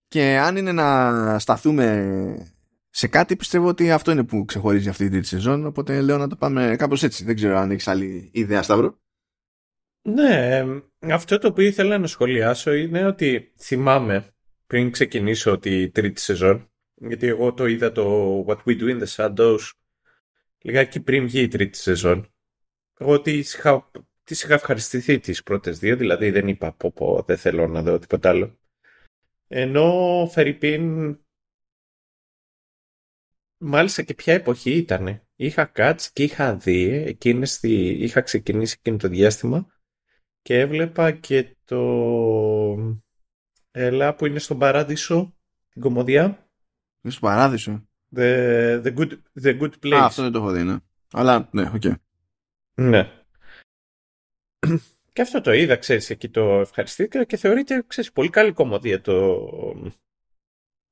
[0.07, 2.57] Και αν είναι να σταθούμε
[2.89, 6.35] σε κάτι πιστεύω ότι αυτό είναι που ξεχωρίζει αυτή τη σεζόν οπότε λέω να το
[6.35, 7.23] πάμε κάπως έτσι.
[7.23, 8.99] Δεν ξέρω αν έχεις άλλη ιδέα Σταύρο.
[10.02, 10.64] Ναι,
[10.99, 14.34] αυτό το οποίο ήθελα να σχολιάσω είναι ότι θυμάμαι
[14.68, 19.07] πριν ξεκινήσω τη τρίτη σεζόν γιατί εγώ το είδα το What We Do in the
[19.15, 19.71] Shadows
[20.61, 22.33] λιγάκι πριν βγει η τρίτη σεζόν
[22.97, 23.91] εγώ τις είχα,
[24.23, 27.99] τις είχα ευχαριστηθεί τις πρώτες δύο δηλαδή δεν είπα πω πω δεν θέλω να δω
[27.99, 28.59] τίποτα άλλο
[29.47, 31.17] ενώ Φερρυπίν
[33.57, 35.21] μάλιστα και ποια εποχή ήταν.
[35.35, 39.67] Είχα κάτσει και είχα δει, εκείνες τη, είχα ξεκινήσει εκείνο το διάστημα
[40.41, 41.81] και έβλεπα και το
[43.71, 45.37] Καλά που είναι στον Παράδεισο,
[45.69, 46.46] την κωμωδία.
[47.01, 47.87] Είναι στον Παράδεισο.
[48.15, 49.93] The, the, good, the Good Place.
[49.93, 50.77] Α, αυτό δεν το έχω δει, ναι.
[51.11, 51.81] Αλλά, ναι, OK.
[51.83, 51.93] Okay.
[52.73, 53.11] Ναι.
[55.13, 59.93] Και αυτό το είδα, ξέρεις, εκεί το ευχαριστήθηκα και θεωρείται, ξέρεις, πολύ καλή κωμωδία το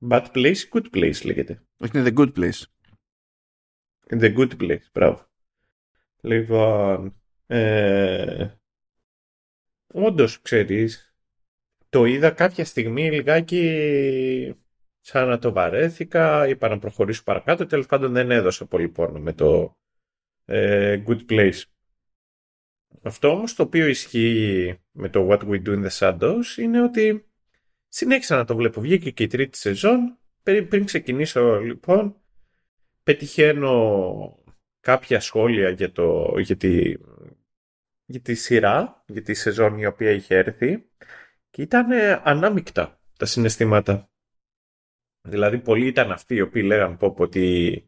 [0.10, 1.64] Bad Place, Good Place λέγεται.
[1.77, 2.64] Όχι, είναι The Good Place.
[4.07, 5.27] The Good Place, μπράβο.
[6.22, 8.49] Λοιπόν, ε,
[9.94, 11.15] όντως, ξέρεις,
[11.90, 14.56] το είδα κάποια στιγμή λιγάκι
[15.07, 19.34] σαν να το βαρέθηκα, είπα να προχωρήσω παρακάτω, τέλος πάντων δεν έδωσα πολύ πόνο με
[19.34, 19.77] το
[20.45, 21.61] ε, Good Place.
[23.02, 27.26] Αυτό όμως το οποίο ισχύει με το What We Do in the Shadows είναι ότι
[27.88, 28.82] συνέχισα να το βλέπω.
[28.82, 30.18] Βγήκε και η τρίτη σεζόν.
[30.44, 32.15] Πριν ξεκινήσω λοιπόν
[33.03, 34.40] πετυχαίνω
[34.80, 36.94] κάποια σχόλια για, το, για, τη,
[38.06, 40.90] για τη σειρά, για τη σεζόν η οποία είχε έρθει
[41.49, 41.88] και ήταν
[42.23, 44.10] ανάμεικτα τα συναισθήματα.
[45.26, 47.86] Δηλαδή πολλοί ήταν αυτοί οι οποίοι λέγαν πω, πω ότι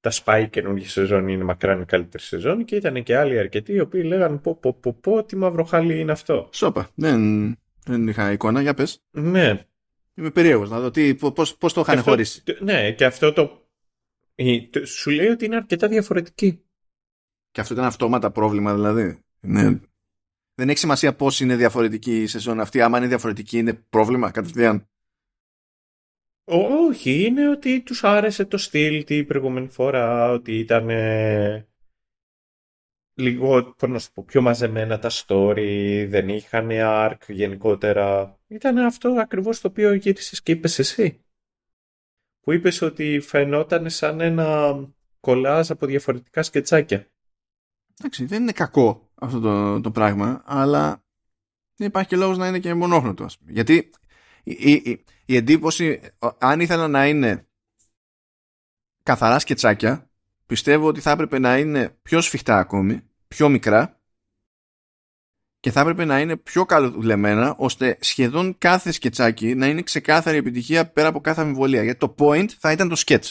[0.00, 3.80] τα Spy καινούργια σεζόν είναι μακράν η καλύτερη σεζόν και ήταν και άλλοι αρκετοί οι
[3.80, 6.48] οποίοι λέγαν πω πω πω πω τι μαυροχάλι είναι αυτό.
[6.52, 7.52] Σόπα, δεν,
[7.84, 9.02] δεν είχα εικόνα, για πες.
[9.10, 9.66] Ναι.
[10.14, 12.42] Είμαι περίεργος να δω τι, πώς, πώς το είχαν χωρίσει.
[12.60, 13.68] Ναι, και αυτό το,
[14.84, 16.60] σου λέει ότι είναι αρκετά διαφορετική.
[17.50, 19.18] Και αυτό ήταν αυτόματα πρόβλημα δηλαδή.
[19.40, 19.78] Ναι.
[20.54, 22.80] Δεν έχει σημασία πώς είναι διαφορετική η σεζόν αυτή.
[22.80, 24.88] Άμα είναι διαφορετική είναι πρόβλημα κατευθείαν.
[26.48, 30.88] Όχι, είναι ότι τους άρεσε το στυλ την προηγούμενη φορά, ότι ήταν
[33.14, 38.38] λίγο, πώς να σου πω, πιο μαζεμένα τα story, δεν είχαν arc γενικότερα.
[38.46, 41.24] Ήταν αυτό ακριβώς το οποίο γύρισες και είπες εσύ.
[42.40, 44.76] Που είπες ότι φαινόταν σαν ένα
[45.20, 47.06] κολάζ από διαφορετικά σκετσάκια.
[47.98, 51.04] Εντάξει, δεν είναι κακό αυτό το, το πράγμα, αλλά
[51.76, 53.26] δεν υπάρχει και λόγος να είναι και μονόχνοτο.
[53.46, 53.90] Γιατί
[54.42, 56.00] η, η, η εντύπωση,
[56.38, 57.46] αν ήθελα να είναι
[59.02, 60.10] καθαρά σκετσάκια,
[60.46, 64.00] πιστεύω ότι θα έπρεπε να είναι πιο σφιχτά ακόμη, πιο μικρά
[65.60, 70.90] και θα έπρεπε να είναι πιο καλοδουλεμένα ώστε σχεδόν κάθε σκετσάκι να είναι ξεκάθαρη επιτυχία
[70.90, 71.82] πέρα από κάθε αμφιβολία.
[71.82, 73.30] Γιατί το point θα ήταν το sketch.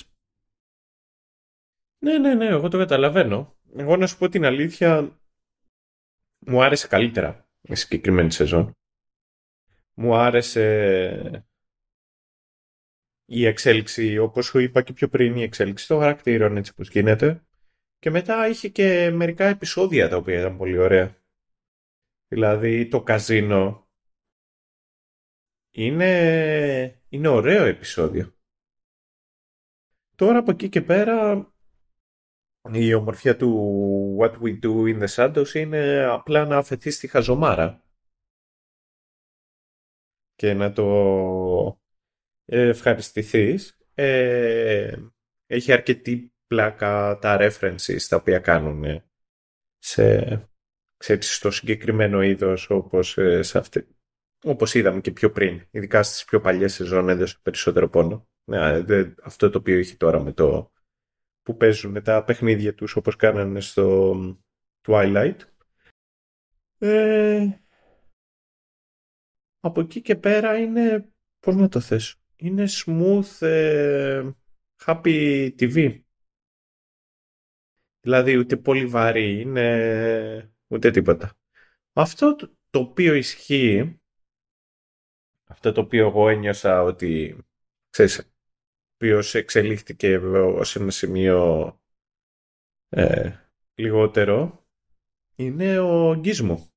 [1.98, 3.56] Ναι, ναι, ναι, εγώ το καταλαβαίνω.
[3.76, 5.20] Εγώ να σου πω την αλήθεια,
[6.40, 8.76] μου άρεσε καλύτερα η συγκεκριμένη σεζόν
[9.96, 11.46] μου άρεσε
[13.26, 17.46] η εξέλιξη, όπως σου είπα και πιο πριν, η εξέλιξη των χαρακτήρων έτσι όπως γίνεται.
[18.00, 21.16] Και μετά είχε και μερικά επεισόδια τα οποία ήταν πολύ ωραία.
[22.28, 23.90] Δηλαδή το καζίνο
[25.70, 28.34] είναι, είναι ωραίο επεισόδιο.
[30.16, 31.48] Τώρα από εκεί και πέρα
[32.72, 37.84] η ομορφιά του What We Do in the Shadows είναι απλά να αφαιθεί στη χαζομάρα
[40.36, 40.86] και να το
[42.46, 43.78] ευχαριστηθείς.
[43.94, 44.96] Ε,
[45.46, 49.04] έχει αρκετή πλάκα τα references τα οποία κάνουν
[49.78, 50.50] σε,
[50.98, 53.88] ξέρεις, στο συγκεκριμένο είδος όπως, ε, σε αυτή,
[54.44, 55.68] όπως είδαμε και πιο πριν.
[55.72, 58.28] Ειδικά στις πιο παλιές σεζόν έδωσε περισσότερο πόνο.
[58.44, 58.84] Ναι,
[59.24, 60.72] αυτό το οποίο έχει τώρα με το
[61.42, 64.16] που παίζουν τα παιχνίδια τους όπως κάνανε στο
[64.88, 65.38] Twilight.
[66.78, 67.48] Ε,
[69.60, 71.10] από εκεί και πέρα είναι,
[71.40, 74.30] πώς να το θέσω, είναι smooth ε,
[74.86, 76.00] happy TV.
[78.02, 81.38] Δηλαδή ούτε πολύ βαρύ είναι ούτε τίποτα.
[81.94, 82.36] Αυτό
[82.70, 84.00] το οποίο ισχύει,
[85.44, 87.38] αυτό το οποίο εγώ ένιωσα ότι,
[87.90, 88.36] ξέρεις,
[88.96, 90.20] οποίος εξελίχθηκε
[90.62, 91.80] σε ένα σημείο
[92.90, 93.32] ε,
[93.76, 94.66] λιγότερο,
[95.36, 96.70] είναι ο Γκίσμο.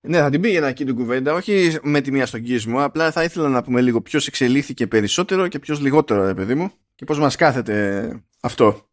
[0.00, 3.24] Ναι, θα την πήγαινα εκεί την κουβέντα, όχι με τη μία στον Γκίσμο, απλά θα
[3.24, 7.18] ήθελα να πούμε λίγο ποιος εξελίχθηκε περισσότερο και ποιος λιγότερο, ρε παιδί μου, και πώς
[7.18, 8.08] μας κάθεται
[8.40, 8.88] αυτό.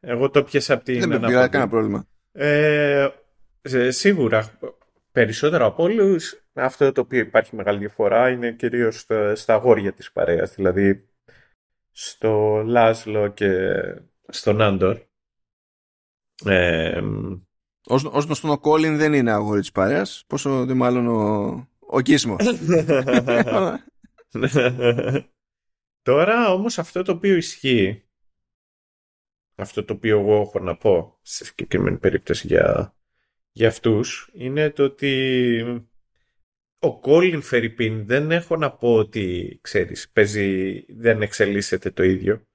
[0.00, 2.06] Εγώ το πιέσα από την Δεν πειράζει κανένα πρόβλημα.
[2.32, 3.08] Ε,
[3.88, 4.58] σίγουρα
[5.12, 10.12] περισσότερο από όλους, αυτό το οποίο υπάρχει μεγάλη διαφορά είναι κυρίως στα, στα αγόρια της
[10.12, 11.08] παρέας, δηλαδή
[11.90, 13.72] στο Λάσλο και
[14.28, 14.98] στον Άντορ.
[16.44, 17.00] Ε,
[17.88, 22.00] ως, ως γνωστόν ο Κόλιν δεν είναι αγόρι της παρέας, πόσο δε μάλλον ο, ο
[22.00, 22.44] Κίσμος.
[26.02, 28.02] Τώρα όμως αυτό το οποίο ισχύει,
[29.54, 32.92] αυτό το οποίο εγώ έχω να πω σε συγκεκριμένη περίπτωση για
[33.58, 35.86] για αυτούς είναι το ότι
[36.78, 42.46] ο Κόλιν Φερρυπίν δεν έχω να πω ότι ξέρεις παίζει, δεν εξελίσσεται το ίδιο.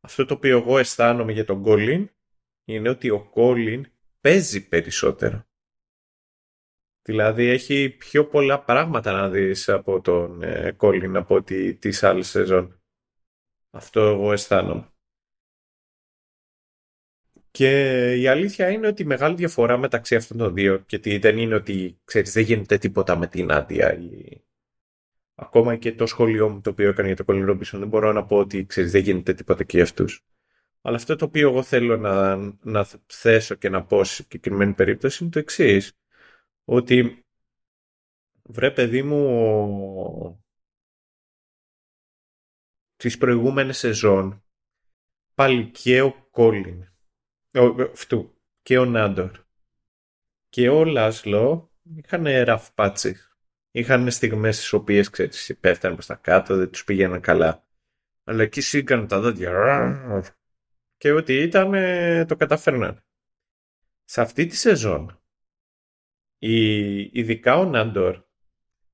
[0.00, 2.10] Αυτό το οποίο εγώ αισθάνομαι για τον Κόλιν
[2.64, 3.86] είναι ότι ο Κόλιν
[4.24, 5.46] παίζει περισσότερο.
[7.02, 10.42] Δηλαδή έχει πιο πολλά πράγματα να δεις από τον
[10.76, 12.82] Κόλιν από ότι τις άλλες σεζόν.
[13.70, 14.92] Αυτό εγώ αισθάνομαι.
[17.50, 17.70] Και
[18.14, 22.00] η αλήθεια είναι ότι η μεγάλη διαφορά μεταξύ αυτών των δύο, γιατί δεν είναι ότι
[22.04, 23.98] ξέρεις, δεν γίνεται τίποτα με την άδεια.
[23.98, 24.44] Ή...
[25.34, 28.24] Ακόμα και το σχολείο μου το οποίο έκανε για το Colin Robinson, δεν μπορώ να
[28.24, 30.24] πω ότι ξέρεις, δεν γίνεται τίποτα και για αυτούς.
[30.86, 35.22] Αλλά αυτό το οποίο εγώ θέλω να, να θέσω και να πω σε συγκεκριμένη περίπτωση
[35.22, 35.92] είναι το εξής.
[36.64, 37.24] Ότι
[38.42, 40.44] βρε παιδί μου
[42.96, 44.44] τις προηγούμενες σεζόν
[45.34, 46.88] πάλι και ο Κόλιν
[47.92, 49.30] αυτού και ο Νάντορ
[50.48, 53.14] και ο Λάσλο είχαν rough patches.
[53.70, 57.64] Είχαν στιγμές στις οποίες ξέρεις, πέφτανε προς τα κάτω, δεν τους πήγαιναν καλά.
[58.24, 59.50] Αλλά εκεί σύγκανε τα δόντια
[60.96, 61.70] και ότι ήταν
[62.26, 63.04] το καταφέρναν.
[64.04, 65.22] Σε αυτή τη σεζόν,
[66.38, 68.22] η, ειδικά ο Νάντορ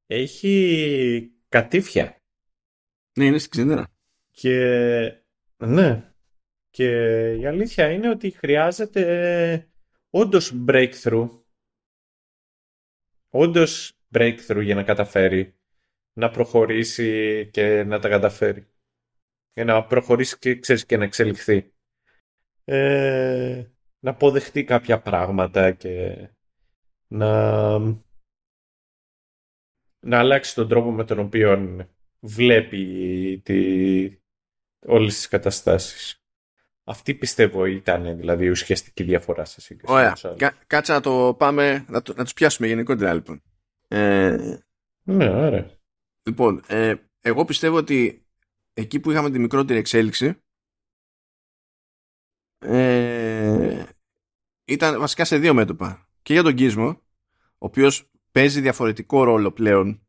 [0.06, 2.22] έχει κατήφια.
[3.18, 3.86] Ναι, είναι στην ξενέρα.
[4.31, 5.24] Και
[5.56, 6.14] ναι,
[6.70, 6.86] και
[7.35, 9.70] η αλήθεια είναι ότι χρειάζεται
[10.10, 11.28] όντως breakthrough.
[13.28, 15.55] Όντως breakthrough για να καταφέρει
[16.12, 18.68] να προχωρήσει και να τα καταφέρει.
[19.52, 21.72] Για να προχωρήσει και, ξέρεις, και να εξελιχθεί.
[22.72, 23.66] Ε,
[24.01, 26.16] να αποδεχτεί κάποια πράγματα και
[27.06, 27.78] να,
[30.01, 31.76] να αλλάξει τον τρόπο με τον οποίο
[32.20, 34.18] βλέπει τη,
[34.86, 36.22] όλες τις καταστάσεις.
[36.84, 39.92] Αυτή πιστεύω ήταν δηλαδή η ουσιαστική διαφορά σε σύγκριση.
[39.92, 40.16] Ωραία.
[40.66, 43.42] κάτσε να το πάμε, να, το, να τους πιάσουμε γενικότερα λοιπόν.
[43.88, 44.59] Ε,
[45.02, 45.70] ναι, ωραία.
[46.22, 48.26] Λοιπόν, ε, εγώ πιστεύω ότι
[48.74, 50.42] εκεί που είχαμε τη μικρότερη εξέλιξη
[52.60, 53.84] ε,
[54.64, 56.08] ήταν βασικά σε δύο μέτωπα.
[56.22, 56.88] Και για τον Κίσμο,
[57.38, 60.06] ο οποίος παίζει διαφορετικό ρόλο πλέον,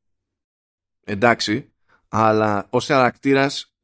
[1.03, 1.73] εντάξει,
[2.07, 3.75] αλλά ως χαρακτήρας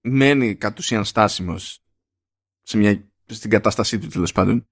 [0.00, 1.84] μένει κατ' ουσίαν στάσιμος
[2.62, 4.68] σε μια, στην κατάστασή του τέλος πάντων.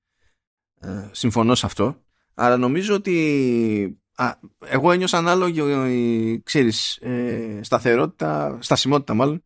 [0.81, 2.05] Ε, συμφωνώ σε αυτό.
[2.35, 9.45] Αλλά νομίζω ότι α, εγώ ένιωσα ανάλογη ξέρεις, ε, σταθερότητα, στασιμότητα μάλλον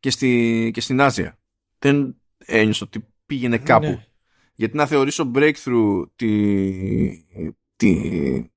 [0.00, 1.38] και, στη, και στην Άζια.
[1.78, 3.86] Δεν ένιωσα ότι πήγαινε κάπου.
[3.86, 4.06] Ναι.
[4.54, 7.24] Γιατί να θεωρήσω breakthrough τη,
[7.76, 8.50] τη,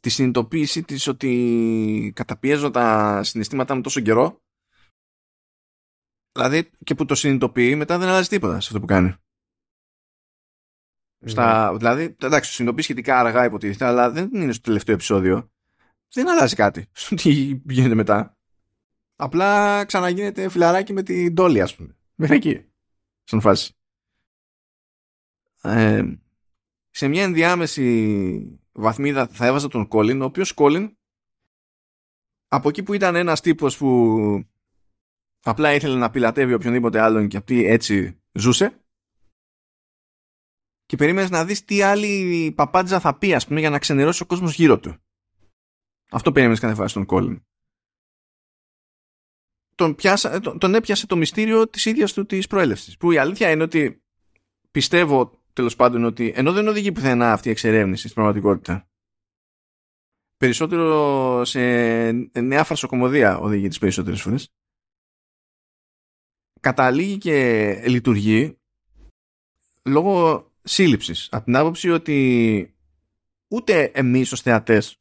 [0.00, 4.42] τη συνειδητοποίηση της ότι καταπιέζω τα συναισθήματά μου τόσο καιρό
[6.32, 9.14] Δηλαδή και που το συνειδητοποιεί μετά δεν αλλάζει τίποτα σε αυτό που κάνει.
[11.24, 11.78] Στα, ναι.
[11.78, 15.50] δηλαδή, εντάξει, το συνειδητοποιεί σχετικά αργά υποτίθεται, αλλά δεν είναι στο τελευταίο επεισόδιο.
[16.12, 17.30] Δεν αλλάζει κάτι στο τι
[17.64, 18.36] γίνεται μετά.
[19.16, 21.96] Απλά ξαναγίνεται φιλαράκι με την Ντόλη, ας πούμε.
[22.14, 22.71] Μέχρι εκεί.
[23.22, 23.74] Σαν φάση.
[25.62, 26.16] Ε,
[26.90, 30.96] σε μια ενδιάμεση βαθμίδα θα έβαζα τον Κόλιν, ο οποίος Κόλιν
[32.48, 34.44] από εκεί που ήταν ένας τύπος που
[35.42, 38.82] απλά ήθελε να πιλατεύει οποιονδήποτε άλλον και αυτή έτσι ζούσε
[40.86, 44.26] και περίμενες να δεις τι άλλη παπάντζα θα πει ας πούμε για να ξενερώσει ο
[44.26, 44.96] κόσμος γύρω του.
[46.10, 47.42] Αυτό περίμενες κάθε φορά στον Κόλλιν.
[49.74, 52.96] Τον, πιάσα, τον, τον έπιασε το μυστήριο της ίδιας του της προέλευσης.
[52.96, 54.02] Που η αλήθεια είναι ότι
[54.70, 58.86] πιστεύω τέλος πάντων ότι ενώ δεν οδηγεί πουθενά αυτή η εξερεύνηση στην πραγματικότητα
[60.42, 61.60] περισσότερο σε
[62.40, 64.52] νέα φαρσοκομωδία οδηγεί τις περισσότερες φορές
[66.60, 68.58] καταλήγει και λειτουργεί
[69.82, 72.74] λόγω σύλληψης από την άποψη ότι
[73.48, 75.00] ούτε εμείς ως θεατές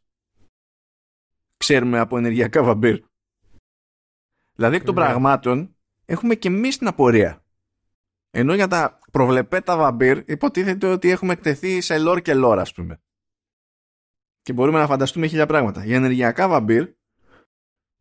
[1.57, 3.03] ξέρουμε από ενεργειακά βαμπύρ
[4.61, 5.01] δηλαδή εκ των ναι.
[5.01, 5.75] πραγμάτων
[6.05, 7.45] έχουμε και εμείς την απορία
[8.31, 13.01] ενώ για τα προβλεπέτα βαμπύρ υποτίθεται ότι έχουμε εκτεθεί σε λόρ και λόρ ας πούμε
[14.41, 16.89] και μπορούμε να φανταστούμε χίλια πράγματα για ενεργειακά βαμπύρ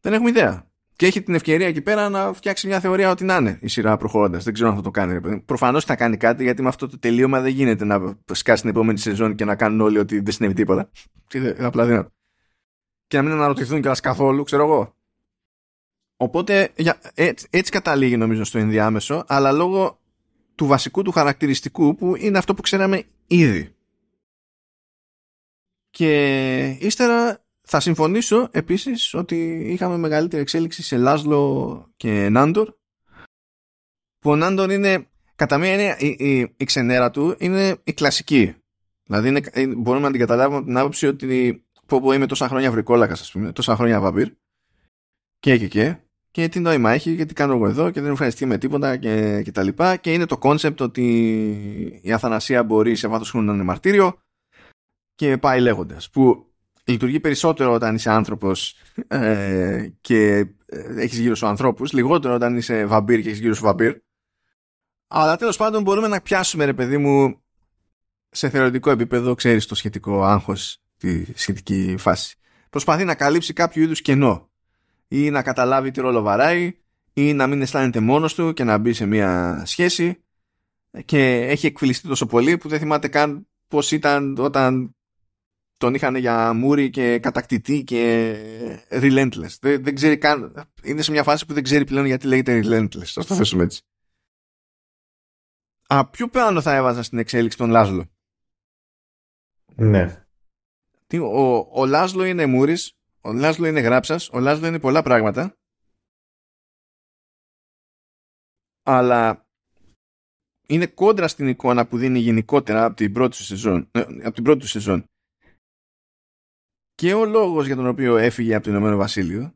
[0.01, 0.71] δεν έχουμε ιδέα
[1.01, 3.97] και έχει την ευκαιρία εκεί πέρα να φτιάξει μια θεωρία ότι να είναι η σειρά
[3.97, 4.45] προχωρώντας.
[4.45, 5.41] Δεν ξέρω αν θα το κάνει.
[5.41, 8.99] Προφανώς θα κάνει κάτι γιατί με αυτό το τελείωμα δεν γίνεται να σκάσει την επόμενη
[8.99, 10.91] σεζόν και να κάνουν όλοι ότι δεν συνέβη τίποτα.
[11.59, 12.11] Απλά δυνατό.
[13.07, 14.95] Και να μην αναρωτηθούν κιόλας καθόλου, ξέρω εγώ.
[16.23, 16.73] Οπότε
[17.15, 20.01] έτσι, έτσι καταλήγει νομίζω στο ενδιάμεσο, αλλά λόγω
[20.55, 23.75] του βασικού του χαρακτηριστικού που είναι αυτό που ξέραμε ήδη.
[25.91, 32.75] Και ύστερα θα συμφωνήσω επίσης ότι είχαμε μεγαλύτερη εξέλιξη σε Λάσλο και Νάντορ
[34.19, 35.07] που ο Νάντορ είναι
[35.37, 38.55] κατά μία έννοια η, η, η, ξενέρα του είναι η κλασική.
[39.05, 42.49] Δηλαδή είναι, ε, μπορούμε να την καταλάβουμε από την άποψη ότι πω πω είμαι τόσα
[42.49, 44.29] χρόνια βρικόλακας ας πούμε, τόσα χρόνια βαμπίρ
[45.39, 45.97] και και και
[46.31, 49.43] και τι νόημα έχει και τι κάνω εγώ εδώ και δεν ευχαριστεί με τίποτα και,
[49.43, 51.05] και τα λοιπά και είναι το κόνσεπτ ότι
[52.03, 54.19] η αθανασία μπορεί σε βάθος χρόνου να είναι μαρτύριο
[55.15, 56.51] και πάει λέγοντας που
[56.85, 58.77] λειτουργεί περισσότερο όταν είσαι άνθρωπος
[59.09, 60.37] ε, και
[60.67, 63.97] ε, έχεις γύρω σου ανθρώπους, λιγότερο όταν είσαι βαμπύρ και έχεις γύρω σου βαμπύρ.
[65.09, 67.41] Αλλά τέλος πάντων μπορούμε να πιάσουμε ρε παιδί μου
[68.31, 72.37] σε θεωρητικό επίπεδο, ξέρεις το σχετικό άγχος, τη σχετική φάση.
[72.71, 74.50] Προσπαθεί να καλύψει κάποιο είδους κενό
[75.13, 76.79] ή να καταλάβει τι ρόλο βαράει
[77.13, 80.25] ή να μην αισθάνεται μόνος του και να μπει σε μια σχέση
[81.05, 84.95] και έχει εκφυλιστεί τόσο πολύ που δεν θυμάται καν πώς ήταν όταν
[85.77, 88.35] τον είχαν για μούρι και κατακτητή και
[88.91, 89.57] relentless.
[89.61, 93.13] Δεν, δεν ξέρει καν, είναι σε μια φάση που δεν ξέρει πλέον γιατί λέγεται relentless.
[93.15, 93.83] Ας το θέσουμε έτσι.
[95.87, 98.11] Α, ποιο πάνω θα έβαζα στην εξέλιξη των Λάζλο.
[99.75, 100.25] Ναι.
[101.07, 105.55] Τι, ο, ο Λάζλο είναι μούρις, ο Λάζλο είναι γράψας, ο Λάζλο είναι πολλά πράγματα.
[108.83, 109.47] Αλλά
[110.69, 113.89] είναι κόντρα στην εικόνα που δίνει γενικότερα από την πρώτη σεζόν.
[113.93, 115.05] Ε, από την πρώτη σεζόν
[117.01, 119.55] και ο λόγος για τον οποίο έφυγε από το Ηνωμένο Βασίλειο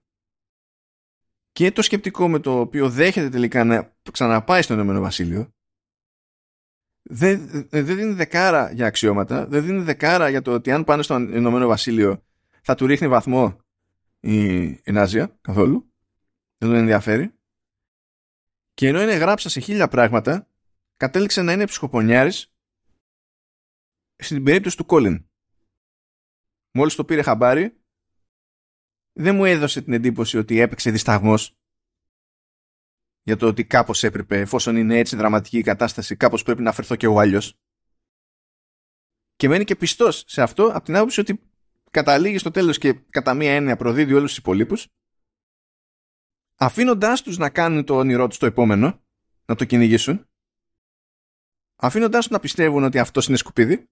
[1.50, 5.48] και το σκεπτικό με το οποίο δέχεται τελικά να ξαναπάει στο Ηνωμένο Βασίλειο
[7.10, 11.14] δεν, δεν δίνει δεκάρα για αξιώματα, δεν δίνει δεκάρα για το ότι αν πάνε στο
[11.14, 12.24] Ηνωμένο Βασίλειο
[12.64, 13.60] θα του ρίχνει βαθμό
[14.20, 15.92] η, η Νάζια καθόλου.
[16.56, 17.34] Δεν τον ενδιαφέρει.
[18.74, 20.48] Και ενώ είναι γράψα σε χίλια πράγματα,
[20.96, 22.54] κατέληξε να είναι ψυχοπονιάρης
[24.16, 25.28] στην περίπτωση του Κόλιν
[26.70, 27.82] μόλις το πήρε χαμπάρι
[29.12, 31.58] δεν μου έδωσε την εντύπωση ότι έπαιξε δισταγμός
[33.22, 36.96] για το ότι κάπως έπρεπε εφόσον είναι έτσι δραματική η κατάσταση κάπως πρέπει να φερθώ
[36.96, 37.58] και εγώ αλλιώς
[39.36, 41.53] και μένει και πιστός σε αυτό από την άποψη ότι
[41.94, 44.88] καταλήγει στο τέλος και κατά μία έννοια προδίδει όλους τους υπολείπους
[46.54, 49.02] αφήνοντάς τους να κάνουν το όνειρό τους το επόμενο
[49.44, 50.28] να το κυνηγήσουν
[51.76, 53.88] αφήνοντάς τους να πιστεύουν ότι αυτός είναι σκουπίδι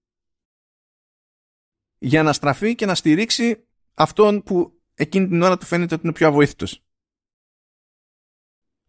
[1.98, 6.12] για να στραφεί και να στηρίξει αυτόν που εκείνη την ώρα του φαίνεται ότι είναι
[6.12, 6.84] πιο αβοήθητος.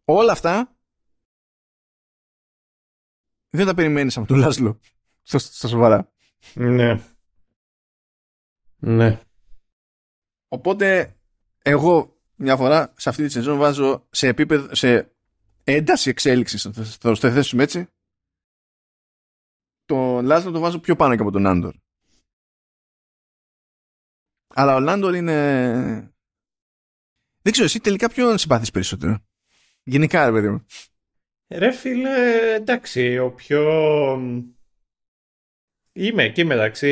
[0.04, 0.78] Όλα αυτά
[3.50, 4.80] δεν τα περιμένεις από τον Λάσλο
[5.24, 6.12] στα, σοβαρά.
[6.54, 7.13] Ναι.
[8.86, 9.22] Ναι.
[10.48, 11.16] Οπότε
[11.62, 15.16] εγώ μια φορά σε αυτή τη σεζόν βάζω σε επίπεδο, σε
[15.64, 16.62] ένταση εξέλιξης,
[17.00, 17.88] θα το θέσουμε έτσι,
[19.86, 21.76] τον Λάσλο το βάζω πιο πάνω και από τον Άντορ.
[24.48, 26.14] Αλλά ο Λάντορ είναι...
[27.42, 29.20] Δεν ξέρω, εσύ τελικά ποιον συμπάθεις περισσότερο;
[29.84, 30.66] Γενικά, ρε παιδί μου.
[31.48, 33.62] Ρε φίλε, εντάξει, ο πιο...
[35.96, 36.90] Είμαι εκεί μεταξύ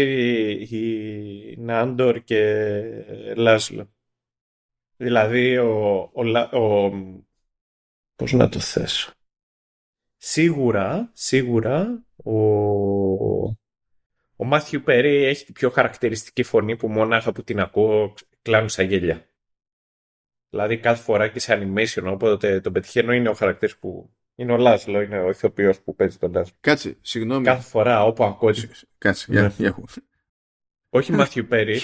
[0.70, 2.84] η Νάντορ και
[3.36, 3.94] Λάσλο.
[4.98, 6.92] Δηλαδή, ο, ο, ο,
[8.16, 9.14] πώς να το θέσω.
[10.18, 12.34] Σίγουρα, σίγουρα, ο,
[14.36, 18.86] ο Μάθιου Πέρι έχει την πιο χαρακτηριστική φωνή που μονάχα που την ακούω κλάνουν σαν
[18.86, 19.26] γέλια.
[20.50, 24.16] Δηλαδή κάθε φορά και σε animation όποτε τον πετυχαίνω είναι ο χαρακτήρας που...
[24.42, 26.56] Είναι ο Λάσλο, είναι ο ηθοποιός που παίζει τον Λάσλο.
[26.60, 27.46] Κάτσε, συγγνώμη.
[27.46, 28.52] Κάθε φορά όπου ακούω...
[28.98, 29.54] Κάτσε, για, ναι.
[29.58, 29.78] για.
[30.90, 31.82] Όχι Μάθιου Πέρι.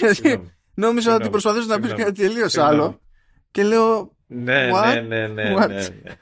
[0.74, 3.00] Νόμιζα ότι προσπαθείς να πεις κάτι τελείως άλλο
[3.50, 4.84] και λέω Ναι, What?
[4.84, 5.68] ναι, ναι, ναι, What?
[5.68, 6.16] ναι, ναι.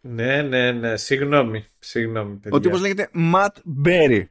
[0.00, 0.96] Ναι, ναι, ναι.
[0.96, 1.64] Συγγνώμη.
[1.78, 2.58] Συγγνώμη, παιδιά.
[2.58, 3.52] Ο τύπος λέγεται Matt
[3.84, 4.24] Berry.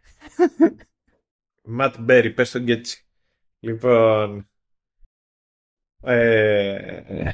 [1.63, 3.05] Ματ Μπέρι, πες τον και έτσι.
[3.59, 4.49] Λοιπόν...
[6.01, 7.31] Ε,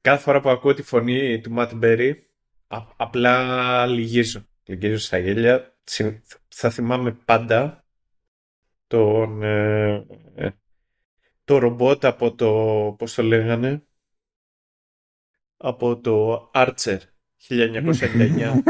[0.00, 2.25] κάθε φορά που ακούω τη φωνή του Ματ Μπέρι,
[2.66, 4.46] α- απλά λυγίζω.
[4.64, 5.76] Λυγίζω στα γέλια.
[5.84, 7.84] Συν- Θα θυμάμαι πάντα
[8.86, 9.42] τον...
[9.42, 10.50] ε, ε,
[11.44, 12.52] το ρομπότ από το...
[12.98, 13.86] πώς το λέγανε;
[15.56, 16.98] Από το Archer
[17.48, 18.62] 1999.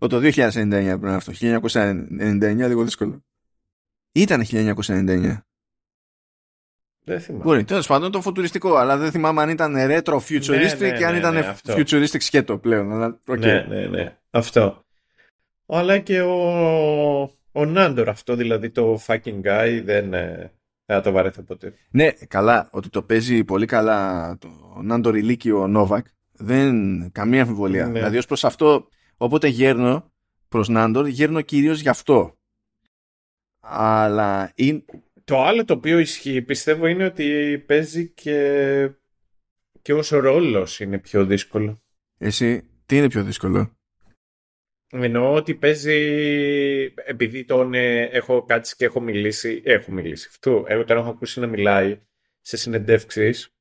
[0.00, 1.32] Ο το 2099 πρέπει να είναι αυτό.
[1.32, 3.24] 1999 λίγο δύσκολο.
[4.12, 5.38] Ήταν 1999.
[7.04, 7.44] Δεν θυμάμαι.
[7.44, 11.06] Μπορεί, τέλος πάντων το φωτουριστικό, αλλά δεν θυμάμαι αν ήταν retro futuristic Ναι, ναι, και
[11.06, 11.74] αν ναι, ήταν ναι, αυτό.
[11.76, 12.92] futuristic σκέτο πλέον.
[12.92, 13.38] Αλλά, οκ.
[13.38, 14.16] Ναι, ναι, ναι.
[14.30, 14.84] Αυτό.
[15.66, 16.32] Αλλά και ο,
[17.52, 20.52] ο Νάντορ αυτό, δηλαδή το fucking guy, δεν, ε,
[20.86, 21.74] δεν θα το βαρέθω ποτέ.
[21.90, 24.48] Ναι, καλά, ότι το παίζει πολύ καλά το
[24.82, 26.72] Νάντο Ηλίκιο Νόβακ, δεν
[27.12, 27.86] καμία αμφιβολία.
[27.86, 27.92] Ναι.
[27.92, 30.10] Δηλαδή, ως προς αυτό, όποτε γέρνω
[30.48, 32.36] προς Νάντορ, γέρνω κυρίως γι' αυτό.
[33.60, 34.84] Αλλά είναι.
[35.32, 38.90] Το άλλο το οποίο ισχύει, πιστεύω, είναι ότι παίζει και,
[39.82, 41.82] και ως ρόλος είναι πιο δύσκολο.
[42.18, 43.76] Εσύ, τι είναι πιο δύσκολο;
[44.92, 45.98] Εννοώ ότι παίζει,
[47.04, 51.40] επειδή τον ε, έχω κάτσει και έχω μιλήσει, έχω μιλήσει αυτού, εγώ τον έχω ακούσει
[51.40, 52.00] να μιλάει
[52.40, 53.54] σε συνεντεύξεις,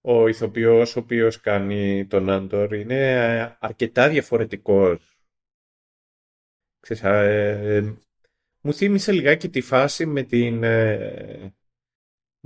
[0.00, 5.18] ο ηθοποιός ο οποίος κάνει τον Άντορ είναι ε, αρκετά διαφορετικός.
[6.80, 7.96] Ξέρεις, ε,
[8.64, 10.62] μου θύμισε λιγάκι τη φάση με την...
[10.64, 11.54] ε,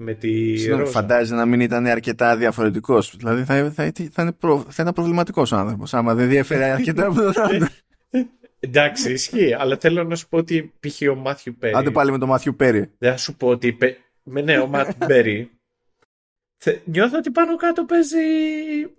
[0.01, 0.93] με τη Συγγνώμη, Ρόζα.
[0.93, 3.17] φαντάζεσαι να μην ήταν αρκετά διαφορετικός.
[3.17, 5.95] Δηλαδή θα, θα, θα, είναι προ, θα ήταν προβληματικός ο άνθρωπος.
[5.95, 7.69] Άμα δεν διέφερε αρκετά από τον Νάντορ.
[8.61, 11.01] Εντάξει, ισχύει, αλλά θέλω να σου πω ότι π.χ.
[11.11, 11.75] ο Μάθιου Πέρι...
[11.77, 12.91] Άντε πάλι με τον Μάθιου Πέρι.
[12.99, 13.73] Δεν θα σου πω ότι.
[13.73, 15.51] παι- Με ναι, ο Ματ Μπέρι.
[16.57, 18.17] θε- Νιώθω ότι πάνω κάτω παίζει.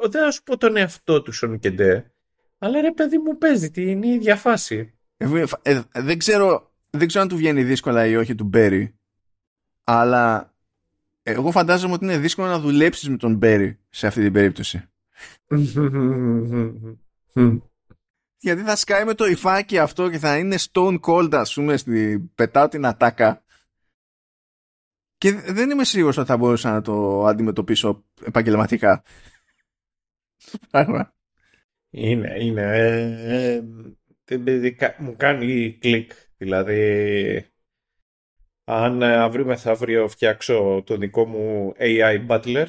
[0.10, 2.12] Δεν θα σου πω τον εαυτό του Σον Κεντέ.
[2.58, 4.94] Αλλά ρε παιδί μου παίζει την ίδια φάση.
[5.18, 8.96] Ε, ε, δεν, ξέρω, δεν ξέρω αν του βγαίνει δύσκολα ή όχι του Μπέρι.
[9.84, 10.54] Αλλά
[11.24, 14.90] εγώ φαντάζομαι ότι είναι δύσκολο να δουλέψεις με τον Μπέρι σε αυτή την περίπτωση.
[18.42, 22.20] Γιατί θα σκάει με το υφάκι αυτό και θα είναι stone cold ας πούμε στη...
[22.36, 23.44] πετάω την ατάκα
[25.18, 29.04] και δεν είμαι σίγουρος ότι θα μπορούσα να το αντιμετωπίσω επαγγελματικά.
[30.70, 31.14] Πράγμα.
[31.90, 32.62] είναι, είναι.
[32.62, 33.64] ε, ε,
[34.26, 36.12] δεν- δεν- κα- μου κάνει κλικ.
[36.40, 37.46] Δηλαδή,
[38.64, 42.68] αν ε, αύριο μεθαύριο φτιάξω το δικό μου AI Butler,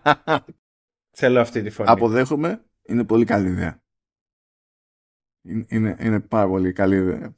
[1.18, 1.90] θέλω αυτή τη φωνή.
[1.90, 3.82] Αποδέχομαι, είναι πολύ καλή ιδέα.
[5.42, 7.36] Είναι, είναι, είναι πάρα πολύ καλή ιδέα.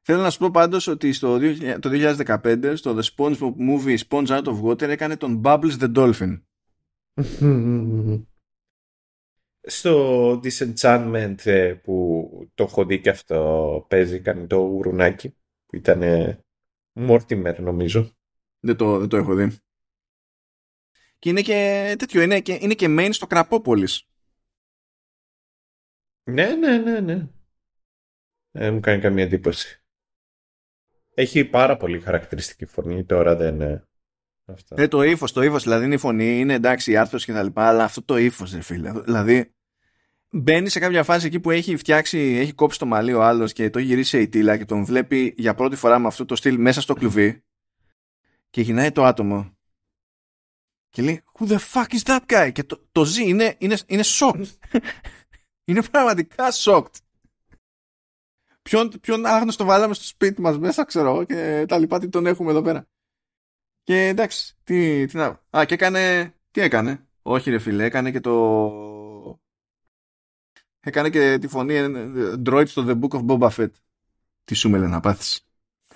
[0.00, 4.26] Θέλω να σου πω πάντως ότι στο, 2000 το 2015 στο The SpongeBob Movie Sponge
[4.26, 6.40] Out of Water έκανε τον Bubbles the Dolphin.
[9.70, 15.36] Στο Disenchantment ε, που το έχω δει και αυτό παίζει, κάνει το ουρουνάκι
[15.66, 16.02] που ήταν
[16.94, 18.16] Mortimer νομίζω.
[18.60, 19.56] Δεν το, δεν το έχω δει.
[21.18, 24.08] Και είναι και τέτοιο, είναι και, είναι και main στο Κραπόπολης.
[26.24, 27.28] Ναι, ναι, ναι, ναι.
[28.50, 29.82] Δεν μου κάνει καμία εντύπωση.
[31.14, 33.88] Έχει πάρα πολύ χαρακτηριστική φωνή, τώρα δεν είναι
[34.44, 34.82] αυτά.
[34.82, 37.42] Ε, το ύφος, το ύφος, δηλαδή είναι η φωνή, είναι εντάξει η άρθρος και τα
[37.42, 38.92] λοιπά, αλλά αυτό το ύφος, ρε φίλε.
[38.92, 39.54] Δηλαδή,
[40.30, 43.70] μπαίνει σε κάποια φάση εκεί που έχει φτιάξει, έχει κόψει το μαλλί ο άλλος και
[43.70, 46.60] το έχει γυρίσει σε ητήλα και τον βλέπει για πρώτη φορά με αυτό το στυλ
[46.60, 47.42] μέσα στο κλουβί
[48.50, 49.52] και γυρνάει το άτομο.
[50.90, 52.50] Και λέει, Who the fuck is that guy?
[52.52, 54.46] Και το, το ζει, είναι, είναι, είναι shocked.
[55.68, 56.94] είναι πραγματικά shocked.
[58.62, 62.26] Ποιον, ποιον άγνωστο βάλαμε στο σπίτι μας μέσα, ξέρω εγώ, και τα λοιπά, τι τον
[62.26, 62.88] έχουμε εδώ πέρα.
[63.82, 65.40] Και εντάξει, τι, τι να...
[65.56, 66.34] Α, και έκανε...
[66.50, 68.34] Τι έκανε; Όχι ρε φίλε, έκανε και το...
[70.80, 73.70] Έκανε και τη φωνή ε, ε, droid στο The Book of Boba Fett.
[74.44, 75.46] Τι σου με να πάθεις.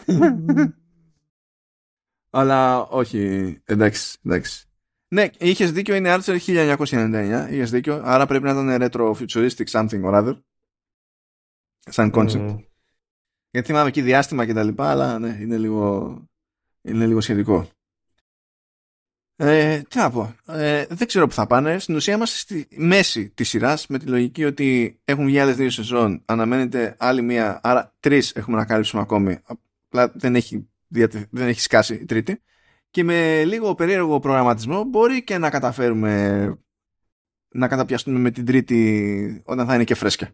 [2.34, 3.18] Αλλά όχι,
[3.64, 4.66] εντάξει, εντάξει.
[5.08, 7.46] Ναι, είχες δίκιο, είναι Archer 1999.
[7.50, 10.38] Είχες δίκιο, άρα πρέπει να ήταν retro futuristic something or other.
[11.78, 12.38] Σαν concept.
[12.38, 12.58] Μμμ.
[13.50, 16.16] Γιατί θυμάμαι εκεί διάστημα και τα λοιπά, αλλά ναι, είναι λίγο,
[16.82, 17.68] είναι λίγο σχετικό.
[19.44, 20.34] Ε, τι να πω.
[20.46, 21.78] Ε, δεν ξέρω που θα πάνε.
[21.78, 25.70] Στην ουσία είμαστε στη μέση της σειράς με τη λογική ότι έχουν βγει άλλες δύο
[25.70, 26.22] σεζόν.
[26.24, 29.38] Αναμένεται άλλη μία, άρα τρεις έχουμε να καλύψουμε ακόμη.
[29.44, 32.42] Απλά δεν έχει, διατε- δεν έχει σκάσει η τρίτη.
[32.90, 36.44] Και με λίγο περίεργο προγραμματισμό μπορεί και να καταφέρουμε
[37.48, 40.30] να καταπιαστούμε με την τρίτη όταν θα είναι και φρέσκια.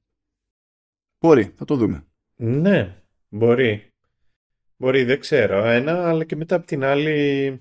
[1.21, 2.07] Μπορεί, θα το δούμε.
[2.37, 3.93] Ναι, μπορεί.
[4.77, 5.65] Μπορεί, δεν ξέρω.
[5.65, 7.61] Ένα, αλλά και μετά από την άλλη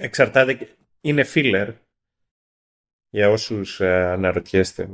[0.00, 0.76] Εξαρτάται.
[1.00, 1.74] Είναι filler.
[3.10, 4.88] Για όσους ε, αναρωτιέστε.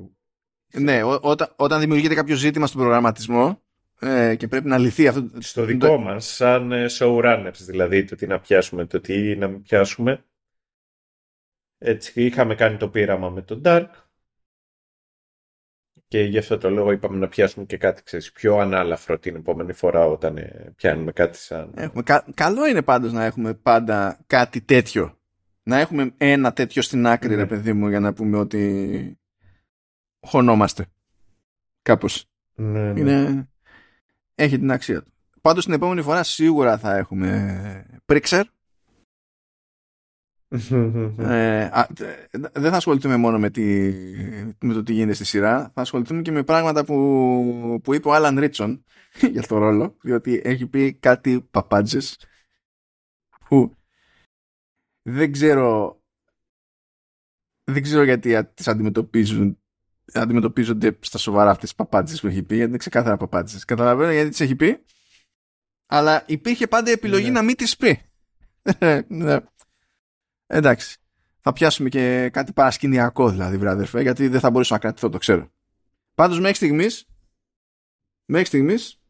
[0.72, 3.62] Ναι, ό, όταν, όταν δημιουργείται κάποιο ζήτημα στον προγραμματισμό
[4.00, 5.28] ε, και πρέπει να λυθεί αυτό.
[5.38, 9.62] Στο δικό μας, σαν ε, showrunners δηλαδή, το τι να πιάσουμε, το τι να μην
[9.62, 10.24] πιάσουμε.
[11.78, 13.88] Έτσι, είχαμε κάνει το πείραμα με τον Dark
[16.08, 19.72] και γι' αυτό το λόγο είπαμε να πιάσουμε και κάτι ξέρεις, πιο ανάλαφρο την επόμενη
[19.72, 21.72] φορά όταν ε, πιάνουμε κάτι σαν...
[21.74, 22.02] Έχουμε,
[22.34, 25.18] καλό είναι πάντως να έχουμε πάντα κάτι τέτοιο.
[25.62, 27.34] Να έχουμε ένα τέτοιο στην άκρη, ναι.
[27.34, 29.18] ρε παιδί μου, για να πούμε ότι
[30.20, 30.86] χωνόμαστε.
[31.82, 32.24] Κάπως.
[32.54, 33.00] Ναι, ναι.
[33.00, 33.48] Είναι...
[34.34, 35.12] Έχει την αξία του.
[35.40, 38.44] Πάντως την επόμενη φορά σίγουρα θα έχουμε πρίξερ
[41.18, 41.70] ε,
[42.52, 43.92] δεν θα ασχοληθούμε μόνο με, τη,
[44.60, 45.70] με το τι γίνεται στη σειρά.
[45.74, 48.84] Θα ασχοληθούμε και με πράγματα που, που είπε ο Άλαν Ρίτσον
[49.32, 49.96] για το ρόλο.
[50.02, 52.18] Διότι έχει πει κάτι παπάντζες
[53.48, 53.76] που
[55.02, 55.98] δεν ξέρω
[57.64, 59.58] δεν ξέρω γιατί τις αντιμετωπίζουν
[60.12, 64.28] αντιμετωπίζονται στα σοβαρά αυτές τις παπάντζες που έχει πει γιατί είναι ξεκάθαρα παπάντζες καταλαβαίνω γιατί
[64.28, 64.84] τις έχει πει
[65.86, 67.30] αλλά υπήρχε πάντα επιλογή ναι.
[67.30, 68.00] να μην τις πει
[69.08, 69.38] ναι.
[70.46, 70.98] Εντάξει.
[71.40, 75.50] Θα πιάσουμε και κάτι παρασκηνιακό δηλαδή, βράδερφε, γιατί δεν θα μπορούσα να κρατηθώ, το ξέρω.
[76.14, 77.06] Πάντως μέχρι στιγμής.
[78.24, 79.00] μέχρι στιγμής.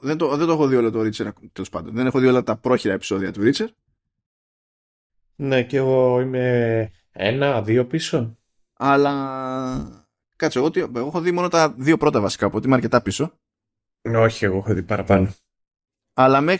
[0.00, 1.94] δεν το, δεν το έχω δει όλο το Ρίτσερ, τέλος πάντων.
[1.94, 3.68] Δεν έχω δει όλα τα πρόχειρα επεισόδια του Ρίτσερ.
[5.36, 8.38] Ναι, και εγώ είμαι ένα, δύο πίσω.
[8.72, 13.32] Αλλά κάτσε, εγώ, εγώ έχω δει μόνο τα δύο πρώτα βασικά, οπότε είμαι αρκετά πίσω.
[14.02, 15.34] Όχι, εγώ έχω δει παραπάνω.
[16.20, 16.56] Αλλά με,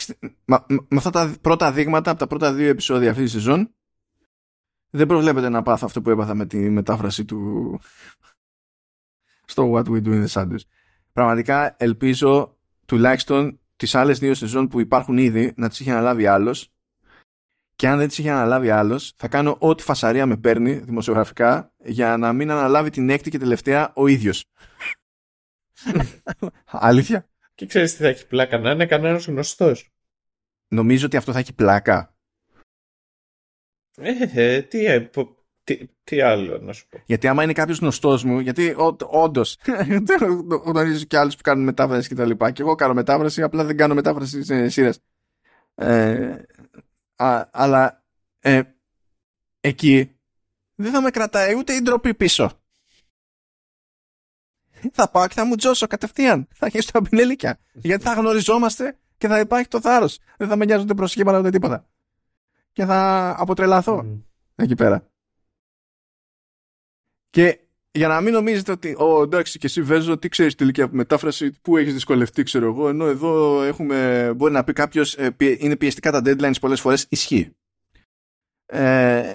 [0.69, 3.75] με αυτά τα πρώτα δείγματα από τα πρώτα δύο επεισόδια αυτή τη σεζόν
[4.91, 7.81] δεν προβλέπεται να πάθω αυτό που έπαθα με τη μετάφραση του
[9.45, 10.61] στο What We Do in the Shadows.
[11.13, 12.57] Πραγματικά ελπίζω
[12.87, 16.73] τουλάχιστον τις άλλες δύο σεζόν που υπάρχουν ήδη να τις είχε αναλάβει άλλος
[17.77, 22.17] και αν δεν τις είχε αναλάβει άλλος θα κάνω ό,τι φασαρία με παίρνει δημοσιογραφικά για
[22.17, 24.45] να μην αναλάβει την έκτη και τελευταία ο ίδιος.
[26.65, 27.29] Αλήθεια.
[27.59, 29.91] Και ξέρεις τι θα έχει πλάκα, να είναι κανένας γνωστός.
[30.69, 32.15] Νομίζω ότι αυτό θα έχει πλάκα.
[33.97, 35.11] Ε, ε τι, ε,
[35.65, 37.03] τι, τι, άλλο να σου πω.
[37.07, 38.75] Γιατί άμα είναι κάποιος γνωστός μου, γιατί
[39.11, 39.59] όντως
[40.65, 42.51] γνωρίζω και άλλους που κάνουν μετάφραση και τα λοιπά.
[42.51, 45.01] Και εγώ κάνω μετάφραση, απλά δεν κάνω μετάφραση σε σειρές.
[45.75, 46.37] Ε,
[47.51, 48.05] αλλά
[48.39, 48.63] ε,
[49.61, 50.19] εκεί
[50.75, 52.58] δεν θα με κρατάει ούτε η ντροπή πίσω
[54.93, 56.49] θα πάω και θα μου τζώσω κατευθείαν.
[56.55, 57.59] Θα αρχίσω τα πινελίκια.
[57.73, 60.19] Γιατί θα γνωριζόμαστε και θα υπάρχει το θάρρος.
[60.37, 61.87] Δεν θα με νοιάζονται προσχήματα ούτε τίποτα.
[62.73, 64.07] Και θα αποτρελαθώ
[64.55, 65.09] εκεί πέρα.
[67.31, 67.61] Και
[67.91, 71.53] για να μην νομίζετε ότι, Ω, εντάξει, και εσύ βέζω, τι ξέρεις τελική από μετάφραση,
[71.63, 72.89] πού έχεις δυσκολευτεί, ξέρω εγώ.
[72.89, 77.07] Ενώ εδώ έχουμε, μπορεί να πει κάποιος, ε, είναι πιεστικά τα deadlines πολλές φορές.
[77.09, 77.57] Ισχύει.
[78.67, 79.35] Ε,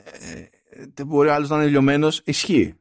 [0.95, 2.07] ε, μπορεί ο άλλος να είναι λιωμένο.
[2.23, 2.75] Ισχύει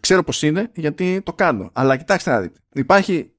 [0.00, 1.70] ξέρω πώς είναι γιατί το κάνω.
[1.72, 2.60] Αλλά κοιτάξτε να δείτε.
[2.72, 3.32] Υπάρχει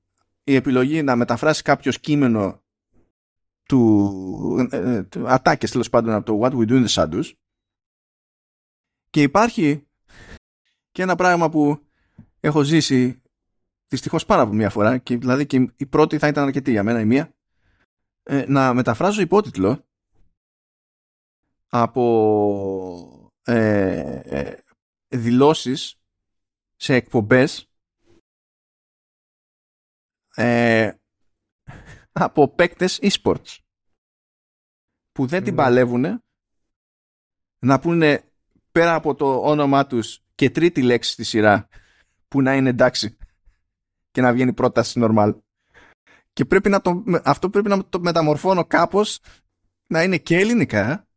[0.43, 2.61] η επιλογή να μεταφράσει κάποιος κείμενο
[3.63, 7.31] του, ε, ε του ατάκες τέλος πάντων από το What We Do in the Shadows
[9.09, 9.87] και υπάρχει
[10.91, 11.79] και ένα πράγμα που
[12.39, 13.21] έχω ζήσει
[13.87, 16.99] δυστυχώς πάρα από μία φορά και δηλαδή και η πρώτη θα ήταν αρκετή για μένα
[16.99, 17.33] η μία
[18.23, 19.85] ε, να μεταφράζω υπότιτλο
[21.67, 24.57] από ε, ε
[25.07, 26.02] δηλώσεις
[26.83, 27.69] σε εκπομπές
[30.35, 30.91] ε,
[32.11, 33.57] από παίκτες e-sports
[35.11, 36.23] που δεν την παλεύουν
[37.59, 38.31] να πούνε
[38.71, 41.67] πέρα από το όνομά τους και τρίτη λέξη στη σειρά
[42.27, 43.17] που να είναι εντάξει
[44.11, 45.39] και να βγαίνει πρόταση normal.
[46.33, 49.19] Και πρέπει να το, αυτό πρέπει να το μεταμορφώνω κάπως
[49.87, 51.07] να είναι και ελληνικά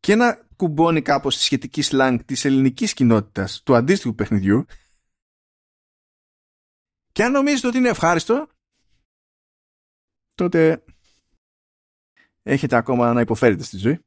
[0.00, 4.64] και να κουμπώνει κάπως τη σχετική σλάνγκ της ελληνικής κοινότητας του αντίστοιχου παιχνιδιού
[7.12, 8.48] και αν νομίζετε ότι είναι ευχάριστο
[10.34, 10.84] τότε
[12.42, 14.04] έχετε ακόμα να υποφέρετε στη ζωή.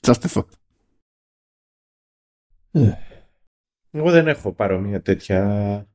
[0.00, 0.48] Just a thought.
[2.70, 2.92] Ε.
[3.90, 5.93] Εγώ δεν έχω παρόμοια τέτοια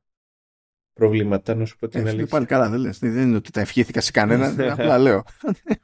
[0.92, 2.26] προβλήματα, να σου πω την αλήθεια.
[2.26, 2.98] Πάλι καλά, δεν λες.
[2.98, 5.22] Δεν είναι ότι τα ευχήθηκα σε κανένα, απλά λέω.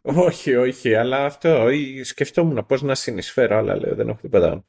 [0.03, 1.69] όχι, όχι, αλλά αυτό
[2.03, 4.65] σκεφτόμουν πώς να συνεισφέρω, αλλά λέω, δεν έχω τίποτα.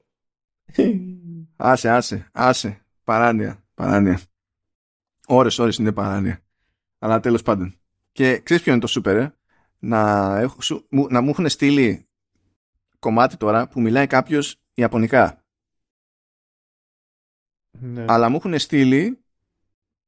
[1.56, 4.20] άσε, άσε, άσε, παράνοια, παράνοια.
[5.28, 6.40] Ώρες, ώρες είναι παράνοια.
[7.00, 7.80] Αλλά τέλος πάντων.
[8.12, 9.36] Και ξέρεις ποιο είναι το σούπερ, ε;
[9.80, 10.00] Να,
[10.40, 10.58] έχω,
[11.10, 12.08] να μου έχουν στείλει
[13.00, 15.46] κομμάτι τώρα που μιλάει κάποιος Ιαπωνικά.
[17.80, 18.06] Ναι.
[18.08, 19.26] Αλλά μου έχουν στείλει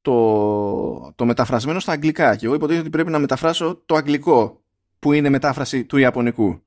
[0.02, 4.64] το, το μεταφρασμένο στα αγγλικά και εγώ υποτίθεται ότι πρέπει να μεταφράσω το αγγλικό
[4.98, 6.62] που είναι μετάφραση του Ιαπωνικού.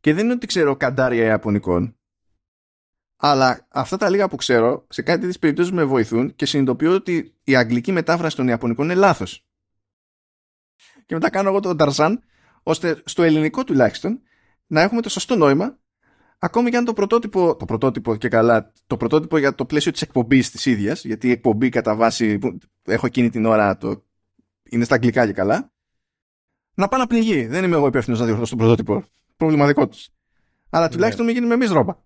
[0.00, 1.96] Και δεν είναι ότι ξέρω καντάρια Ιαπωνικών,
[3.16, 7.34] αλλά αυτά τα λίγα που ξέρω σε κάτι τέτοιες περιπτώσεις με βοηθούν και συνειδητοποιώ ότι
[7.44, 9.46] η αγγλική μετάφραση των Ιαπωνικών είναι λάθος.
[11.06, 12.22] Και μετά κάνω εγώ τον Ταρζάν,
[12.62, 14.20] ώστε στο ελληνικό τουλάχιστον
[14.66, 15.78] να έχουμε το σωστό νόημα,
[16.38, 20.02] ακόμη και αν το πρωτότυπο, το πρωτότυπο και καλά, το πρωτότυπο για το πλαίσιο της
[20.02, 24.04] εκπομπής της ίδιας, γιατί η εκπομπή κατά βάση που έχω εκείνη την ώρα το,
[24.62, 25.72] είναι στα αγγλικά και καλά,
[26.74, 27.46] να πάω να πνιγεί.
[27.46, 29.04] Δεν είμαι εγώ υπεύθυνος να διορθώσω το πρωτότυπο.
[29.36, 30.08] Πρόβλημα δικό τους.
[30.70, 31.96] Αλλά τουλάχιστον μην γίνουμε εμείς ρόμπα.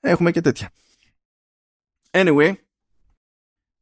[0.00, 0.70] Έχουμε και τέτοια.
[2.10, 2.54] Anyway,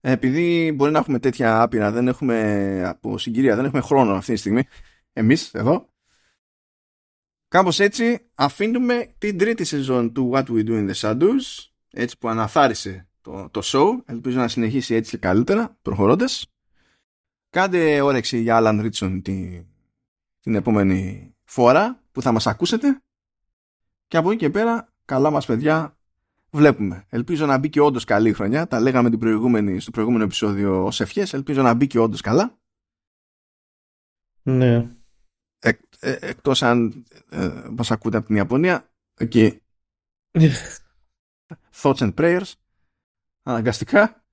[0.01, 4.39] επειδή μπορεί να έχουμε τέτοια άπειρα, δεν έχουμε από συγκυρία, δεν έχουμε χρόνο αυτή τη
[4.39, 4.63] στιγμή,
[5.13, 5.89] εμείς εδώ,
[7.49, 12.29] κάπως έτσι αφήνουμε την τρίτη σεζόν του What We Do in the Shadows, έτσι που
[12.29, 16.47] αναθάρισε το, το show, ελπίζω να συνεχίσει έτσι και καλύτερα, προχωρώντας.
[17.51, 19.67] Κάντε όρεξη για Alan Ritson την,
[20.41, 23.01] την επόμενη φορά που θα μας ακούσετε
[24.07, 25.97] και από εκεί και πέρα καλά μας παιδιά
[26.51, 27.07] βλέπουμε.
[27.09, 28.67] Ελπίζω να μπει και όντως καλή χρονιά.
[28.67, 31.35] Τα λέγαμε την προηγούμενη, στο προηγούμενο επεισόδιο ως ευχές.
[31.35, 32.59] Ελπίζω να μπει και όντως καλά.
[34.43, 34.97] Ναι.
[36.01, 38.91] Ε, ε, Εκτός αν ε, μας ακούτε από την Ιαπωνία.
[39.15, 39.63] Εκεί.
[41.83, 42.53] Thoughts and prayers.
[43.43, 44.25] Αναγκαστικά.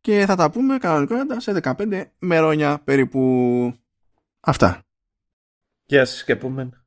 [0.00, 3.74] Και θα τα πούμε κανονικά σε 15 μερόνια περίπου.
[4.40, 4.82] Αυτά.
[5.84, 6.79] Γεια σας και επόμενα.